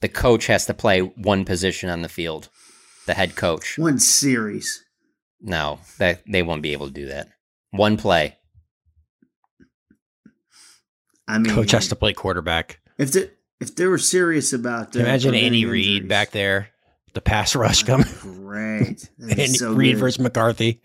[0.00, 2.48] the coach has to play one position on the field.
[3.06, 3.78] The head coach.
[3.78, 4.82] One series.
[5.40, 7.28] No, that they won't be able to do that.
[7.70, 8.36] One play.
[11.26, 12.80] I mean, Coach has to play quarterback.
[12.98, 13.30] if they
[13.60, 16.68] if they were serious about uh, imagine Andy Reid back there,
[17.14, 18.06] the pass rush coming.
[18.20, 20.80] Great, Andy so Reid versus McCarthy.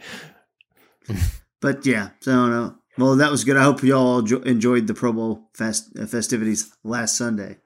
[1.61, 2.75] But yeah, so I don't know.
[2.97, 3.57] Well, that was good.
[3.57, 7.57] I hope you all jo- enjoyed the Pro Bowl fest- uh, festivities last Sunday,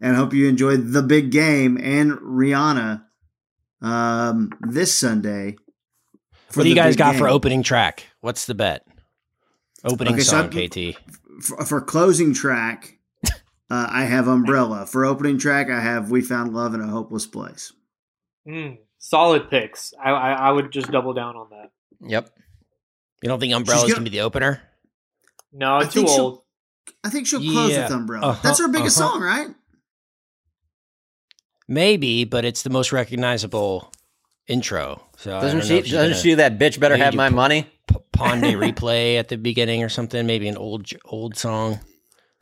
[0.00, 3.04] and I hope you enjoyed the big game and Rihanna
[3.80, 5.56] um, this Sunday.
[6.54, 8.06] What do you guys got for opening track?
[8.20, 8.86] What's the bet?
[9.84, 10.98] Opening Okay, so song, I- KT.
[11.40, 13.30] For, for closing track, uh,
[13.70, 14.86] I have Umbrella.
[14.86, 17.72] For opening track, I have We Found Love in a Hopeless Place.
[18.46, 19.94] Mm, solid picks.
[20.02, 21.70] I, I I would just double down on that.
[22.00, 22.30] Yep.
[23.22, 24.60] You don't think Umbrella's gonna- going to be the opener?
[25.52, 26.42] No, I too think she'll- old.
[27.04, 27.84] I think she'll close Yeah.
[27.84, 28.26] with Umbrella.
[28.28, 29.12] Uh-huh, That's her biggest uh-huh.
[29.12, 29.48] song, right?
[31.68, 33.92] Maybe, but it's the most recognizable
[34.46, 35.02] intro.
[35.16, 37.34] So Doesn't she know if she's doesn't she do that bitch better have my P-
[37.34, 37.66] money?
[38.12, 40.26] Pon de Replay at the beginning or something.
[40.26, 41.80] Maybe an old old song.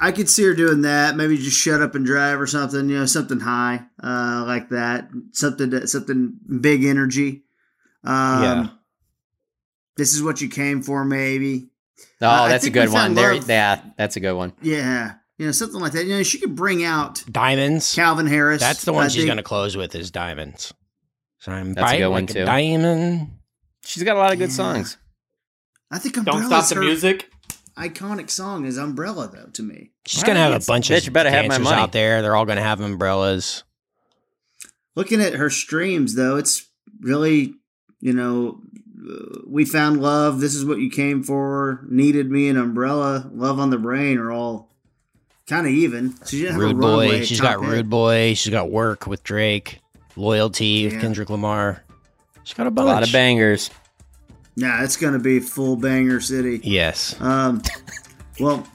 [0.03, 1.17] I could see her doing that.
[1.17, 2.89] Maybe just shut up and drive or something.
[2.89, 5.11] You know, something high uh, like that.
[5.33, 7.43] Something that, something big energy.
[8.05, 8.69] Um, Yeah.
[9.97, 11.69] This is what you came for, maybe.
[12.23, 13.13] Oh, Uh, that's a good one.
[13.15, 14.55] There, yeah, that's a good one.
[14.63, 16.07] Yeah, you know something like that.
[16.07, 17.95] You know, she could bring out Diamonds.
[17.95, 18.61] Calvin Harris.
[18.61, 20.73] That's the one I she's going to close with is Diamonds.
[21.41, 22.45] So I'm That's a good one, like too.
[22.45, 23.31] diamond.
[23.85, 24.97] She's got a lot of good songs.
[25.91, 27.31] I think Don't Umbrella's stop the her music.
[27.77, 29.49] Iconic song is Umbrella, though.
[29.55, 31.81] To me, She's going to have a bunch Bitch, of better have my dancers money.
[31.83, 32.21] out there.
[32.23, 33.65] They're all going to have umbrellas.
[34.95, 36.67] looking at her streams, though, it's
[37.01, 37.55] really
[38.01, 38.61] you know.
[39.09, 40.41] uh, We found love.
[40.41, 41.87] This is what you came for.
[41.89, 43.31] Needed me an umbrella.
[43.33, 44.69] Love on the brain are all
[45.47, 46.17] kind of even.
[46.19, 47.23] So she didn't have Rude a Boy.
[47.25, 47.71] She's top got hit.
[47.71, 48.35] Rude Boy.
[48.35, 49.81] She's got Work with Drake.
[50.21, 51.01] Loyalty with Yeah.
[51.01, 51.83] Kendrick Lamar.
[52.45, 52.87] She's got a A bunch.
[52.87, 53.71] lot of bangers.
[54.57, 56.61] Yeah, it's going to be full banger city.
[56.63, 57.19] Yes.
[57.21, 57.63] Um,
[58.39, 58.67] well,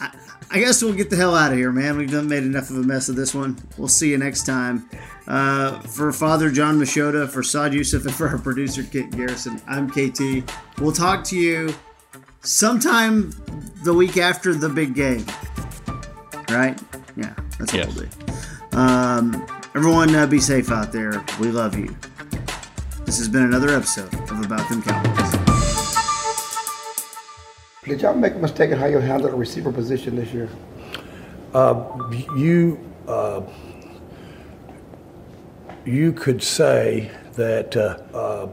[0.00, 0.10] I,
[0.50, 1.96] I guess we'll get the hell out of here, man.
[1.96, 3.56] We've done made enough of a mess of this one.
[3.76, 4.88] We'll see you next time.
[5.26, 9.88] Uh, for Father John Machota, for Saad Yusuf, and for our producer Kit Garrison, I'm
[9.90, 10.50] KT.
[10.80, 11.74] We'll talk to you
[12.40, 13.32] sometime
[13.84, 15.24] the week after the big game.
[16.48, 16.80] Right?
[17.16, 17.94] Yeah, that's what Yes.
[17.94, 18.76] we'll do.
[18.78, 19.46] Um,
[19.78, 21.24] everyone, uh, be safe out there.
[21.38, 21.94] We love you.
[23.04, 25.32] This has been another episode of About Them Cowboys.
[27.84, 30.48] Did y'all make a mistake in how you handled the receiver position this year?
[31.54, 33.42] Uh, you uh,
[35.84, 38.48] you could say that uh, uh,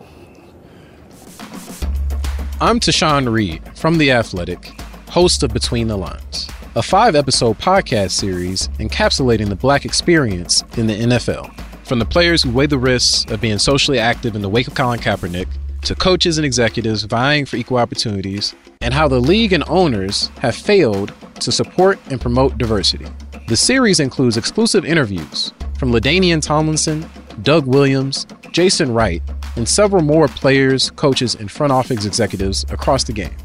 [2.61, 4.79] I'm Tashan Reed from The Athletic,
[5.09, 6.47] host of Between the Lines,
[6.77, 11.57] a five episode podcast series encapsulating the black experience in the NFL.
[11.85, 14.75] From the players who weigh the risks of being socially active in the wake of
[14.75, 15.47] Colin Kaepernick,
[15.83, 20.53] to coaches and executives vying for equal opportunities, and how the league and owners have
[20.53, 23.07] failed to support and promote diversity.
[23.47, 27.05] The series includes exclusive interviews from LaDainian Tomlinson,
[27.41, 29.21] Doug Williams, Jason Wright,
[29.55, 33.35] and several more players, coaches, and front office executives across the game.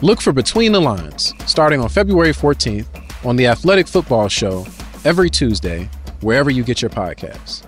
[0.00, 2.86] Look for Between the Lines starting on February 14th
[3.26, 4.64] on the Athletic Football Show
[5.04, 7.67] every Tuesday, wherever you get your podcasts.